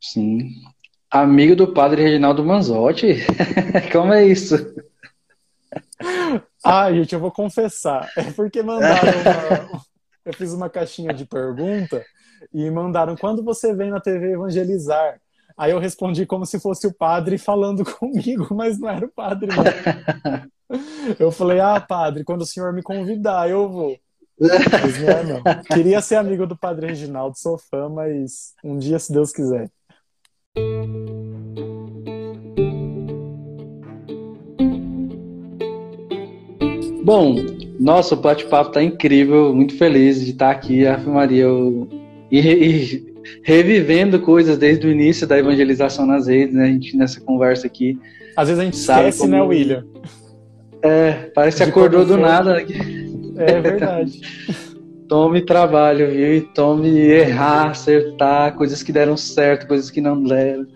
Sim. 0.00 0.50
Amigo 1.10 1.56
do 1.56 1.72
padre 1.72 2.02
Reginaldo 2.02 2.44
Manzotti? 2.44 3.16
Como 3.92 4.12
é 4.12 4.26
isso? 4.26 4.56
Ah, 6.62 6.92
gente, 6.92 7.14
eu 7.14 7.20
vou 7.20 7.30
confessar. 7.30 8.10
É 8.16 8.30
porque 8.32 8.62
mandaram 8.62 9.10
uma... 9.20 9.82
Eu 10.28 10.34
fiz 10.34 10.52
uma 10.52 10.68
caixinha 10.68 11.14
de 11.14 11.24
pergunta 11.24 12.04
e 12.52 12.70
mandaram 12.70 13.16
quando 13.16 13.42
você 13.42 13.74
vem 13.74 13.90
na 13.90 13.98
TV 13.98 14.32
evangelizar. 14.32 15.18
Aí 15.56 15.70
eu 15.70 15.78
respondi 15.78 16.26
como 16.26 16.44
se 16.44 16.60
fosse 16.60 16.86
o 16.86 16.92
padre 16.92 17.38
falando 17.38 17.82
comigo, 17.82 18.54
mas 18.54 18.78
não 18.78 18.90
era 18.90 19.06
o 19.06 19.10
padre, 19.10 19.48
não. 19.48 20.44
Eu 21.18 21.32
falei, 21.32 21.60
ah, 21.60 21.80
padre, 21.80 22.24
quando 22.24 22.42
o 22.42 22.46
senhor 22.46 22.74
me 22.74 22.82
convidar, 22.82 23.48
eu 23.48 23.70
vou. 23.70 23.98
Mas 24.38 25.00
não 25.00 25.08
é, 25.08 25.24
não. 25.24 25.42
Queria 25.64 26.02
ser 26.02 26.16
amigo 26.16 26.46
do 26.46 26.58
Padre 26.58 26.88
Reginaldo, 26.88 27.38
sou 27.38 27.56
fã, 27.56 27.88
mas 27.88 28.52
um 28.62 28.76
dia, 28.76 28.98
se 28.98 29.10
Deus 29.10 29.32
quiser. 29.32 29.70
Bom, 37.08 37.36
nossa, 37.80 38.14
o 38.14 38.18
bate-papo 38.18 38.70
tá 38.70 38.82
incrível, 38.82 39.54
muito 39.54 39.74
feliz 39.78 40.22
de 40.22 40.32
estar 40.32 40.50
aqui, 40.50 40.86
Ave 40.86 41.08
Maria, 41.08 41.44
eu... 41.44 41.88
e, 42.30 42.38
e, 42.38 43.14
revivendo 43.42 44.20
coisas 44.20 44.58
desde 44.58 44.86
o 44.86 44.90
início 44.90 45.26
da 45.26 45.38
evangelização 45.38 46.04
nas 46.04 46.26
redes, 46.26 46.54
né? 46.54 46.64
A 46.64 46.66
gente 46.66 46.94
nessa 46.98 47.18
conversa 47.18 47.66
aqui. 47.66 47.98
Às 48.36 48.48
vezes 48.48 48.60
a 48.60 48.64
gente 48.66 48.74
esquece, 48.74 49.20
como... 49.20 49.32
né, 49.32 49.40
William? 49.40 49.86
É, 50.82 51.30
parece 51.34 51.56
que 51.56 51.70
acordou 51.70 52.04
do 52.04 52.18
nada. 52.18 52.62
É 53.38 53.58
verdade. 53.58 54.20
tome 55.08 55.40
trabalho, 55.40 56.10
viu? 56.10 56.36
E 56.36 56.40
tome 56.42 56.90
errar, 56.90 57.70
acertar, 57.70 58.54
coisas 58.54 58.82
que 58.82 58.92
deram 58.92 59.16
certo, 59.16 59.66
coisas 59.66 59.90
que 59.90 60.02
não 60.02 60.22
deram. 60.22 60.66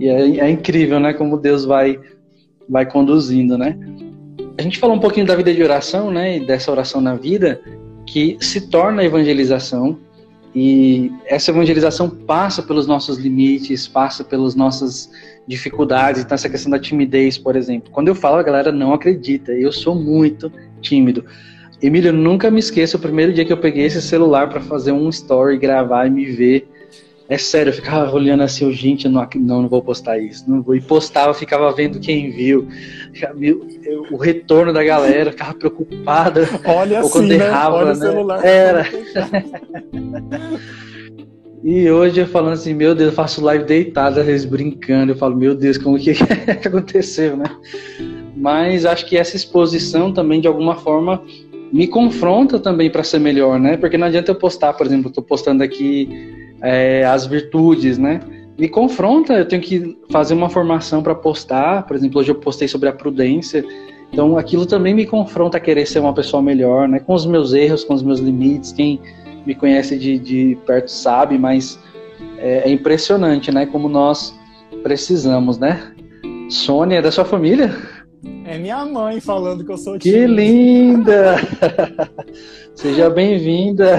E 0.00 0.08
é, 0.08 0.46
é 0.46 0.50
incrível, 0.50 0.98
né? 0.98 1.12
Como 1.12 1.36
Deus 1.36 1.64
vai, 1.64 1.96
vai 2.68 2.84
conduzindo, 2.84 3.56
né? 3.56 3.78
A 4.58 4.62
gente 4.62 4.78
falou 4.78 4.96
um 4.96 5.00
pouquinho 5.00 5.26
da 5.26 5.36
vida 5.36 5.52
de 5.52 5.62
oração, 5.62 6.10
né? 6.10 6.38
E 6.38 6.46
dessa 6.46 6.70
oração 6.70 7.00
na 7.00 7.14
vida, 7.14 7.60
que 8.06 8.36
se 8.40 8.68
torna 8.68 9.04
evangelização. 9.04 9.98
E 10.54 11.12
essa 11.26 11.50
evangelização 11.50 12.08
passa 12.08 12.62
pelos 12.62 12.86
nossos 12.86 13.18
limites, 13.18 13.86
passa 13.86 14.24
pelas 14.24 14.54
nossas 14.54 15.10
dificuldades. 15.46 16.22
Então, 16.22 16.34
essa 16.34 16.48
questão 16.48 16.70
da 16.70 16.78
timidez, 16.78 17.36
por 17.36 17.56
exemplo. 17.56 17.90
Quando 17.90 18.08
eu 18.08 18.14
falo, 18.14 18.36
a 18.36 18.42
galera 18.42 18.72
não 18.72 18.94
acredita. 18.94 19.52
Eu 19.52 19.70
sou 19.70 19.94
muito 19.94 20.50
tímido. 20.80 21.24
Emílio, 21.82 22.10
nunca 22.10 22.50
me 22.50 22.58
esqueça 22.58 22.96
o 22.96 23.00
primeiro 23.00 23.34
dia 23.34 23.44
que 23.44 23.52
eu 23.52 23.58
peguei 23.58 23.84
esse 23.84 24.00
celular 24.00 24.48
para 24.48 24.62
fazer 24.62 24.92
um 24.92 25.10
story, 25.10 25.58
gravar 25.58 26.06
e 26.06 26.10
me 26.10 26.24
ver. 26.24 26.66
É 27.28 27.36
sério, 27.36 27.70
eu 27.70 27.74
ficava 27.74 28.14
olhando 28.14 28.44
assim, 28.44 28.70
gente, 28.72 29.08
não, 29.08 29.28
não, 29.34 29.62
não 29.62 29.68
vou 29.68 29.82
postar 29.82 30.16
isso. 30.18 30.48
Não 30.48 30.62
vou. 30.62 30.76
E 30.76 30.80
postava, 30.80 31.34
ficava 31.34 31.72
vendo 31.72 31.98
quem 31.98 32.30
viu. 32.30 32.68
O 34.12 34.16
retorno 34.16 34.72
da 34.72 34.84
galera, 34.84 35.32
ficava 35.32 35.54
preocupada. 35.54 36.48
Olha 36.64 37.00
Ou 37.02 37.06
assim, 37.06 37.26
né? 37.26 37.34
errava, 37.34 37.76
Olha 37.76 37.86
né? 37.86 37.92
o 37.92 37.96
celular. 37.96 38.44
Era. 38.44 38.86
e 41.64 41.90
hoje 41.90 42.20
eu 42.20 42.26
falando 42.28 42.52
assim, 42.52 42.74
meu 42.74 42.94
Deus, 42.94 43.10
eu 43.10 43.16
faço 43.16 43.42
live 43.42 43.64
deitado, 43.64 44.20
às 44.20 44.26
vezes 44.26 44.46
brincando. 44.46 45.10
Eu 45.10 45.16
falo, 45.16 45.34
meu 45.36 45.54
Deus, 45.54 45.78
como 45.78 45.98
que, 45.98 46.14
que 46.14 46.22
aconteceu, 46.68 47.36
né? 47.36 47.46
Mas 48.36 48.86
acho 48.86 49.04
que 49.04 49.16
essa 49.16 49.34
exposição 49.34 50.12
também, 50.12 50.40
de 50.40 50.46
alguma 50.46 50.76
forma, 50.76 51.20
me 51.72 51.88
confronta 51.88 52.60
também 52.60 52.88
para 52.88 53.02
ser 53.02 53.18
melhor, 53.18 53.58
né? 53.58 53.76
Porque 53.76 53.98
não 53.98 54.06
adianta 54.06 54.30
eu 54.30 54.36
postar, 54.36 54.74
por 54.74 54.86
exemplo, 54.86 55.06
eu 55.06 55.08
estou 55.08 55.24
postando 55.24 55.64
aqui 55.64 56.45
é, 56.66 57.04
as 57.04 57.24
virtudes, 57.26 57.96
né? 57.96 58.20
Me 58.58 58.68
confronta, 58.68 59.34
eu 59.34 59.46
tenho 59.46 59.62
que 59.62 59.96
fazer 60.10 60.34
uma 60.34 60.50
formação 60.50 61.02
para 61.02 61.14
postar, 61.14 61.86
por 61.86 61.94
exemplo, 61.94 62.20
hoje 62.20 62.30
eu 62.30 62.34
postei 62.34 62.66
sobre 62.66 62.88
a 62.88 62.92
prudência, 62.92 63.64
então 64.12 64.36
aquilo 64.36 64.66
também 64.66 64.92
me 64.92 65.06
confronta 65.06 65.58
a 65.58 65.60
querer 65.60 65.86
ser 65.86 66.00
uma 66.00 66.12
pessoa 66.12 66.42
melhor, 66.42 66.88
né? 66.88 66.98
Com 66.98 67.14
os 67.14 67.24
meus 67.24 67.52
erros, 67.52 67.84
com 67.84 67.94
os 67.94 68.02
meus 68.02 68.18
limites, 68.18 68.72
quem 68.72 69.00
me 69.46 69.54
conhece 69.54 69.96
de, 69.96 70.18
de 70.18 70.58
perto 70.66 70.90
sabe, 70.90 71.38
mas 71.38 71.78
é, 72.38 72.68
é 72.68 72.70
impressionante, 72.70 73.52
né? 73.52 73.64
Como 73.66 73.88
nós 73.88 74.36
precisamos, 74.82 75.58
né? 75.58 75.92
Sônia, 76.48 76.96
é 76.96 77.02
da 77.02 77.12
sua 77.12 77.24
família? 77.24 77.76
É 78.44 78.58
minha 78.58 78.84
mãe 78.84 79.20
falando 79.20 79.64
que 79.64 79.72
eu 79.72 79.76
sou 79.76 79.98
tímido. 79.98 80.20
Que 80.20 80.26
linda! 80.26 81.36
Seja 82.74 83.10
bem-vinda! 83.10 83.98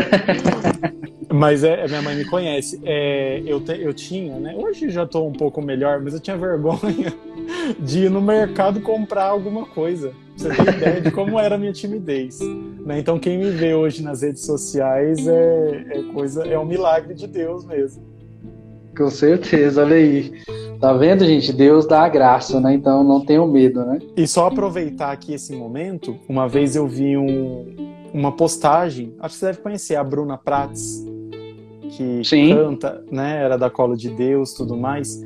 Mas 1.29 1.63
é, 1.63 1.85
minha 1.87 2.01
mãe 2.01 2.15
me 2.15 2.25
conhece. 2.25 2.79
É, 2.83 3.41
eu, 3.45 3.59
te, 3.59 3.79
eu 3.81 3.93
tinha, 3.93 4.39
né? 4.39 4.55
Hoje 4.55 4.89
já 4.89 5.03
estou 5.03 5.27
um 5.27 5.33
pouco 5.33 5.61
melhor, 5.61 5.99
mas 6.01 6.13
eu 6.13 6.19
tinha 6.19 6.37
vergonha 6.37 7.13
de 7.79 8.05
ir 8.05 8.09
no 8.09 8.21
mercado 8.21 8.79
comprar 8.81 9.25
alguma 9.25 9.65
coisa. 9.65 10.13
Pra 10.39 10.53
você 10.53 10.63
ter 10.63 10.75
ideia 10.75 11.01
de 11.01 11.11
como 11.11 11.39
era 11.39 11.55
a 11.55 11.57
minha 11.57 11.73
timidez. 11.73 12.39
Né? 12.39 12.99
Então 12.99 13.19
quem 13.19 13.37
me 13.37 13.49
vê 13.49 13.73
hoje 13.73 14.01
nas 14.01 14.21
redes 14.21 14.45
sociais 14.45 15.27
é, 15.27 15.85
é 15.89 16.03
coisa, 16.13 16.47
é 16.47 16.57
um 16.57 16.65
milagre 16.65 17.13
de 17.13 17.27
Deus 17.27 17.65
mesmo. 17.65 18.16
Com 18.97 19.09
certeza, 19.11 19.83
olha 19.83 19.95
aí. 19.95 20.31
Tá 20.79 20.91
vendo, 20.93 21.23
gente? 21.23 21.53
Deus 21.53 21.87
dá 21.87 22.03
a 22.03 22.09
graça, 22.09 22.59
né? 22.59 22.73
Então 22.73 23.03
não 23.03 23.23
tenham 23.23 23.47
medo, 23.47 23.85
né? 23.85 23.99
E 24.15 24.27
só 24.27 24.47
aproveitar 24.47 25.11
aqui 25.11 25.33
esse 25.33 25.55
momento, 25.55 26.17
uma 26.27 26.47
vez 26.47 26.75
eu 26.75 26.87
vi 26.87 27.15
um, 27.15 27.75
uma 28.13 28.31
postagem, 28.31 29.13
acho 29.19 29.35
que 29.35 29.39
você 29.39 29.45
deve 29.47 29.59
conhecer 29.59 29.95
a 29.95 30.03
Bruna 30.03 30.37
Prats, 30.37 31.05
que 31.89 32.23
Sim. 32.23 32.55
canta, 32.55 33.03
né? 33.11 33.43
Era 33.43 33.57
da 33.57 33.69
Colo 33.69 33.95
de 33.95 34.09
Deus 34.09 34.53
tudo 34.53 34.75
mais. 34.75 35.21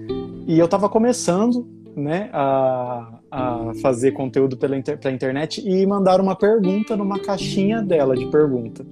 E 0.47 0.59
eu 0.59 0.65
estava 0.65 0.89
começando 0.89 1.65
né, 1.95 2.29
a, 2.33 3.19
a 3.29 3.71
fazer 3.81 4.11
conteúdo 4.11 4.57
pela 4.57 4.77
inter, 4.77 4.97
pela 4.97 5.13
internet 5.13 5.61
e 5.65 5.85
mandaram 5.85 6.23
uma 6.23 6.35
pergunta 6.35 6.95
numa 6.95 7.19
caixinha 7.19 7.81
dela 7.81 8.15
de 8.15 8.25
pergunta. 8.27 8.85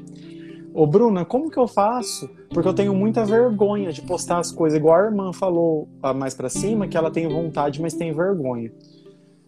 Ô 0.73 0.85
Bruna, 0.85 1.25
como 1.25 1.49
que 1.49 1.57
eu 1.57 1.67
faço? 1.67 2.29
Porque 2.49 2.67
eu 2.67 2.73
tenho 2.73 2.93
muita 2.93 3.25
vergonha 3.25 3.91
de 3.91 4.01
postar 4.01 4.39
as 4.39 4.51
coisas, 4.51 4.77
igual 4.77 4.95
a 4.95 5.05
irmã 5.05 5.33
falou 5.33 5.87
mais 6.15 6.33
para 6.33 6.49
cima, 6.49 6.87
que 6.87 6.97
ela 6.97 7.11
tem 7.11 7.27
vontade, 7.27 7.81
mas 7.81 7.93
tem 7.93 8.13
vergonha. 8.13 8.71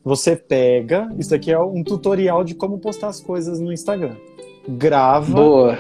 Você 0.04 0.36
pega, 0.36 1.14
isso 1.18 1.30
daqui 1.30 1.52
é 1.52 1.60
um 1.60 1.84
tutorial 1.84 2.44
de 2.44 2.56
como 2.56 2.80
postar 2.80 3.10
as 3.10 3.20
coisas 3.20 3.60
no 3.60 3.72
Instagram. 3.72 4.16
Grava, 4.68 5.34
Boa. 5.34 5.78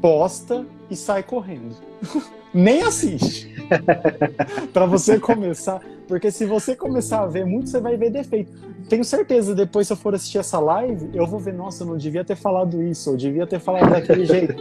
posta 0.00 0.64
e 0.90 0.96
sai 0.96 1.22
correndo. 1.22 1.76
Nem 2.54 2.82
assiste. 2.82 3.54
para 4.72 4.86
você 4.86 5.18
começar, 5.18 5.80
porque 6.06 6.30
se 6.30 6.46
você 6.46 6.74
começar 6.76 7.22
a 7.22 7.26
ver 7.26 7.44
muito, 7.44 7.68
você 7.68 7.80
vai 7.80 7.96
ver 7.96 8.10
defeito. 8.10 8.52
Tenho 8.88 9.04
certeza, 9.04 9.54
depois 9.54 9.88
se 9.88 9.92
eu 9.92 9.96
for 9.96 10.14
assistir 10.14 10.38
essa 10.38 10.60
live, 10.60 11.10
eu 11.12 11.26
vou 11.26 11.40
ver, 11.40 11.52
nossa, 11.52 11.82
eu 11.82 11.88
não 11.88 11.96
devia 11.96 12.24
ter 12.24 12.36
falado 12.36 12.80
isso, 12.80 13.10
eu 13.10 13.16
devia 13.16 13.46
ter 13.46 13.58
falado 13.58 13.90
daquele 13.90 14.24
jeito. 14.26 14.54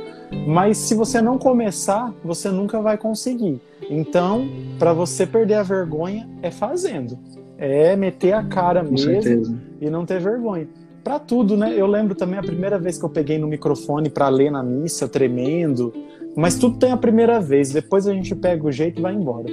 Mas 0.48 0.78
se 0.78 0.96
você 0.96 1.22
não 1.22 1.38
começar, 1.38 2.12
você 2.24 2.50
nunca 2.50 2.82
vai 2.82 2.98
conseguir. 2.98 3.62
Então, 3.88 4.50
para 4.80 4.94
você 4.94 5.28
perder 5.28 5.56
a 5.56 5.64
vergonha, 5.64 6.28
é 6.42 6.50
fazendo. 6.50 7.18
É 7.58 7.96
meter 7.96 8.34
a 8.34 8.44
cara 8.44 8.84
Com 8.84 8.92
mesmo 8.92 9.22
certeza. 9.22 9.56
e 9.80 9.90
não 9.90 10.06
ter 10.06 10.20
vergonha. 10.20 10.68
Pra 11.04 11.20
tudo, 11.20 11.56
né? 11.56 11.72
Eu 11.78 11.86
lembro 11.86 12.16
também 12.16 12.40
a 12.40 12.42
primeira 12.42 12.80
vez 12.80 12.98
que 12.98 13.06
eu 13.06 13.10
peguei 13.10 13.38
no 13.38 13.48
microfone 13.48 14.10
para 14.10 14.28
ler 14.28 14.52
na 14.52 14.64
missa, 14.64 15.08
tremendo. 15.08 15.94
Mas 16.36 16.58
tudo 16.58 16.78
tem 16.78 16.92
a 16.92 16.98
primeira 16.98 17.40
vez, 17.40 17.72
depois 17.72 18.08
a 18.08 18.14
gente 18.14 18.36
pega 18.36 18.66
o 18.66 18.72
jeito 18.72 19.00
e 19.00 19.02
vai 19.02 19.14
embora. 19.14 19.46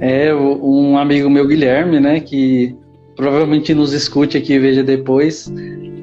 É, 0.00 0.34
um 0.34 0.98
amigo 0.98 1.30
meu, 1.30 1.46
Guilherme, 1.46 2.00
né, 2.00 2.20
que 2.20 2.74
provavelmente 3.14 3.72
nos 3.72 3.92
escute 3.92 4.36
aqui 4.36 4.54
e 4.54 4.58
veja 4.58 4.82
depois, 4.82 5.52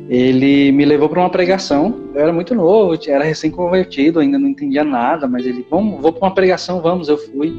ele 0.10 0.72
me 0.72 0.86
levou 0.86 1.10
para 1.10 1.20
uma 1.20 1.30
pregação. 1.30 2.00
Eu 2.14 2.22
era 2.22 2.34
muito 2.34 2.56
novo, 2.56 2.98
era 3.08 3.24
recém-convertido, 3.24 4.20
ainda 4.20 4.40
não 4.40 4.48
entendia 4.48 4.84
nada, 4.84 5.28
mas 5.28 5.46
ele, 5.46 5.66
vamos, 5.70 6.02
vou 6.02 6.12
para 6.12 6.28
uma 6.28 6.34
pregação, 6.34 6.82
vamos, 6.82 7.08
eu 7.08 7.18
fui. 7.18 7.54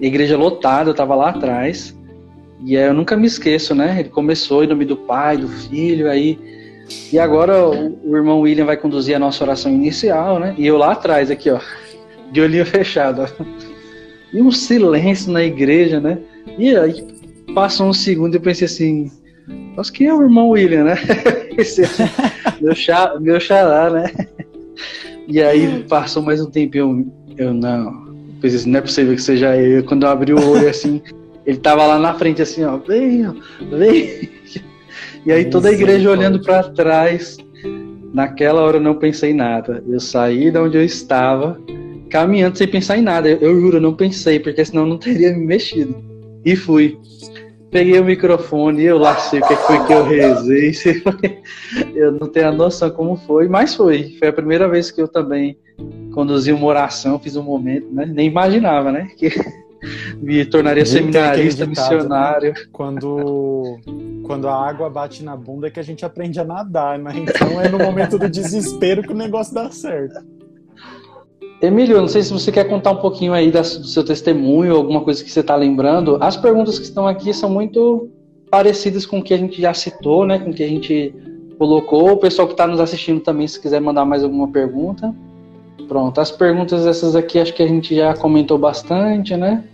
Igreja 0.00 0.36
lotada, 0.36 0.90
eu 0.90 0.92
estava 0.92 1.14
lá 1.14 1.30
atrás. 1.30 1.96
E 2.64 2.76
aí 2.76 2.84
eu 2.86 2.94
nunca 2.94 3.16
me 3.16 3.26
esqueço, 3.26 3.74
né? 3.74 3.96
Ele 4.00 4.08
começou 4.08 4.64
em 4.64 4.66
nome 4.66 4.84
do 4.84 4.96
Pai, 4.96 5.36
do 5.36 5.48
Filho, 5.48 6.10
aí. 6.10 6.38
E 7.12 7.18
agora 7.18 7.68
o, 7.68 7.98
o 8.04 8.16
irmão 8.16 8.40
William 8.40 8.64
vai 8.64 8.76
conduzir 8.76 9.14
a 9.14 9.18
nossa 9.18 9.44
oração 9.44 9.72
inicial, 9.72 10.38
né? 10.38 10.54
E 10.56 10.66
eu 10.66 10.76
lá 10.76 10.92
atrás, 10.92 11.30
aqui, 11.30 11.50
ó, 11.50 11.60
de 12.32 12.40
olhinho 12.40 12.64
fechado. 12.66 13.26
E 14.32 14.42
um 14.42 14.50
silêncio 14.50 15.32
na 15.32 15.42
igreja, 15.42 16.00
né? 16.00 16.18
E 16.58 16.76
aí 16.76 17.04
passou 17.54 17.86
um 17.86 17.92
segundo 17.92 18.34
e 18.34 18.36
eu 18.36 18.40
pensei 18.40 18.66
assim, 18.66 19.10
nossa, 19.76 19.92
quem 19.92 20.06
é 20.06 20.14
o 20.14 20.22
irmão 20.22 20.50
William, 20.50 20.84
né? 20.84 20.94
É 21.58 22.62
meu, 22.62 22.72
xa, 22.72 23.18
meu 23.18 23.40
xará, 23.40 23.90
né? 23.90 24.12
E 25.26 25.42
aí 25.42 25.84
passou 25.88 26.22
mais 26.22 26.40
um 26.40 26.48
tempinho, 26.48 27.12
eu, 27.36 27.46
eu 27.48 27.52
não. 27.52 28.14
Pensei 28.40 28.60
assim, 28.60 28.70
não 28.70 28.78
é 28.78 28.82
possível 28.82 29.14
que 29.16 29.20
seja 29.22 29.56
ele. 29.56 29.82
Quando 29.82 30.04
eu 30.04 30.08
abri 30.08 30.32
o 30.32 30.50
olho 30.50 30.68
assim, 30.68 31.02
ele 31.44 31.58
tava 31.58 31.84
lá 31.84 31.98
na 31.98 32.14
frente 32.14 32.40
assim, 32.40 32.62
ó, 32.64 32.76
vem, 32.76 33.26
vem. 33.76 34.37
E 35.28 35.32
aí 35.32 35.44
toda 35.44 35.68
a 35.68 35.72
igreja 35.72 36.10
olhando 36.10 36.40
para 36.40 36.62
trás. 36.70 37.36
Naquela 38.14 38.62
hora 38.62 38.78
eu 38.78 38.80
não 38.80 38.94
pensei 38.94 39.32
em 39.32 39.34
nada. 39.34 39.84
Eu 39.86 40.00
saí 40.00 40.50
de 40.50 40.58
onde 40.58 40.78
eu 40.78 40.82
estava, 40.82 41.60
caminhando 42.08 42.56
sem 42.56 42.66
pensar 42.66 42.96
em 42.96 43.02
nada. 43.02 43.28
Eu, 43.28 43.36
eu 43.36 43.60
juro, 43.60 43.76
eu 43.76 43.80
não 43.82 43.92
pensei, 43.92 44.40
porque 44.40 44.64
senão 44.64 44.84
eu 44.84 44.88
não 44.88 44.96
teria 44.96 45.30
me 45.30 45.44
mexido. 45.44 45.94
E 46.42 46.56
fui. 46.56 46.98
Peguei 47.70 48.00
o 48.00 48.04
microfone 48.06 48.80
e 48.80 48.86
eu 48.86 48.96
lá 48.96 49.16
sei 49.16 49.40
o 49.40 49.46
que 49.46 49.54
foi 49.54 49.84
que 49.84 49.92
eu 49.92 50.02
rezei. 50.02 50.72
Eu 51.94 52.12
não 52.12 52.26
tenho 52.26 52.48
a 52.48 52.52
noção 52.52 52.88
como 52.88 53.14
foi, 53.14 53.46
mas 53.46 53.74
foi. 53.74 54.16
Foi 54.18 54.28
a 54.28 54.32
primeira 54.32 54.66
vez 54.66 54.90
que 54.90 55.02
eu 55.02 55.06
também 55.06 55.58
conduzi 56.14 56.50
uma 56.50 56.64
oração, 56.64 57.18
fiz 57.18 57.36
um 57.36 57.42
momento, 57.42 57.86
né? 57.92 58.06
Nem 58.06 58.26
imaginava, 58.26 58.90
né? 58.90 59.08
Que 59.18 59.30
me 60.16 60.44
tornaria 60.44 60.84
seminarista, 60.84 61.64
né? 61.64 61.70
missionário. 61.70 62.54
Quando, 62.72 63.78
quando 64.24 64.48
a 64.48 64.54
água 64.54 64.90
bate 64.90 65.22
na 65.22 65.36
bunda 65.36 65.68
é 65.68 65.70
que 65.70 65.80
a 65.80 65.84
gente 65.84 66.04
aprende 66.04 66.40
a 66.40 66.44
nadar, 66.44 66.98
né? 66.98 67.12
Então 67.16 67.60
é 67.60 67.68
no 67.68 67.78
momento 67.78 68.18
do 68.18 68.28
desespero 68.28 69.02
que 69.02 69.12
o 69.12 69.16
negócio 69.16 69.54
dá 69.54 69.70
certo. 69.70 70.24
Emílio, 71.60 72.00
não 72.00 72.08
sei 72.08 72.22
se 72.22 72.32
você 72.32 72.52
quer 72.52 72.64
contar 72.64 72.92
um 72.92 73.00
pouquinho 73.00 73.32
aí 73.32 73.50
do 73.50 73.64
seu 73.64 74.04
testemunho, 74.04 74.76
alguma 74.76 75.00
coisa 75.00 75.24
que 75.24 75.30
você 75.30 75.40
está 75.40 75.56
lembrando. 75.56 76.16
As 76.20 76.36
perguntas 76.36 76.78
que 76.78 76.84
estão 76.84 77.06
aqui 77.06 77.34
são 77.34 77.50
muito 77.50 78.08
parecidas 78.48 79.04
com 79.04 79.18
o 79.18 79.22
que 79.22 79.34
a 79.34 79.36
gente 79.36 79.60
já 79.60 79.74
citou, 79.74 80.24
né? 80.24 80.38
Com 80.38 80.50
o 80.50 80.54
que 80.54 80.62
a 80.62 80.68
gente 80.68 81.12
colocou. 81.58 82.12
O 82.12 82.16
pessoal 82.16 82.46
que 82.46 82.54
está 82.54 82.66
nos 82.66 82.78
assistindo 82.78 83.20
também, 83.20 83.48
se 83.48 83.60
quiser 83.60 83.80
mandar 83.80 84.04
mais 84.04 84.22
alguma 84.22 84.48
pergunta. 84.48 85.12
Pronto, 85.88 86.20
as 86.20 86.30
perguntas 86.30 86.86
essas 86.86 87.16
aqui 87.16 87.38
acho 87.38 87.54
que 87.54 87.62
a 87.62 87.66
gente 87.66 87.96
já 87.96 88.14
comentou 88.14 88.58
bastante, 88.58 89.34
né? 89.34 89.64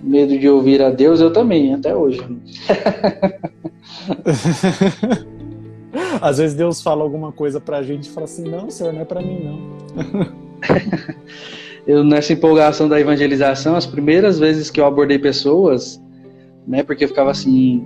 Medo 0.00 0.36
de 0.36 0.48
ouvir 0.48 0.82
a 0.82 0.90
Deus, 0.90 1.20
eu 1.20 1.32
também, 1.32 1.72
até 1.72 1.94
hoje. 1.94 2.20
Às 6.20 6.38
vezes 6.38 6.56
Deus 6.56 6.82
fala 6.82 7.02
alguma 7.02 7.30
coisa 7.30 7.60
pra 7.60 7.82
gente 7.82 8.04
e 8.04 8.10
fala 8.10 8.24
assim: 8.24 8.48
não, 8.48 8.70
senhor, 8.70 8.92
não 8.92 9.02
é 9.02 9.04
pra 9.04 9.20
mim, 9.20 9.44
não. 9.44 10.26
eu 11.86 12.02
nessa 12.02 12.32
empolgação 12.32 12.88
da 12.88 12.98
evangelização, 12.98 13.76
as 13.76 13.86
primeiras 13.86 14.38
vezes 14.38 14.70
que 14.70 14.80
eu 14.80 14.86
abordei 14.86 15.18
pessoas, 15.18 16.02
né, 16.66 16.82
porque 16.82 17.04
eu 17.04 17.08
ficava 17.08 17.30
assim, 17.30 17.84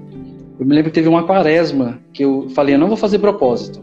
eu 0.59 0.65
me 0.65 0.75
lembro 0.75 0.91
que 0.91 0.95
teve 0.95 1.09
uma 1.09 1.25
quaresma 1.25 1.99
que 2.13 2.25
eu 2.25 2.49
falei, 2.51 2.75
eu 2.75 2.79
não 2.79 2.89
vou 2.89 2.97
fazer 2.97 3.19
propósito. 3.19 3.83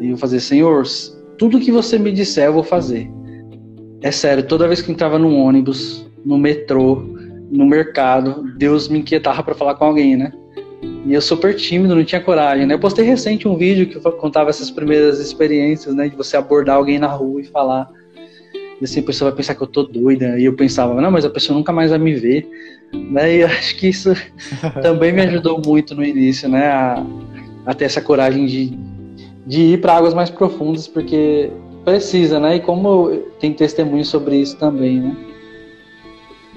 E 0.00 0.04
eu 0.04 0.10
vou 0.10 0.18
fazer, 0.18 0.40
Senhor, 0.40 0.84
tudo 1.38 1.60
que 1.60 1.70
você 1.70 1.98
me 1.98 2.12
disser 2.12 2.46
eu 2.46 2.52
vou 2.52 2.64
fazer. 2.64 3.10
É 4.02 4.10
sério, 4.10 4.42
toda 4.42 4.68
vez 4.68 4.82
que 4.82 4.90
eu 4.90 4.92
entrava 4.92 5.18
num 5.18 5.38
ônibus, 5.38 6.06
no 6.24 6.36
metrô, 6.36 7.02
no 7.50 7.66
mercado, 7.66 8.44
Deus 8.56 8.88
me 8.88 8.98
inquietava 8.98 9.42
para 9.42 9.54
falar 9.54 9.74
com 9.76 9.84
alguém, 9.84 10.16
né? 10.16 10.32
E 11.06 11.12
eu 11.12 11.20
super 11.20 11.54
tímido, 11.54 11.94
não 11.94 12.04
tinha 12.04 12.20
coragem, 12.20 12.66
né? 12.66 12.74
Eu 12.74 12.78
postei 12.78 13.04
recente 13.04 13.46
um 13.46 13.56
vídeo 13.56 13.86
que 13.86 13.98
contava 14.12 14.50
essas 14.50 14.70
primeiras 14.70 15.20
experiências, 15.20 15.94
né? 15.94 16.08
De 16.08 16.16
você 16.16 16.36
abordar 16.36 16.76
alguém 16.76 16.98
na 16.98 17.08
rua 17.08 17.40
e 17.40 17.44
falar. 17.44 17.90
E 18.80 18.84
assim, 18.84 19.00
a 19.00 19.02
pessoa 19.02 19.30
vai 19.30 19.36
pensar 19.36 19.54
que 19.54 19.62
eu 19.62 19.66
tô 19.66 19.82
doida. 19.82 20.38
E 20.38 20.44
eu 20.44 20.54
pensava, 20.54 21.00
não, 21.00 21.10
mas 21.10 21.24
a 21.24 21.30
pessoa 21.30 21.56
nunca 21.56 21.72
mais 21.72 21.90
vai 21.90 21.98
me 21.98 22.14
ver. 22.14 22.48
Né? 22.92 23.36
E 23.36 23.40
eu 23.40 23.46
acho 23.48 23.76
que 23.76 23.88
isso 23.88 24.14
também 24.82 25.12
me 25.12 25.22
ajudou 25.22 25.60
muito 25.64 25.94
no 25.94 26.04
início, 26.04 26.48
né? 26.48 26.66
A, 26.66 27.06
a 27.66 27.74
ter 27.74 27.84
essa 27.84 28.00
coragem 28.00 28.46
de, 28.46 28.78
de 29.46 29.60
ir 29.60 29.80
para 29.80 29.94
águas 29.94 30.14
mais 30.14 30.30
profundas, 30.30 30.88
porque 30.88 31.50
precisa, 31.84 32.40
né? 32.40 32.56
E 32.56 32.60
como 32.60 33.10
tem 33.38 33.52
testemunho 33.52 34.04
sobre 34.04 34.36
isso 34.36 34.56
também, 34.56 35.00
né? 35.00 35.16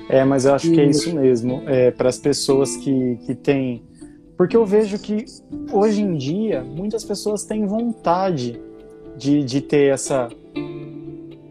É, 0.09 0.23
mas 0.23 0.45
eu 0.45 0.53
acho 0.53 0.71
que 0.71 0.79
é 0.79 0.85
isso 0.85 1.13
mesmo. 1.13 1.63
É, 1.67 1.91
para 1.91 2.09
as 2.09 2.17
pessoas 2.17 2.77
que, 2.77 3.19
que 3.25 3.35
têm. 3.35 3.83
Porque 4.37 4.55
eu 4.55 4.65
vejo 4.65 4.97
que 4.99 5.25
hoje 5.71 6.01
em 6.01 6.15
dia 6.15 6.63
muitas 6.63 7.03
pessoas 7.03 7.43
têm 7.43 7.65
vontade 7.65 8.59
de, 9.17 9.43
de 9.43 9.61
ter 9.61 9.91
essa, 9.91 10.29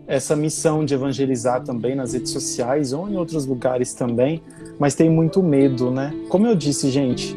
essa 0.06 0.36
missão 0.36 0.84
de 0.84 0.94
evangelizar 0.94 1.62
também 1.64 1.94
nas 1.94 2.14
redes 2.14 2.30
sociais 2.30 2.92
ou 2.92 3.08
em 3.08 3.16
outros 3.16 3.44
lugares 3.44 3.92
também, 3.92 4.40
mas 4.78 4.94
tem 4.94 5.10
muito 5.10 5.42
medo, 5.42 5.90
né? 5.90 6.14
Como 6.28 6.46
eu 6.46 6.54
disse, 6.54 6.88
gente, 6.90 7.36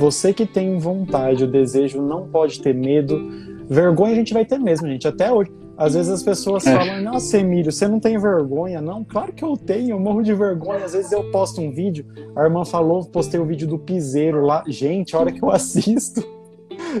você 0.00 0.32
que 0.32 0.46
tem 0.46 0.78
vontade, 0.78 1.44
o 1.44 1.46
desejo, 1.46 2.00
não 2.00 2.26
pode 2.26 2.62
ter 2.62 2.74
medo. 2.74 3.20
Vergonha 3.68 4.12
a 4.12 4.16
gente 4.16 4.32
vai 4.32 4.46
ter 4.46 4.58
mesmo, 4.58 4.88
gente, 4.88 5.06
até 5.06 5.30
hoje. 5.30 5.50
Às 5.76 5.92
vezes 5.94 6.10
as 6.10 6.22
pessoas 6.22 6.66
É. 6.66 6.74
falam, 6.74 7.02
nossa, 7.02 7.36
Emílio, 7.38 7.70
você 7.70 7.86
não 7.86 8.00
tem 8.00 8.18
vergonha? 8.18 8.80
Não, 8.80 9.04
claro 9.04 9.30
que 9.32 9.44
eu 9.44 9.56
tenho, 9.58 9.90
eu 9.90 10.00
morro 10.00 10.22
de 10.22 10.32
vergonha. 10.34 10.84
Às 10.86 10.94
vezes 10.94 11.12
eu 11.12 11.30
posto 11.30 11.60
um 11.60 11.70
vídeo, 11.70 12.06
a 12.34 12.42
irmã 12.44 12.64
falou, 12.64 13.04
postei 13.04 13.38
o 13.38 13.44
vídeo 13.44 13.68
do 13.68 13.78
piseiro 13.78 14.40
lá. 14.42 14.64
Gente, 14.66 15.14
a 15.14 15.20
hora 15.20 15.30
que 15.32 15.42
eu 15.42 15.50
assisto, 15.52 16.22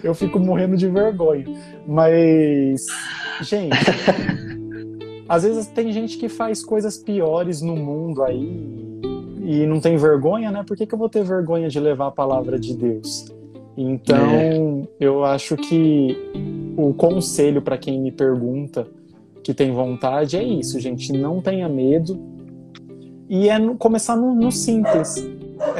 eu 0.04 0.14
fico 0.14 0.38
morrendo 0.38 0.76
de 0.76 0.86
vergonha. 0.88 1.46
Mas, 1.86 2.84
gente, 3.42 3.76
às 5.26 5.42
vezes 5.42 5.66
tem 5.68 5.90
gente 5.90 6.18
que 6.18 6.28
faz 6.28 6.62
coisas 6.62 6.98
piores 6.98 7.62
no 7.62 7.76
mundo 7.76 8.22
aí 8.22 8.89
e 9.52 9.66
não 9.66 9.80
tem 9.80 9.96
vergonha, 9.96 10.50
né? 10.52 10.62
Por 10.66 10.76
que, 10.76 10.86
que 10.86 10.94
eu 10.94 10.98
vou 10.98 11.08
ter 11.08 11.24
vergonha 11.24 11.68
de 11.68 11.80
levar 11.80 12.06
a 12.06 12.10
palavra 12.12 12.58
de 12.58 12.76
Deus? 12.76 13.26
Então, 13.76 14.86
eu 15.00 15.24
acho 15.24 15.56
que 15.56 16.16
o 16.76 16.92
conselho 16.94 17.60
para 17.60 17.76
quem 17.78 18.00
me 18.00 18.12
pergunta 18.12 18.86
que 19.42 19.52
tem 19.54 19.72
vontade 19.72 20.36
é 20.36 20.42
isso, 20.42 20.78
gente. 20.78 21.12
Não 21.12 21.40
tenha 21.40 21.68
medo. 21.68 22.16
E 23.28 23.48
é 23.48 23.58
no- 23.58 23.76
começar 23.76 24.16
no, 24.16 24.34
no 24.34 24.52
simples. 24.52 25.14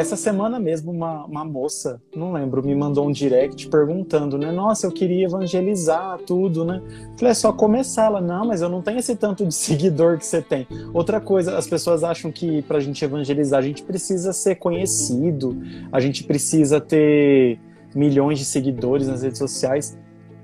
Essa 0.01 0.17
semana 0.17 0.59
mesmo, 0.59 0.91
uma, 0.91 1.27
uma 1.27 1.45
moça, 1.45 2.01
não 2.17 2.33
lembro, 2.33 2.65
me 2.65 2.75
mandou 2.75 3.07
um 3.07 3.13
direct 3.13 3.69
perguntando, 3.69 4.39
né? 4.39 4.51
Nossa, 4.51 4.87
eu 4.87 4.91
queria 4.91 5.27
evangelizar 5.27 6.19
tudo, 6.27 6.65
né? 6.65 6.81
Falei, 7.19 7.33
é 7.33 7.35
só 7.35 7.53
começar. 7.53 8.07
Ela, 8.07 8.21
não, 8.21 8.47
mas 8.47 8.63
eu 8.63 8.71
não 8.71 8.81
tenho 8.81 8.99
esse 8.99 9.15
tanto 9.15 9.45
de 9.45 9.53
seguidor 9.55 10.17
que 10.17 10.25
você 10.25 10.41
tem. 10.41 10.67
Outra 10.95 11.21
coisa, 11.21 11.59
as 11.59 11.67
pessoas 11.67 12.03
acham 12.03 12.33
que 12.33 12.63
pra 12.63 12.81
gente 12.81 13.05
evangelizar, 13.05 13.59
a 13.59 13.63
gente 13.63 13.83
precisa 13.83 14.33
ser 14.33 14.55
conhecido, 14.55 15.61
a 15.93 16.01
gente 16.01 16.25
precisa 16.25 16.81
ter 16.81 17.61
milhões 17.95 18.39
de 18.39 18.47
seguidores 18.47 19.07
nas 19.07 19.23
redes 19.23 19.39
sociais. 19.39 19.99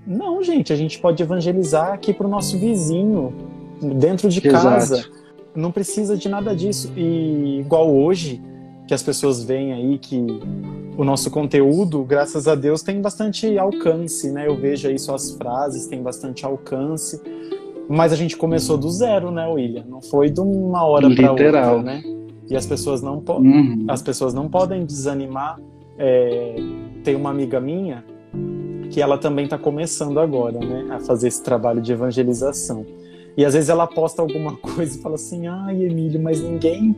Não, 0.06 0.42
gente, 0.42 0.70
a 0.70 0.76
gente 0.76 0.98
pode 0.98 1.22
evangelizar 1.22 1.94
aqui 1.94 2.12
pro 2.12 2.28
nosso 2.28 2.58
vizinho, 2.58 3.32
dentro 3.80 4.28
de 4.28 4.46
Exato. 4.46 4.64
casa. 4.64 5.04
Não 5.54 5.72
precisa 5.72 6.14
de 6.14 6.28
nada 6.28 6.54
disso. 6.54 6.92
E 6.94 7.60
igual 7.60 7.90
hoje, 7.90 8.42
que 8.86 8.94
as 8.94 9.02
pessoas 9.02 9.42
veem 9.42 9.72
aí 9.72 9.98
que 9.98 10.24
o 10.96 11.04
nosso 11.04 11.30
conteúdo, 11.30 12.02
graças 12.04 12.46
a 12.46 12.54
Deus, 12.54 12.82
tem 12.82 13.02
bastante 13.02 13.58
alcance, 13.58 14.30
né? 14.30 14.46
Eu 14.46 14.56
vejo 14.56 14.88
aí 14.88 14.98
suas 14.98 15.32
frases, 15.32 15.86
tem 15.86 16.02
bastante 16.02 16.46
alcance. 16.46 17.20
Mas 17.88 18.12
a 18.12 18.16
gente 18.16 18.36
começou 18.36 18.78
do 18.78 18.88
zero, 18.90 19.30
né, 19.30 19.46
William? 19.46 19.84
Não 19.88 20.00
foi 20.00 20.30
de 20.30 20.40
uma 20.40 20.84
hora 20.84 21.12
para 21.14 21.30
outra, 21.30 21.82
né? 21.82 22.02
E 22.48 22.56
as 22.56 22.64
pessoas 22.64 23.02
não 23.02 23.20
podem, 23.20 23.50
uhum. 23.50 23.86
as 23.88 24.02
pessoas 24.02 24.32
não 24.32 24.48
podem 24.48 24.84
desanimar. 24.84 25.60
É... 25.98 26.56
Tem 27.02 27.16
uma 27.16 27.30
amiga 27.30 27.60
minha 27.60 28.04
que 28.90 29.02
ela 29.02 29.18
também 29.18 29.44
está 29.44 29.58
começando 29.58 30.20
agora, 30.20 30.60
né, 30.60 30.86
a 30.90 31.00
fazer 31.00 31.26
esse 31.28 31.42
trabalho 31.42 31.80
de 31.80 31.92
evangelização. 31.92 32.86
E 33.36 33.44
às 33.44 33.54
vezes 33.54 33.68
ela 33.68 33.86
posta 33.86 34.22
alguma 34.22 34.56
coisa 34.56 34.96
e 34.96 35.02
fala 35.02 35.16
assim: 35.16 35.46
"Ai, 35.48 35.84
Emílio, 35.84 36.20
mas 36.20 36.40
ninguém 36.40 36.96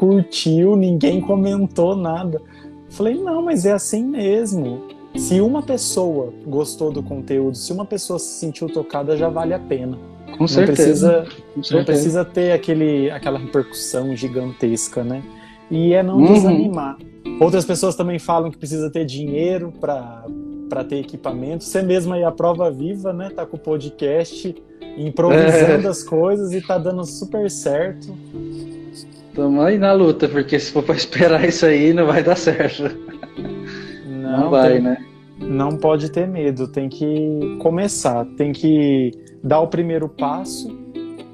curtiu, 0.00 0.76
ninguém 0.76 1.20
comentou 1.20 1.94
nada. 1.94 2.40
Falei, 2.88 3.14
não, 3.14 3.42
mas 3.42 3.66
é 3.66 3.72
assim 3.72 4.02
mesmo. 4.02 4.88
Se 5.14 5.42
uma 5.42 5.62
pessoa 5.62 6.32
gostou 6.46 6.90
do 6.90 7.02
conteúdo, 7.02 7.54
se 7.54 7.70
uma 7.70 7.84
pessoa 7.84 8.18
se 8.18 8.38
sentiu 8.40 8.66
tocada, 8.66 9.14
já 9.14 9.28
vale 9.28 9.52
a 9.52 9.58
pena. 9.58 9.98
Com 10.38 10.48
certeza. 10.48 11.18
Não 11.18 11.24
precisa, 11.54 11.76
não 11.76 11.84
precisa 11.84 12.24
ter 12.24 12.52
aquele, 12.52 13.10
aquela 13.10 13.38
repercussão 13.38 14.16
gigantesca, 14.16 15.04
né? 15.04 15.22
E 15.70 15.92
é 15.92 16.02
não 16.02 16.16
uhum. 16.16 16.32
desanimar. 16.32 16.96
Outras 17.38 17.66
pessoas 17.66 17.94
também 17.94 18.18
falam 18.18 18.50
que 18.50 18.56
precisa 18.56 18.88
ter 18.88 19.04
dinheiro 19.04 19.70
para 19.78 20.84
ter 20.88 20.96
equipamento. 20.96 21.64
Você 21.64 21.82
mesmo 21.82 22.14
aí 22.14 22.24
a 22.24 22.32
prova 22.32 22.70
viva, 22.70 23.12
né? 23.12 23.28
Tá 23.28 23.44
com 23.44 23.58
o 23.58 23.60
podcast, 23.60 24.54
improvisando 24.96 25.86
é. 25.86 25.90
as 25.90 26.02
coisas 26.02 26.52
e 26.54 26.66
tá 26.66 26.78
dando 26.78 27.04
super 27.04 27.50
certo. 27.50 28.08
Tamo 29.34 29.62
aí 29.62 29.78
na 29.78 29.92
luta, 29.92 30.28
porque 30.28 30.58
se 30.58 30.72
for 30.72 30.82
pra 30.82 30.96
esperar 30.96 31.48
isso 31.48 31.64
aí, 31.64 31.92
não 31.92 32.06
vai 32.06 32.22
dar 32.22 32.36
certo. 32.36 32.82
Não, 34.06 34.40
não 34.40 34.50
vai, 34.50 34.72
tem, 34.72 34.82
né? 34.82 35.06
Não 35.38 35.76
pode 35.76 36.10
ter 36.10 36.26
medo, 36.26 36.66
tem 36.68 36.88
que 36.88 37.56
começar, 37.60 38.26
tem 38.36 38.52
que 38.52 39.12
dar 39.42 39.60
o 39.60 39.68
primeiro 39.68 40.08
passo 40.08 40.68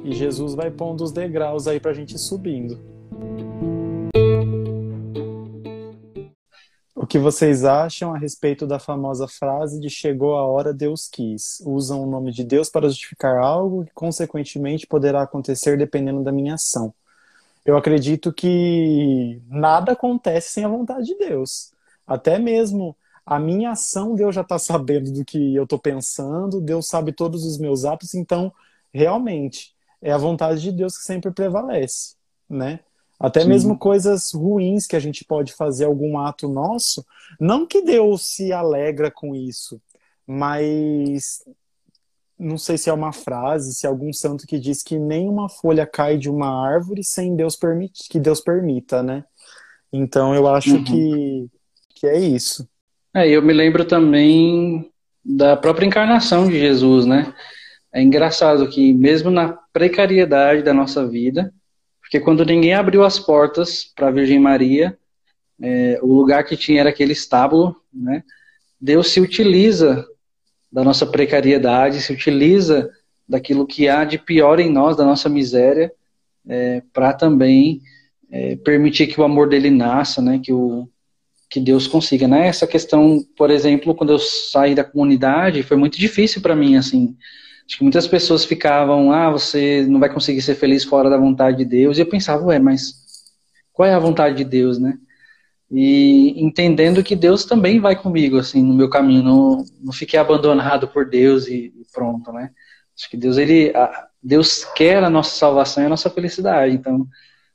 e 0.04 0.14
Jesus 0.14 0.54
vai 0.54 0.70
pondo 0.70 1.02
os 1.02 1.10
degraus 1.10 1.66
aí 1.66 1.80
pra 1.80 1.94
gente 1.94 2.14
ir 2.14 2.18
subindo. 2.18 2.78
O 6.94 7.06
que 7.06 7.18
vocês 7.18 7.64
acham 7.64 8.14
a 8.14 8.18
respeito 8.18 8.66
da 8.66 8.78
famosa 8.78 9.26
frase 9.26 9.80
de 9.80 9.88
chegou 9.88 10.34
a 10.34 10.44
hora, 10.44 10.74
Deus 10.74 11.08
quis? 11.10 11.62
Usam 11.64 12.02
o 12.02 12.10
nome 12.10 12.30
de 12.30 12.44
Deus 12.44 12.68
para 12.68 12.88
justificar 12.88 13.38
algo 13.38 13.84
que, 13.84 13.92
consequentemente, 13.94 14.86
poderá 14.86 15.22
acontecer 15.22 15.78
dependendo 15.78 16.22
da 16.22 16.32
minha 16.32 16.54
ação 16.54 16.92
eu 17.66 17.76
acredito 17.76 18.32
que 18.32 19.42
nada 19.48 19.92
acontece 19.92 20.50
sem 20.52 20.64
a 20.64 20.68
vontade 20.68 21.06
de 21.06 21.16
Deus. 21.16 21.72
Até 22.06 22.38
mesmo 22.38 22.96
a 23.26 23.40
minha 23.40 23.72
ação, 23.72 24.14
Deus 24.14 24.34
já 24.34 24.42
está 24.42 24.56
sabendo 24.58 25.10
do 25.10 25.24
que 25.24 25.54
eu 25.54 25.64
estou 25.64 25.78
pensando, 25.78 26.60
Deus 26.60 26.86
sabe 26.86 27.12
todos 27.12 27.44
os 27.44 27.58
meus 27.58 27.84
atos, 27.84 28.14
então, 28.14 28.52
realmente, 28.94 29.74
é 30.00 30.12
a 30.12 30.18
vontade 30.18 30.62
de 30.62 30.70
Deus 30.70 30.96
que 30.96 31.04
sempre 31.04 31.32
prevalece, 31.32 32.14
né? 32.48 32.80
Até 33.18 33.40
Sim. 33.40 33.48
mesmo 33.48 33.78
coisas 33.78 34.32
ruins 34.32 34.86
que 34.86 34.94
a 34.94 35.00
gente 35.00 35.24
pode 35.24 35.52
fazer 35.54 35.86
algum 35.86 36.18
ato 36.18 36.48
nosso, 36.48 37.04
não 37.40 37.66
que 37.66 37.82
Deus 37.82 38.26
se 38.26 38.52
alegra 38.52 39.10
com 39.10 39.34
isso, 39.34 39.80
mas 40.26 41.42
não 42.38 42.58
sei 42.58 42.76
se 42.76 42.90
é 42.90 42.92
uma 42.92 43.12
frase, 43.12 43.74
se 43.74 43.86
é 43.86 43.88
algum 43.88 44.12
santo 44.12 44.46
que 44.46 44.58
diz 44.58 44.82
que 44.82 44.98
nenhuma 44.98 45.48
folha 45.48 45.86
cai 45.86 46.18
de 46.18 46.28
uma 46.28 46.66
árvore 46.66 47.02
sem 47.02 47.34
Deus 47.34 47.56
permitir, 47.56 48.08
que 48.08 48.20
Deus 48.20 48.40
permita, 48.40 49.02
né? 49.02 49.24
Então 49.92 50.34
eu 50.34 50.46
acho 50.46 50.76
uhum. 50.76 50.84
que, 50.84 51.50
que 51.94 52.06
é 52.06 52.18
isso. 52.18 52.68
É, 53.14 53.28
eu 53.28 53.40
me 53.40 53.52
lembro 53.52 53.84
também 53.84 54.90
da 55.24 55.56
própria 55.56 55.86
encarnação 55.86 56.48
de 56.48 56.58
Jesus, 56.58 57.06
né? 57.06 57.34
É 57.92 58.02
engraçado 58.02 58.68
que 58.68 58.92
mesmo 58.92 59.30
na 59.30 59.48
precariedade 59.72 60.62
da 60.62 60.74
nossa 60.74 61.06
vida, 61.06 61.52
porque 62.00 62.20
quando 62.20 62.44
ninguém 62.44 62.74
abriu 62.74 63.02
as 63.02 63.18
portas 63.18 63.84
para 63.96 64.08
a 64.08 64.12
Virgem 64.12 64.38
Maria, 64.38 64.96
é, 65.60 65.98
o 66.02 66.12
lugar 66.12 66.44
que 66.44 66.56
tinha 66.56 66.80
era 66.80 66.90
aquele 66.90 67.12
estábulo, 67.12 67.74
né? 67.92 68.22
Deus 68.78 69.10
se 69.10 69.20
utiliza 69.20 70.06
da 70.76 70.84
nossa 70.84 71.06
precariedade, 71.06 72.02
se 72.02 72.12
utiliza 72.12 72.90
daquilo 73.26 73.66
que 73.66 73.88
há 73.88 74.04
de 74.04 74.18
pior 74.18 74.60
em 74.60 74.70
nós, 74.70 74.94
da 74.94 75.06
nossa 75.06 75.26
miséria, 75.26 75.90
é, 76.46 76.82
para 76.92 77.14
também 77.14 77.80
é, 78.30 78.56
permitir 78.56 79.06
que 79.06 79.18
o 79.18 79.24
amor 79.24 79.48
dele 79.48 79.70
nasça, 79.70 80.20
né, 80.20 80.38
que, 80.38 80.52
o, 80.52 80.86
que 81.48 81.60
Deus 81.60 81.86
consiga. 81.86 82.28
Né? 82.28 82.46
Essa 82.46 82.66
questão, 82.66 83.24
por 83.38 83.50
exemplo, 83.50 83.94
quando 83.94 84.10
eu 84.12 84.18
saí 84.18 84.74
da 84.74 84.84
comunidade, 84.84 85.62
foi 85.62 85.78
muito 85.78 85.98
difícil 85.98 86.42
para 86.42 86.54
mim, 86.54 86.76
assim, 86.76 87.16
acho 87.66 87.78
que 87.78 87.82
muitas 87.82 88.06
pessoas 88.06 88.44
ficavam, 88.44 89.10
ah, 89.10 89.30
você 89.30 89.86
não 89.88 89.98
vai 89.98 90.12
conseguir 90.12 90.42
ser 90.42 90.56
feliz 90.56 90.84
fora 90.84 91.08
da 91.08 91.16
vontade 91.16 91.56
de 91.56 91.64
Deus, 91.64 91.96
e 91.96 92.02
eu 92.02 92.06
pensava, 92.06 92.44
ué, 92.44 92.58
mas 92.58 93.02
qual 93.72 93.88
é 93.88 93.94
a 93.94 93.98
vontade 93.98 94.36
de 94.36 94.44
Deus, 94.44 94.78
né? 94.78 94.98
E 95.70 96.34
entendendo 96.36 97.02
que 97.02 97.16
Deus 97.16 97.44
também 97.44 97.80
vai 97.80 98.00
comigo, 98.00 98.38
assim, 98.38 98.62
no 98.62 98.74
meu 98.74 98.88
caminho, 98.88 99.22
não, 99.22 99.64
não 99.80 99.92
fiquei 99.92 100.18
abandonado 100.18 100.86
por 100.88 101.08
Deus 101.08 101.48
e, 101.48 101.72
e 101.76 101.86
pronto, 101.92 102.32
né? 102.32 102.52
Acho 102.96 103.10
que 103.10 103.16
Deus, 103.16 103.36
ele, 103.36 103.74
a, 103.74 104.06
Deus 104.22 104.64
quer 104.76 105.02
a 105.02 105.10
nossa 105.10 105.36
salvação 105.36 105.82
e 105.82 105.86
a 105.86 105.88
nossa 105.88 106.08
felicidade, 106.08 106.74
então 106.74 107.06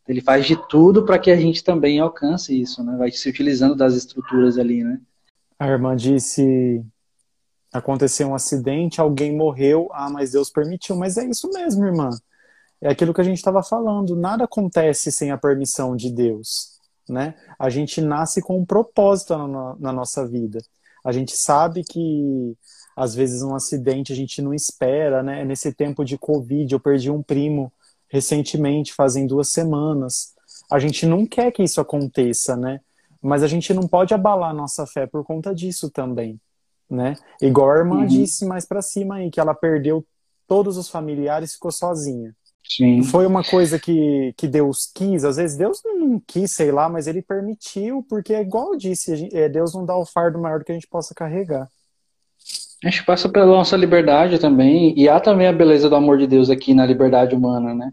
ele 0.07 0.21
faz 0.21 0.45
de 0.45 0.57
tudo 0.67 1.05
para 1.05 1.17
que 1.17 1.31
a 1.31 1.37
gente 1.37 1.63
também 1.63 1.99
alcance 1.99 2.59
isso, 2.59 2.83
né? 2.83 2.97
Vai 2.97 3.11
se 3.11 3.29
utilizando 3.29 3.75
das 3.75 3.95
estruturas 3.95 4.57
ali, 4.57 4.83
né? 4.83 4.99
A 5.57 5.67
irmã 5.67 5.95
disse, 5.95 6.83
aconteceu 7.71 8.27
um 8.27 8.35
acidente, 8.35 8.99
alguém 8.99 9.33
morreu, 9.33 9.87
ah, 9.93 10.09
mas 10.09 10.31
Deus 10.31 10.49
permitiu, 10.49 10.97
mas 10.97 11.17
é 11.17 11.25
isso 11.25 11.49
mesmo, 11.49 11.85
irmã. 11.85 12.09
É 12.81 12.89
aquilo 12.89 13.13
que 13.13 13.21
a 13.21 13.23
gente 13.23 13.37
estava 13.37 13.63
falando, 13.63 14.17
nada 14.17 14.43
acontece 14.43 15.11
sem 15.11 15.31
a 15.31 15.37
permissão 15.37 15.95
de 15.95 16.11
Deus 16.11 16.80
né? 17.11 17.35
A 17.59 17.69
gente 17.69 17.99
nasce 17.99 18.41
com 18.41 18.57
um 18.57 18.65
propósito 18.65 19.37
na, 19.37 19.75
na 19.77 19.91
nossa 19.91 20.25
vida. 20.25 20.59
A 21.03 21.11
gente 21.11 21.35
sabe 21.35 21.83
que 21.83 22.55
às 22.95 23.13
vezes 23.13 23.41
um 23.41 23.53
acidente 23.53 24.13
a 24.13 24.15
gente 24.15 24.41
não 24.41 24.53
espera, 24.53 25.21
né? 25.21 25.43
Nesse 25.43 25.73
tempo 25.73 26.05
de 26.05 26.17
Covid, 26.17 26.73
eu 26.73 26.79
perdi 26.79 27.11
um 27.11 27.21
primo 27.21 27.71
recentemente, 28.09 28.93
fazem 28.93 29.27
duas 29.27 29.49
semanas. 29.49 30.33
A 30.71 30.79
gente 30.79 31.05
não 31.05 31.25
quer 31.25 31.51
que 31.51 31.63
isso 31.63 31.81
aconteça, 31.81 32.55
né? 32.55 32.79
Mas 33.21 33.43
a 33.43 33.47
gente 33.47 33.73
não 33.73 33.87
pode 33.87 34.13
abalar 34.13 34.51
a 34.51 34.53
nossa 34.53 34.85
fé 34.85 35.05
por 35.05 35.23
conta 35.23 35.53
disso 35.53 35.89
também, 35.89 36.39
né? 36.89 37.15
Igual 37.41 37.71
a 37.71 37.77
irmã 37.77 37.97
uhum. 37.97 38.07
disse 38.07 38.45
mais 38.45 38.65
para 38.65 38.81
cima 38.81 39.15
aí, 39.15 39.29
que 39.29 39.39
ela 39.39 39.53
perdeu 39.53 40.05
todos 40.47 40.77
os 40.77 40.89
familiares 40.89 41.51
e 41.51 41.53
ficou 41.53 41.71
sozinha. 41.71 42.35
Sim. 42.63 43.03
Foi 43.03 43.25
uma 43.25 43.43
coisa 43.43 43.77
que, 43.77 44.33
que 44.37 44.47
Deus 44.47 44.89
quis, 44.93 45.25
às 45.25 45.35
vezes 45.35 45.57
Deus 45.57 45.81
não 45.83 46.21
quis, 46.25 46.51
sei 46.51 46.71
lá, 46.71 46.87
mas 46.87 47.07
ele 47.07 47.21
permitiu, 47.21 48.05
porque 48.07 48.33
é 48.33 48.41
igual 48.41 48.73
eu 48.73 48.77
disse, 48.77 49.29
é, 49.33 49.49
Deus 49.49 49.73
não 49.73 49.85
dá 49.85 49.97
o 49.97 50.05
fardo 50.05 50.39
maior 50.39 50.59
do 50.59 50.65
que 50.65 50.71
a 50.71 50.75
gente 50.75 50.87
possa 50.87 51.13
carregar. 51.13 51.69
A 52.83 52.89
gente 52.89 53.05
passa 53.05 53.29
pela 53.29 53.45
nossa 53.45 53.75
liberdade 53.75 54.39
também, 54.39 54.97
e 54.97 55.07
há 55.09 55.19
também 55.19 55.47
a 55.47 55.53
beleza 55.53 55.89
do 55.89 55.95
amor 55.95 56.17
de 56.17 56.25
Deus 56.25 56.49
aqui 56.49 56.73
na 56.73 56.85
liberdade 56.85 57.35
humana, 57.35 57.73
né? 57.75 57.91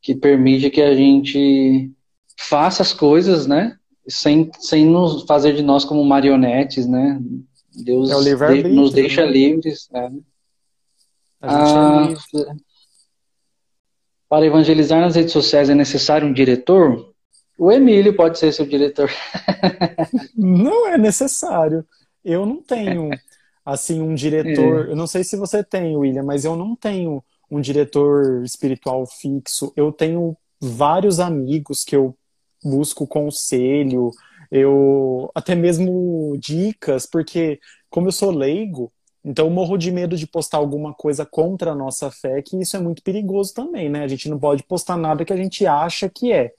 Que 0.00 0.14
permite 0.14 0.70
que 0.70 0.82
a 0.82 0.94
gente 0.94 1.90
faça 2.38 2.82
as 2.82 2.92
coisas, 2.92 3.46
né? 3.46 3.76
Sem, 4.06 4.50
sem 4.60 4.86
nos 4.86 5.22
fazer 5.24 5.54
de 5.54 5.62
nós 5.62 5.84
como 5.84 6.04
marionetes, 6.04 6.86
né? 6.86 7.20
Deus 7.74 8.10
é 8.10 8.62
de, 8.62 8.68
nos 8.68 8.92
deixa 8.92 9.26
né? 9.26 9.32
livres. 9.32 9.88
Né? 9.90 10.12
A 11.42 11.48
gente 11.48 11.70
é 11.70 11.76
ah, 11.76 12.04
é 12.04 12.08
livre. 12.08 12.65
Para 14.36 14.44
evangelizar 14.44 15.00
nas 15.00 15.16
redes 15.16 15.32
sociais 15.32 15.70
é 15.70 15.74
necessário 15.74 16.28
um 16.28 16.32
diretor? 16.32 17.10
O 17.58 17.72
Emílio 17.72 18.14
pode 18.14 18.38
ser 18.38 18.52
seu 18.52 18.66
diretor. 18.66 19.10
não 20.36 20.88
é 20.88 20.98
necessário. 20.98 21.86
Eu 22.22 22.44
não 22.44 22.60
tenho, 22.60 23.08
assim, 23.64 23.98
um 24.02 24.14
diretor. 24.14 24.88
É. 24.88 24.90
Eu 24.90 24.94
não 24.94 25.06
sei 25.06 25.24
se 25.24 25.38
você 25.38 25.64
tem, 25.64 25.96
William, 25.96 26.22
mas 26.22 26.44
eu 26.44 26.54
não 26.54 26.76
tenho 26.76 27.24
um 27.50 27.62
diretor 27.62 28.44
espiritual 28.44 29.06
fixo. 29.06 29.72
Eu 29.74 29.90
tenho 29.90 30.36
vários 30.60 31.18
amigos 31.18 31.82
que 31.82 31.96
eu 31.96 32.14
busco 32.62 33.06
conselho, 33.06 34.10
eu 34.52 35.30
até 35.34 35.54
mesmo 35.54 36.36
dicas, 36.38 37.06
porque 37.06 37.58
como 37.88 38.08
eu 38.08 38.12
sou 38.12 38.30
leigo, 38.32 38.92
então 39.26 39.46
eu 39.46 39.50
morro 39.50 39.76
de 39.76 39.90
medo 39.90 40.16
de 40.16 40.24
postar 40.24 40.58
alguma 40.58 40.94
coisa 40.94 41.26
contra 41.26 41.72
a 41.72 41.74
nossa 41.74 42.12
fé, 42.12 42.40
que 42.40 42.56
isso 42.60 42.76
é 42.76 42.78
muito 42.78 43.02
perigoso 43.02 43.52
também, 43.52 43.88
né? 43.88 44.04
A 44.04 44.08
gente 44.08 44.28
não 44.28 44.38
pode 44.38 44.62
postar 44.62 44.96
nada 44.96 45.24
que 45.24 45.32
a 45.32 45.36
gente 45.36 45.66
acha 45.66 46.08
que 46.08 46.32
é. 46.32 46.52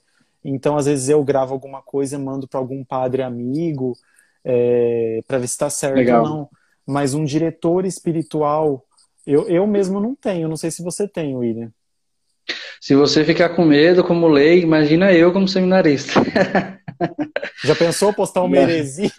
Então, 0.44 0.76
às 0.76 0.84
vezes 0.84 1.08
eu 1.08 1.24
gravo 1.24 1.54
alguma 1.54 1.80
coisa 1.80 2.16
e 2.16 2.18
mando 2.18 2.46
para 2.46 2.60
algum 2.60 2.84
padre 2.84 3.22
amigo 3.22 3.96
é, 4.44 5.22
para 5.26 5.38
ver 5.38 5.46
se 5.46 5.54
está 5.54 5.70
certo 5.70 5.96
Legal. 5.96 6.22
ou 6.22 6.28
não. 6.28 6.48
Mas 6.86 7.14
um 7.14 7.24
diretor 7.24 7.86
espiritual, 7.86 8.84
eu, 9.26 9.48
eu 9.48 9.66
mesmo 9.66 9.98
não 9.98 10.14
tenho. 10.14 10.46
Não 10.46 10.56
sei 10.56 10.70
se 10.70 10.82
você 10.82 11.08
tem, 11.08 11.34
William. 11.34 11.72
Se 12.82 12.94
você 12.94 13.24
ficar 13.24 13.48
com 13.50 13.64
medo 13.64 14.04
como 14.04 14.28
lei, 14.28 14.60
imagina 14.60 15.10
eu 15.10 15.32
como 15.32 15.48
seminarista. 15.48 16.20
Já 17.64 17.74
pensou 17.74 18.12
postar 18.12 18.42
uma 18.42 18.58
heresia? 18.58 19.10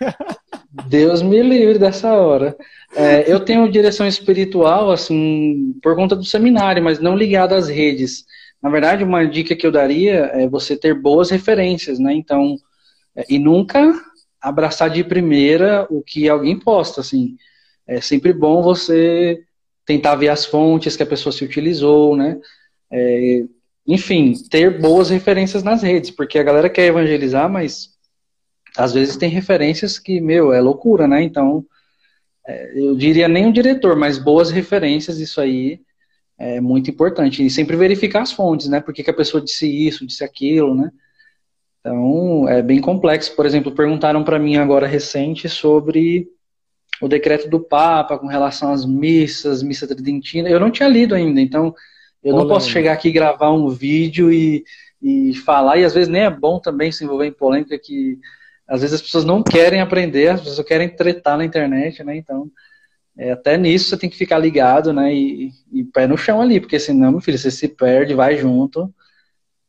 Deus 0.71 1.21
me 1.21 1.41
livre 1.41 1.79
dessa 1.79 2.13
hora. 2.13 2.55
É, 2.95 3.31
eu 3.31 3.39
tenho 3.39 3.71
direção 3.71 4.07
espiritual, 4.07 4.91
assim, 4.91 5.73
por 5.81 5.95
conta 5.95 6.15
do 6.15 6.23
seminário, 6.23 6.83
mas 6.83 6.99
não 6.99 7.15
ligado 7.15 7.53
às 7.53 7.67
redes. 7.67 8.25
Na 8.61 8.69
verdade, 8.69 9.03
uma 9.03 9.25
dica 9.25 9.55
que 9.55 9.65
eu 9.65 9.71
daria 9.71 10.31
é 10.33 10.47
você 10.47 10.75
ter 10.75 10.93
boas 10.93 11.29
referências, 11.29 11.97
né? 11.97 12.13
Então, 12.13 12.55
é, 13.15 13.25
e 13.29 13.39
nunca 13.39 13.93
abraçar 14.41 14.89
de 14.89 15.03
primeira 15.03 15.87
o 15.89 16.01
que 16.01 16.29
alguém 16.29 16.57
posta, 16.59 17.01
assim. 17.01 17.35
É 17.87 17.99
sempre 18.01 18.31
bom 18.33 18.61
você 18.61 19.39
tentar 19.85 20.15
ver 20.15 20.29
as 20.29 20.45
fontes 20.45 20.95
que 20.95 21.03
a 21.03 21.07
pessoa 21.07 21.33
se 21.33 21.43
utilizou, 21.43 22.15
né? 22.15 22.39
É, 22.91 23.43
enfim, 23.87 24.33
ter 24.49 24.79
boas 24.79 25.09
referências 25.09 25.63
nas 25.63 25.81
redes, 25.81 26.11
porque 26.11 26.37
a 26.37 26.43
galera 26.43 26.69
quer 26.69 26.85
evangelizar, 26.85 27.49
mas 27.49 27.89
às 28.77 28.93
vezes 28.93 29.17
tem 29.17 29.29
referências 29.29 29.99
que, 29.99 30.21
meu, 30.21 30.53
é 30.53 30.61
loucura, 30.61 31.07
né? 31.07 31.21
Então, 31.21 31.65
é, 32.47 32.71
eu 32.75 32.95
diria 32.95 33.27
nem 33.27 33.47
o 33.47 33.53
diretor, 33.53 33.95
mas 33.95 34.17
boas 34.17 34.51
referências, 34.51 35.19
isso 35.19 35.39
aí 35.39 35.81
é 36.37 36.61
muito 36.61 36.89
importante. 36.89 37.45
E 37.45 37.49
sempre 37.49 37.75
verificar 37.75 38.21
as 38.21 38.31
fontes, 38.31 38.67
né? 38.67 38.79
Por 38.79 38.93
que, 38.93 39.03
que 39.03 39.09
a 39.09 39.15
pessoa 39.15 39.43
disse 39.43 39.67
isso, 39.67 40.05
disse 40.05 40.23
aquilo, 40.23 40.73
né? 40.75 40.91
Então, 41.79 42.47
é 42.47 42.61
bem 42.61 42.79
complexo. 42.79 43.35
Por 43.35 43.45
exemplo, 43.45 43.71
perguntaram 43.71 44.23
para 44.23 44.39
mim 44.39 44.57
agora 44.57 44.87
recente 44.87 45.47
sobre 45.49 46.27
o 47.01 47.07
decreto 47.07 47.49
do 47.49 47.59
Papa 47.59 48.17
com 48.17 48.27
relação 48.27 48.71
às 48.71 48.85
missas, 48.85 49.63
missa 49.63 49.87
tridentina. 49.87 50.49
Eu 50.49 50.59
não 50.59 50.71
tinha 50.71 50.89
lido 50.89 51.15
ainda, 51.15 51.39
então 51.39 51.73
eu 52.23 52.35
não 52.35 52.47
posso 52.47 52.69
chegar 52.69 52.93
aqui 52.93 53.09
e 53.09 53.13
gravar 53.13 53.51
um 53.51 53.69
vídeo 53.69 54.31
e, 54.31 54.63
e 55.01 55.33
falar, 55.33 55.77
e 55.77 55.85
às 55.85 55.93
vezes 55.93 56.09
nem 56.09 56.23
é 56.23 56.29
bom 56.29 56.59
também 56.59 56.91
se 56.91 57.03
envolver 57.03 57.27
em 57.27 57.31
polêmica 57.31 57.79
que 57.79 58.19
às 58.69 58.81
vezes 58.81 58.95
as 58.97 59.01
pessoas 59.01 59.25
não 59.25 59.41
querem 59.41 59.81
aprender, 59.81 60.27
as 60.27 60.41
pessoas 60.41 60.65
querem 60.65 60.87
tretar 60.87 61.37
na 61.37 61.43
internet, 61.43 62.03
né? 62.03 62.15
Então, 62.15 62.49
é, 63.17 63.31
até 63.31 63.57
nisso 63.57 63.89
você 63.89 63.97
tem 63.97 64.09
que 64.09 64.15
ficar 64.15 64.37
ligado, 64.37 64.93
né? 64.93 65.11
E, 65.11 65.51
e, 65.73 65.83
pé 65.83 66.05
no 66.05 66.15
chão 66.15 66.39
ali, 66.39 66.59
porque 66.59 66.79
senão, 66.79 67.11
meu 67.11 67.19
filho, 67.19 67.37
você 67.37 67.49
se 67.49 67.67
perde, 67.67 68.13
vai 68.13 68.37
junto. 68.37 68.93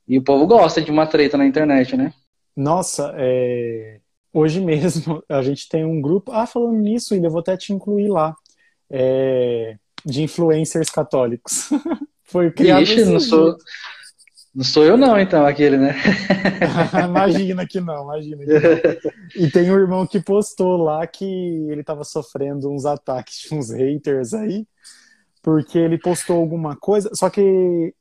E 0.07 0.19
o 0.19 0.23
povo 0.23 0.47
gosta 0.47 0.83
de 0.83 0.91
uma 0.91 1.07
treta 1.07 1.39
na 1.39 1.47
internet, 1.47 1.97
né? 1.97 2.13
Nossa, 2.55 3.15
é... 3.17 4.01
hoje 4.33 4.61
mesmo 4.61 5.25
a 5.31 5.41
gente 5.41 5.67
tem 5.69 5.85
um 5.85 6.01
grupo. 6.01 6.31
Ah, 6.33 6.47
falando 6.47 6.79
nisso, 6.79 7.15
ainda 7.15 7.31
vou 7.31 7.41
até 7.41 7.57
te 7.57 7.73
incluir 7.73 8.09
lá. 8.09 8.35
É... 8.91 9.77
De 10.05 10.23
influencers 10.23 10.91
católicos. 10.91 11.71
Foi 12.25 12.51
criado. 12.51 12.83
Ixi, 12.83 13.05
não 13.07 13.19
sou, 13.19 13.57
não 14.53 14.65
sou 14.65 14.85
eu, 14.85 14.97
não, 14.97 15.19
então, 15.19 15.47
aquele, 15.47 15.77
né? 15.77 15.95
imagina 17.09 17.65
que 17.67 17.81
não, 17.81 18.03
imagina 18.03 18.45
que 18.45 18.53
não. 18.53 19.13
E 19.37 19.51
tem 19.51 19.71
um 19.71 19.79
irmão 19.79 20.07
que 20.07 20.21
postou 20.21 20.77
lá 20.77 21.07
que 21.07 21.25
ele 21.25 21.83
estava 21.83 22.03
sofrendo 22.03 22.69
uns 22.69 22.85
ataques 22.85 23.43
de 23.43 23.55
uns 23.55 23.71
haters 23.71 24.35
aí, 24.35 24.67
porque 25.41 25.79
ele 25.79 25.99
postou 25.99 26.37
alguma 26.37 26.77
coisa, 26.77 27.11
só 27.15 27.31
que 27.31 27.95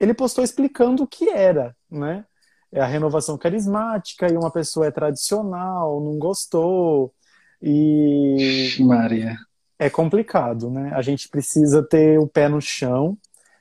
ele 0.00 0.14
postou 0.14 0.42
explicando 0.42 1.04
o 1.04 1.06
que 1.06 1.30
era, 1.30 1.76
né? 1.88 2.24
É 2.72 2.80
a 2.80 2.86
renovação 2.86 3.38
carismática 3.38 4.26
e 4.26 4.36
uma 4.36 4.50
pessoa 4.50 4.86
é 4.86 4.90
tradicional, 4.90 6.00
não 6.00 6.18
gostou. 6.18 7.14
E. 7.62 8.76
Maria. 8.80 9.36
É 9.78 9.88
complicado, 9.88 10.68
né? 10.68 10.90
A 10.92 11.00
gente 11.02 11.28
precisa 11.28 11.84
ter 11.84 12.18
o 12.18 12.26
pé 12.26 12.48
no 12.48 12.60
chão 12.60 13.16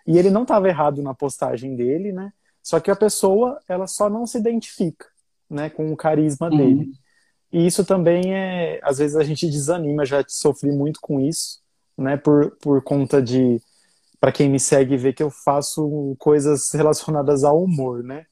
e 0.05 0.17
ele 0.17 0.29
não 0.29 0.43
estava 0.43 0.67
errado 0.67 1.01
na 1.01 1.13
postagem 1.13 1.75
dele, 1.75 2.11
né? 2.11 2.31
Só 2.61 2.79
que 2.79 2.89
a 2.89 2.95
pessoa, 2.95 3.59
ela 3.67 3.87
só 3.87 4.09
não 4.09 4.25
se 4.25 4.37
identifica, 4.37 5.05
né, 5.49 5.69
com 5.69 5.91
o 5.91 5.97
carisma 5.97 6.49
uhum. 6.49 6.57
dele. 6.57 6.91
E 7.51 7.67
isso 7.67 7.85
também 7.85 8.33
é, 8.33 8.79
às 8.81 8.97
vezes 8.97 9.15
a 9.15 9.23
gente 9.23 9.49
desanima, 9.49 10.05
já 10.05 10.23
sofri 10.27 10.71
muito 10.71 10.99
com 11.01 11.19
isso, 11.19 11.59
né, 11.97 12.17
por, 12.17 12.51
por 12.61 12.81
conta 12.81 13.21
de, 13.21 13.61
para 14.19 14.31
quem 14.31 14.49
me 14.49 14.59
segue 14.59 14.95
ver 14.95 15.13
que 15.13 15.21
eu 15.21 15.29
faço 15.29 16.15
coisas 16.17 16.71
relacionadas 16.71 17.43
ao 17.43 17.61
humor, 17.61 18.01
né? 18.01 18.25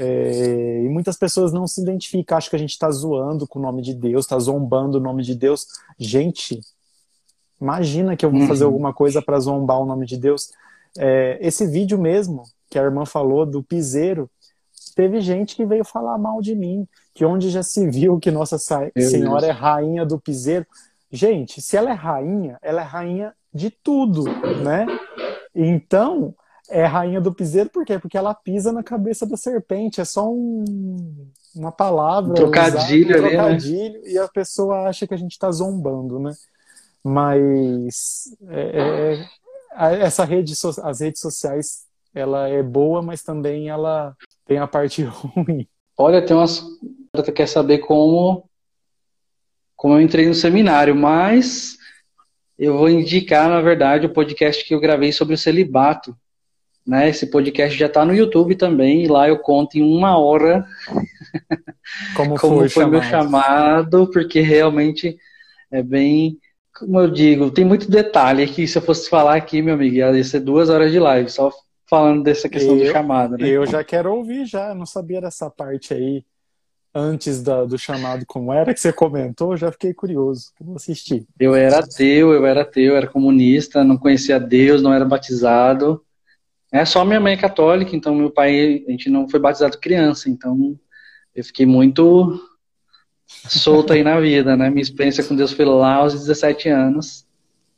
É, 0.00 0.84
e 0.84 0.88
muitas 0.88 1.16
pessoas 1.16 1.52
não 1.52 1.66
se 1.66 1.82
identificam, 1.82 2.38
acham 2.38 2.50
que 2.50 2.56
a 2.56 2.58
gente 2.58 2.70
está 2.70 2.88
zoando 2.88 3.48
com 3.48 3.58
o 3.58 3.62
nome 3.62 3.82
de 3.82 3.92
Deus, 3.92 4.24
está 4.24 4.38
zombando 4.38 4.98
o 4.98 5.00
nome 5.00 5.24
de 5.24 5.34
Deus. 5.34 5.66
Gente, 5.98 6.60
imagina 7.60 8.16
que 8.16 8.24
eu 8.24 8.30
vou 8.30 8.46
fazer 8.46 8.64
uhum. 8.64 8.70
alguma 8.70 8.94
coisa 8.94 9.20
para 9.20 9.40
zombar 9.40 9.80
o 9.80 9.84
nome 9.84 10.06
de 10.06 10.16
Deus. 10.16 10.52
É, 10.96 11.38
esse 11.40 11.66
vídeo 11.66 11.98
mesmo, 11.98 12.42
que 12.70 12.78
a 12.78 12.82
irmã 12.82 13.04
falou 13.04 13.44
do 13.44 13.62
piseiro, 13.62 14.30
teve 14.94 15.20
gente 15.20 15.56
que 15.56 15.66
veio 15.66 15.84
falar 15.84 16.18
mal 16.18 16.40
de 16.40 16.54
mim, 16.54 16.86
que 17.14 17.24
onde 17.24 17.50
já 17.50 17.62
se 17.62 17.88
viu 17.88 18.18
que 18.18 18.30
Nossa 18.30 18.58
Senhora 18.58 19.46
é 19.46 19.50
rainha 19.50 20.04
do 20.04 20.18
piseiro. 20.18 20.66
Gente, 21.10 21.60
se 21.60 21.76
ela 21.76 21.90
é 21.90 21.94
rainha, 21.94 22.58
ela 22.62 22.82
é 22.82 22.84
rainha 22.84 23.34
de 23.52 23.70
tudo, 23.70 24.24
né? 24.62 24.86
Então, 25.54 26.34
é 26.68 26.84
rainha 26.84 27.20
do 27.20 27.32
piseiro 27.32 27.70
por 27.70 27.84
quê? 27.84 27.98
Porque 27.98 28.18
ela 28.18 28.34
pisa 28.34 28.72
na 28.72 28.82
cabeça 28.82 29.26
da 29.26 29.36
serpente, 29.36 30.00
é 30.00 30.04
só 30.04 30.30
um, 30.30 30.64
uma 31.54 31.72
palavra. 31.72 32.30
Um 32.30 32.34
trocadilho, 32.34 33.16
usada, 33.16 33.26
um 33.26 33.30
trocadilho 33.30 34.02
né? 34.02 34.08
e 34.10 34.18
a 34.18 34.28
pessoa 34.28 34.88
acha 34.88 35.06
que 35.06 35.14
a 35.14 35.18
gente 35.18 35.32
está 35.32 35.50
zombando, 35.50 36.18
né? 36.18 36.34
Mas 37.02 38.36
é, 38.48 39.14
é, 39.14 39.26
essa 39.78 40.24
rede, 40.24 40.54
as 40.82 41.00
redes 41.00 41.20
sociais, 41.20 41.86
ela 42.14 42.48
é 42.48 42.62
boa, 42.62 43.00
mas 43.00 43.22
também 43.22 43.68
ela 43.68 44.16
tem 44.46 44.58
a 44.58 44.66
parte 44.66 45.02
ruim. 45.04 45.66
Olha, 45.96 46.24
tem 46.24 46.36
umas. 46.36 46.64
Você 47.14 47.32
quer 47.32 47.46
saber 47.46 47.78
como, 47.78 48.48
como 49.76 49.94
eu 49.94 50.00
entrei 50.00 50.26
no 50.26 50.34
seminário, 50.34 50.94
mas 50.94 51.76
eu 52.58 52.76
vou 52.76 52.88
indicar, 52.88 53.48
na 53.48 53.60
verdade, 53.60 54.06
o 54.06 54.12
podcast 54.12 54.64
que 54.64 54.74
eu 54.74 54.80
gravei 54.80 55.12
sobre 55.12 55.34
o 55.34 55.38
celibato. 55.38 56.16
Né? 56.86 57.08
Esse 57.08 57.26
podcast 57.30 57.78
já 57.78 57.86
está 57.86 58.04
no 58.04 58.14
YouTube 58.14 58.56
também, 58.56 59.04
e 59.04 59.08
lá 59.08 59.28
eu 59.28 59.38
conto 59.38 59.76
em 59.76 59.82
uma 59.82 60.18
hora 60.18 60.66
como, 62.16 62.36
como 62.40 62.56
foi, 62.56 62.68
foi 62.68 62.86
meu 62.86 63.02
chamado, 63.02 64.10
porque 64.10 64.40
realmente 64.40 65.18
é 65.70 65.82
bem 65.82 66.38
como 66.78 67.00
eu 67.00 67.10
digo, 67.10 67.50
tem 67.50 67.64
muito 67.64 67.90
detalhe 67.90 68.46
que 68.46 68.66
se 68.66 68.78
eu 68.78 68.82
fosse 68.82 69.08
falar 69.08 69.36
aqui, 69.36 69.60
meu 69.60 69.74
amigo, 69.74 69.96
ia 69.96 70.24
ser 70.24 70.40
duas 70.40 70.68
horas 70.70 70.92
de 70.92 70.98
live, 70.98 71.28
só 71.28 71.52
falando 71.88 72.22
dessa 72.22 72.48
questão 72.48 72.76
eu, 72.76 72.84
do 72.84 72.92
chamado, 72.92 73.36
né? 73.36 73.48
Eu 73.48 73.66
já 73.66 73.82
quero 73.82 74.14
ouvir 74.14 74.46
já, 74.46 74.74
não 74.74 74.86
sabia 74.86 75.20
dessa 75.20 75.50
parte 75.50 75.92
aí 75.94 76.24
antes 76.94 77.42
da, 77.42 77.64
do 77.64 77.78
chamado 77.78 78.24
como 78.26 78.52
era 78.52 78.72
que 78.72 78.80
você 78.80 78.92
comentou, 78.92 79.56
já 79.56 79.70
fiquei 79.70 79.92
curioso, 79.92 80.52
vou 80.60 80.76
assistir. 80.76 81.26
Eu 81.38 81.54
era 81.54 81.78
ateu, 81.78 82.32
eu 82.32 82.46
era 82.46 82.62
ateu, 82.62 82.92
eu 82.92 82.96
era 82.96 83.06
comunista, 83.06 83.84
não 83.84 83.96
conhecia 83.96 84.38
Deus, 84.38 84.82
não 84.82 84.92
era 84.92 85.04
batizado. 85.04 86.02
É 86.72 86.84
só 86.84 87.04
minha 87.04 87.20
mãe 87.20 87.34
é 87.34 87.36
católica, 87.36 87.96
então 87.96 88.14
meu 88.14 88.30
pai, 88.30 88.84
a 88.86 88.90
gente 88.90 89.08
não 89.08 89.28
foi 89.28 89.40
batizado 89.40 89.78
criança, 89.78 90.28
então 90.28 90.78
eu 91.34 91.44
fiquei 91.44 91.64
muito 91.64 92.38
solto 93.28 93.92
aí 93.92 94.02
na 94.02 94.18
vida, 94.18 94.56
né? 94.56 94.70
Minha 94.70 94.82
experiência 94.82 95.22
com 95.22 95.36
Deus 95.36 95.52
foi 95.52 95.64
lá 95.64 95.96
aos 95.96 96.14
17 96.14 96.68
anos. 96.68 97.26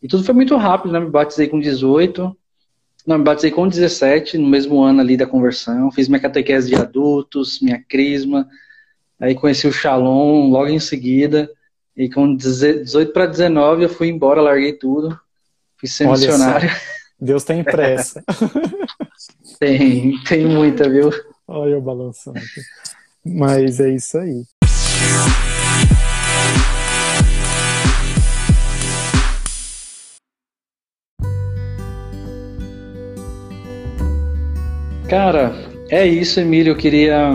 E 0.03 0.09
tudo 0.09 0.25
foi 0.25 0.35
muito 0.35 0.57
rápido, 0.57 0.93
né? 0.93 1.01
Me 1.01 1.11
batizei 1.11 1.49
com 1.49 1.59
18. 1.59 2.37
Não, 3.07 3.19
me 3.19 3.25
batizei 3.25 3.51
com 3.51 3.69
17, 3.69 4.39
no 4.39 4.49
mesmo 4.49 4.81
ano 4.81 5.01
ali 5.01 5.17
da 5.17 5.27
conversão. 5.27 5.91
Fiz 5.91 6.09
minha 6.09 6.21
catequese 6.21 6.69
de 6.69 6.77
adultos, 6.77 7.61
minha 7.61 7.83
crisma. 7.83 8.49
Aí 9.19 9.35
conheci 9.35 9.67
o 9.67 9.73
Shalom 9.73 10.49
logo 10.51 10.69
em 10.69 10.81
seguida. 10.81 11.51
E 11.97 12.09
com 12.09 12.35
18 12.35 13.13
para 13.13 13.27
19 13.27 13.85
eu 13.85 13.89
fui 13.89 14.09
embora, 14.09 14.41
larguei 14.41 14.73
tudo. 14.73 15.19
Fui 15.77 15.89
ser 15.89 16.05
Olha 16.05 16.13
missionário. 16.13 16.71
Deus 17.21 17.45
tem 17.45 17.63
pressa. 17.63 18.23
tem, 19.59 20.19
tem 20.25 20.47
muita, 20.47 20.89
viu? 20.89 21.11
Olha 21.47 21.73
eu 21.73 21.83
balançando. 21.83 22.41
Mas 23.25 23.81
é 23.81 23.91
isso 23.91 24.17
aí. 24.17 24.45
Cara, 35.09 35.53
é 35.89 36.07
isso, 36.07 36.39
Emílio. 36.41 36.73
Eu 36.73 36.77
queria 36.77 37.33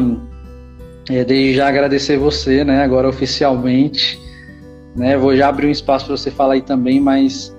É, 1.10 1.24
desde 1.24 1.54
já 1.56 1.68
agradecer 1.68 2.18
você, 2.18 2.64
né, 2.64 2.84
agora 2.84 3.08
oficialmente, 3.08 4.20
né, 4.96 5.16
vou 5.16 5.36
já 5.36 5.48
abrir 5.48 5.68
um 5.68 5.72
espaço 5.72 6.08
para 6.08 6.18
você 6.18 6.32
falar 6.32 6.56
aí 6.56 6.64
também, 6.64 7.00
mas 7.00 7.56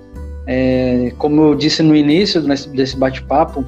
é, 0.48 1.12
como 1.16 1.42
eu 1.42 1.54
disse 1.54 1.80
no 1.80 1.94
início 1.94 2.42
desse, 2.42 2.68
desse 2.70 2.96
bate-papo, 2.96 3.64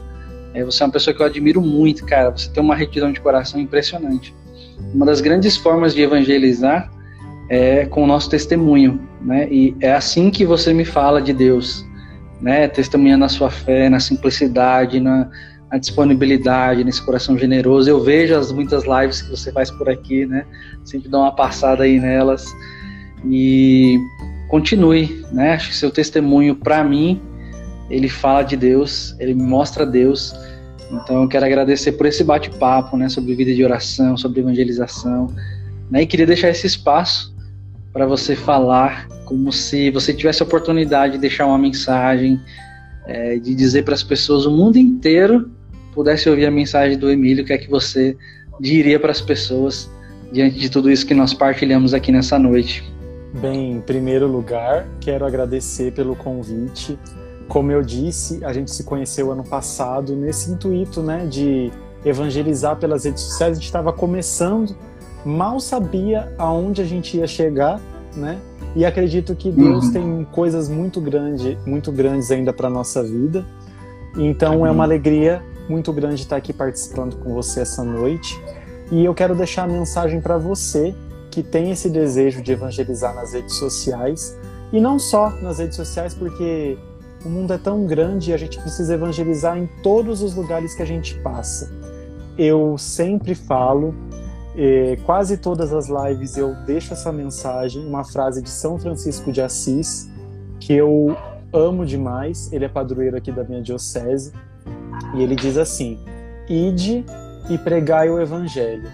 é, 0.53 0.65
você 0.65 0.83
é 0.83 0.87
uma 0.87 0.93
pessoa 0.93 1.15
que 1.15 1.23
eu 1.23 1.27
admiro 1.27 1.61
muito, 1.61 2.05
cara, 2.05 2.31
você 2.31 2.51
tem 2.51 2.61
uma 2.61 2.75
retidão 2.75 3.13
de 3.13 3.21
coração 3.21 3.61
impressionante. 3.61 4.35
Uma 4.95 5.07
das 5.07 5.21
grandes 5.21 5.57
formas 5.57 5.95
de 5.95 6.03
evangelizar 6.03 6.91
é 7.51 7.87
com 7.87 8.05
o 8.05 8.07
nosso 8.07 8.29
testemunho, 8.29 9.01
né, 9.23 9.49
e 9.51 9.75
é 9.81 9.93
assim 9.93 10.31
que 10.31 10.45
você 10.45 10.73
me 10.73 10.85
fala 10.85 11.21
de 11.21 11.33
Deus, 11.33 11.85
né, 12.41 12.69
testemunhando 12.69 13.25
a 13.25 13.29
sua 13.29 13.51
fé, 13.51 13.89
na 13.89 13.99
simplicidade, 13.99 15.01
na 15.01 15.31
a 15.71 15.77
disponibilidade, 15.77 16.83
nesse 16.83 17.03
coração 17.03 17.37
generoso. 17.37 17.91
Eu 17.91 18.03
vejo 18.03 18.35
as 18.35 18.51
muitas 18.51 18.85
lives 18.85 19.23
que 19.23 19.31
você 19.31 19.53
faz 19.53 19.71
por 19.71 19.89
aqui, 19.89 20.25
né? 20.25 20.45
Sempre 20.85 21.09
dá 21.09 21.19
uma 21.19 21.35
passada 21.35 21.85
aí 21.85 22.01
nelas. 22.01 22.47
E 23.27 23.99
continue, 24.49 25.25
né? 25.31 25.55
Acho 25.55 25.69
que 25.69 25.77
seu 25.77 25.91
testemunho, 25.91 26.57
para 26.57 26.83
mim, 26.83 27.21
ele 27.91 28.09
fala 28.09 28.43
de 28.43 28.57
Deus, 28.57 29.15
ele 29.19 29.35
me 29.35 29.43
mostra 29.43 29.85
Deus. 29.85 30.35
Então 30.91 31.23
eu 31.23 31.29
quero 31.29 31.45
agradecer 31.45 31.93
por 31.93 32.07
esse 32.07 32.25
bate-papo, 32.25 32.97
né? 32.97 33.09
Sobre 33.09 33.35
vida 33.35 33.55
de 33.55 33.63
oração, 33.63 34.17
sobre 34.17 34.41
evangelização. 34.41 35.27
Né? 35.91 36.03
E 36.03 36.07
queria 36.07 36.27
deixar 36.27 36.49
esse 36.49 36.67
espaço 36.67 37.35
para 37.93 38.07
você 38.07 38.37
falar 38.37 39.09
como 39.25 39.53
se 39.53 39.91
você 39.91 40.15
tivesse 40.15 40.43
a 40.43 40.47
oportunidade 40.47 41.15
de 41.15 41.19
deixar 41.19 41.47
uma 41.47 41.59
mensagem, 41.59 42.41
é, 43.07 43.37
de 43.39 43.55
dizer 43.55 43.85
para 43.85 43.95
as 43.95 44.03
pessoas 44.03 44.47
o 44.47 44.51
mundo 44.51 44.77
inteiro 44.77 45.51
pudesse 45.95 46.31
ouvir 46.31 46.47
a 46.47 46.51
mensagem 46.51 46.97
do 46.97 47.11
Emílio, 47.11 47.43
o 47.43 47.47
que 47.47 47.53
é 47.53 47.59
que 47.59 47.69
você 47.69 48.17
diria 48.61 49.01
para 49.01 49.11
as 49.11 49.21
pessoas 49.21 49.91
diante 50.33 50.59
de 50.59 50.71
tudo 50.71 50.91
isso 50.91 51.07
que 51.07 51.15
nós 51.15 51.35
partilhamos 51.35 51.93
aqui 51.93 52.13
nessa 52.13 52.39
noite? 52.39 52.85
Bem, 53.41 53.73
em 53.73 53.81
primeiro 53.81 54.27
lugar, 54.27 54.87
quero 55.01 55.27
agradecer 55.27 55.93
pelo 55.93 56.17
convite. 56.17 56.99
Como 57.49 57.73
eu 57.73 57.83
disse, 57.83 58.45
a 58.45 58.53
gente 58.53 58.71
se 58.71 58.85
conheceu 58.85 59.33
ano 59.33 59.43
passado 59.43 60.15
nesse 60.15 60.51
intuito, 60.51 61.03
né, 61.03 61.27
de 61.27 61.73
evangelizar 62.05 62.77
pelas 62.77 63.05
redes 63.05 63.23
sociais. 63.23 63.53
A 63.53 63.55
gente 63.55 63.65
estava 63.65 63.93
começando, 63.93 64.77
mal 65.25 65.59
sabia 65.59 66.33
aonde 66.39 66.83
a 66.83 66.85
gente 66.85 67.17
ia 67.17 67.27
chegar, 67.27 67.81
né? 68.15 68.39
E 68.77 68.85
acredito 68.85 69.35
que 69.35 69.51
Deus 69.51 69.87
uhum. 69.87 69.93
tem 69.93 70.27
coisas 70.31 70.69
muito 70.69 71.01
grandes, 71.01 71.57
muito 71.67 71.91
grandes 71.91 72.31
ainda 72.31 72.53
para 72.53 72.69
nossa 72.69 73.03
vida. 73.03 73.45
Então 74.17 74.59
uhum. 74.59 74.67
é 74.67 74.71
uma 74.71 74.85
alegria 74.85 75.43
muito 75.69 75.93
grande 75.93 76.23
estar 76.23 76.37
aqui 76.37 76.53
participando 76.53 77.17
com 77.17 77.35
você 77.35 77.61
essa 77.61 77.83
noite. 77.83 78.41
E 78.91 79.05
eu 79.05 79.15
quero 79.15 79.35
deixar 79.35 79.65
a 79.65 79.67
mensagem 79.67 80.21
para 80.21 80.39
você 80.39 80.95
que 81.31 81.43
tem 81.43 81.71
esse 81.71 81.91
desejo 81.91 82.43
de 82.43 82.53
evangelizar 82.53 83.15
nas 83.15 83.33
redes 83.33 83.55
sociais. 83.55 84.39
E 84.73 84.81
não 84.81 84.99
só 84.99 85.31
nas 85.43 85.59
redes 85.59 85.77
sociais, 85.77 86.15
porque 86.15 86.77
o 87.29 87.31
mundo 87.31 87.53
é 87.53 87.59
tão 87.59 87.85
grande 87.85 88.31
e 88.31 88.35
a 88.35 88.39
gente 88.39 88.59
precisa 88.59 88.95
evangelizar 88.95 89.59
em 89.59 89.67
todos 89.83 90.23
os 90.23 90.35
lugares 90.35 90.75
que 90.75 90.83
a 90.83 90.87
gente 90.87 91.15
passa. 91.21 91.71
Eu 92.39 92.79
sempre 92.79 93.35
falo, 93.35 93.95
eh, 94.57 94.97
quase 95.05 95.37
todas 95.37 95.73
as 95.75 95.89
lives 95.89 96.39
eu 96.39 96.55
deixo 96.65 96.95
essa 96.95 97.13
mensagem, 97.13 97.85
uma 97.85 98.03
frase 98.03 98.41
de 98.41 98.49
São 98.49 98.79
Francisco 98.79 99.31
de 99.31 99.43
Assis, 99.43 100.11
que 100.59 100.73
eu 100.73 101.15
amo 101.53 101.85
demais. 101.85 102.51
Ele 102.51 102.65
é 102.65 102.69
padroeiro 102.69 103.17
aqui 103.17 103.31
da 103.31 103.45
minha 103.45 103.61
diocese. 103.61 104.33
E 105.15 105.23
ele 105.23 105.37
diz 105.37 105.59
assim: 105.59 105.99
Ide 106.49 107.05
e 107.51 107.59
pregai 107.59 108.09
o 108.09 108.19
evangelho. 108.19 108.91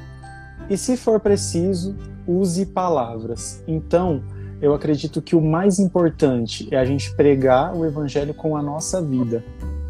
E 0.68 0.76
se 0.76 0.96
for 0.96 1.20
preciso, 1.20 1.94
use 2.26 2.66
palavras. 2.66 3.62
Então, 3.68 4.22
eu 4.64 4.74
acredito 4.74 5.20
que 5.20 5.36
o 5.36 5.40
mais 5.40 5.78
importante 5.78 6.68
é 6.70 6.76
a 6.76 6.84
gente 6.84 7.14
pregar 7.14 7.74
o 7.76 7.84
evangelho 7.84 8.32
com 8.34 8.56
a 8.56 8.62
nossa 8.62 9.00
vida. 9.02 9.44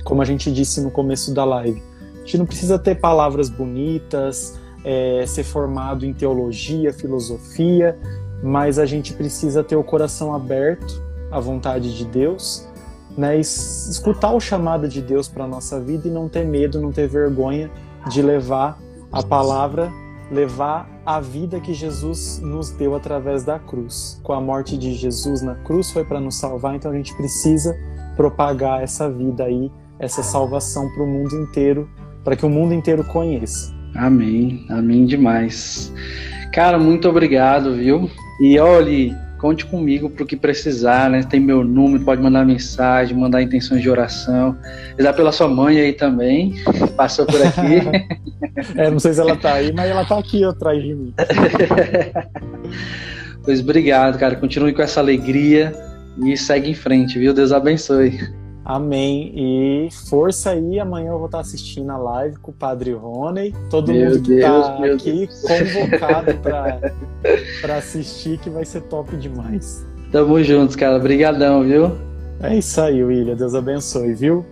Como 0.05 0.21
a 0.21 0.25
gente 0.25 0.53
disse 0.53 0.81
no 0.81 0.91
começo 0.91 1.33
da 1.33 1.45
live. 1.45 1.83
A 2.15 2.19
gente 2.19 2.39
não 2.39 2.47
precisa 2.47 2.79
ter 2.79 2.97
palavras 2.97 3.49
bonitas, 3.49 4.59
é, 4.85 5.25
ser 5.27 5.45
formado 5.45 6.05
em 6.05 6.13
teologia, 6.13 6.93
filosofia, 6.93 7.99
mas 8.43 8.79
a 8.79 8.87
gente 8.87 9.13
precisa 9.15 9.63
ter 9.63 9.77
o 9.77 9.85
coração 9.85 10.35
aberto 10.35 11.03
à 11.31 11.41
vontade 11.41 11.97
de 11.97 12.05
Deus 12.05 12.67
né, 13.17 13.39
escutar 13.39 14.33
o 14.33 14.41
chamado 14.41 14.89
de 14.89 15.01
Deus 15.01 15.29
para 15.29 15.47
nossa 15.47 15.81
vida 15.81 16.09
e 16.09 16.11
não 16.11 16.29
ter 16.29 16.45
medo, 16.45 16.81
não 16.81 16.91
ter 16.91 17.09
vergonha 17.09 17.71
de 18.11 18.21
levar 18.21 18.79
a 19.13 19.23
palavra, 19.23 19.93
levar 20.31 20.89
a 21.05 21.21
vida 21.21 21.61
que 21.61 21.75
Jesus 21.75 22.41
nos 22.41 22.71
deu 22.71 22.95
através 22.95 23.45
da 23.45 23.59
cruz. 23.59 24.21
Com 24.23 24.33
a 24.33 24.41
morte 24.41 24.77
de 24.77 24.95
Jesus 24.95 25.43
na 25.43 25.55
cruz 25.57 25.91
foi 25.91 26.05
para 26.05 26.21
nos 26.21 26.37
salvar, 26.37 26.75
então 26.75 26.91
a 26.91 26.95
gente 26.95 27.15
precisa 27.17 27.77
propagar 28.17 28.83
essa 28.83 29.11
vida 29.11 29.45
aí, 29.45 29.71
essa 29.99 30.23
salvação 30.23 30.89
para 30.95 31.03
o 31.03 31.07
mundo 31.07 31.35
inteiro, 31.37 31.89
para 32.23 32.37
que 32.37 32.47
o 32.47 32.51
mundo 32.51 32.73
inteiro 32.73 33.05
conheça. 33.05 33.75
Amém, 33.95 34.65
amém 34.71 35.07
demais. 35.07 35.93
Cara, 36.53 36.79
muito 36.79 37.09
obrigado, 37.09 37.75
viu? 37.75 38.11
E 38.41 38.59
olhe, 38.59 39.13
conte 39.45 39.67
comigo 39.67 40.09
para 40.09 40.25
o 40.25 40.27
que 40.27 40.39
precisar, 40.39 41.11
né? 41.11 41.23
Tem 41.23 41.39
meu 41.39 41.63
número, 41.63 42.03
pode 42.03 42.23
mandar 42.23 42.47
mensagem, 42.47 43.15
mandar 43.15 43.43
intenções 43.43 43.83
de 43.83 43.91
oração. 43.91 44.57
Rezar 44.97 45.13
pela 45.13 45.31
sua 45.33 45.47
mãe 45.47 45.79
aí 45.79 45.93
também, 45.93 46.55
passou 46.97 47.27
por 47.27 47.43
aqui. 47.43 47.83
é, 48.75 48.91
não 48.91 48.99
sei 48.99 49.13
se 49.13 49.21
ela 49.21 49.37
tá 49.37 49.53
aí, 49.53 49.71
mas 49.71 49.91
ela 49.91 50.03
tá 50.03 50.19
aqui 50.19 50.43
atrás 50.43 50.83
de 50.83 50.95
mim. 50.95 51.13
pois 53.45 53.61
obrigado, 53.61 54.19
cara. 54.19 54.35
Continue 54.35 54.73
com 54.73 54.81
essa 54.81 55.01
alegria 55.01 55.75
e 56.25 56.35
segue 56.39 56.71
em 56.71 56.75
frente, 56.75 57.19
viu? 57.19 57.35
Deus 57.35 57.53
abençoe. 57.53 58.19
Amém. 58.65 59.33
E 59.35 59.89
força 60.09 60.53
aí, 60.53 60.81
amanhã 60.81 61.11
eu 61.11 61.19
vou 61.19 61.27
estar 61.27 61.41
assistindo 61.41 61.91
a 61.91 61.99
live 61.99 62.37
com 62.39 62.51
o 62.51 62.55
Padre 62.55 62.93
Rony. 62.93 63.55
Todo 63.69 63.93
meu 63.93 64.07
mundo 64.07 64.23
que 64.23 64.37
Deus, 64.37 64.67
tá 64.67 64.85
aqui 64.85 65.29
Deus. 65.29 65.43
convocado 65.43 66.35
para 67.61 67.77
assistir, 67.77 68.39
que 68.39 68.49
vai 68.49 68.65
ser 68.65 68.81
top 68.83 69.17
demais. 69.17 69.85
Tamo 70.11 70.43
juntos, 70.43 70.77
cara. 70.77 70.97
Obrigadão, 70.97 71.63
viu? 71.63 71.93
É 72.41 72.57
isso 72.57 72.81
aí, 72.81 73.03
William. 73.03 73.37
Deus 73.37 73.55
abençoe, 73.55 74.15
viu? 74.15 74.47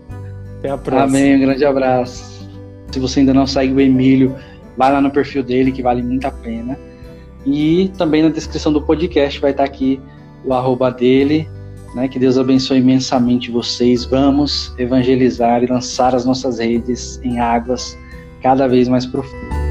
Até 0.58 0.70
a 0.70 0.76
próxima. 0.76 1.04
Amém. 1.04 1.36
Um 1.36 1.40
grande 1.40 1.64
abraço. 1.64 2.46
Se 2.90 3.00
você 3.00 3.20
ainda 3.20 3.32
não 3.32 3.46
segue 3.46 3.72
o 3.72 3.80
Emílio, 3.80 4.36
vai 4.76 4.92
lá 4.92 5.00
no 5.00 5.10
perfil 5.10 5.42
dele, 5.42 5.72
que 5.72 5.82
vale 5.82 6.02
muito 6.02 6.26
a 6.26 6.30
pena. 6.30 6.78
E 7.46 7.90
também 7.96 8.22
na 8.22 8.28
descrição 8.28 8.72
do 8.72 8.82
podcast 8.82 9.40
vai 9.40 9.52
estar 9.52 9.64
aqui 9.64 10.00
o 10.44 10.52
arroba 10.52 10.90
dele, 10.90 11.48
né? 11.94 12.08
Que 12.08 12.18
Deus 12.18 12.38
abençoe 12.38 12.78
imensamente 12.78 13.50
vocês. 13.50 14.04
Vamos 14.04 14.74
evangelizar 14.78 15.62
e 15.62 15.66
lançar 15.66 16.14
as 16.14 16.24
nossas 16.24 16.58
redes 16.58 17.20
em 17.22 17.38
águas 17.40 17.96
cada 18.42 18.66
vez 18.66 18.88
mais 18.88 19.06
profundas. 19.06 19.61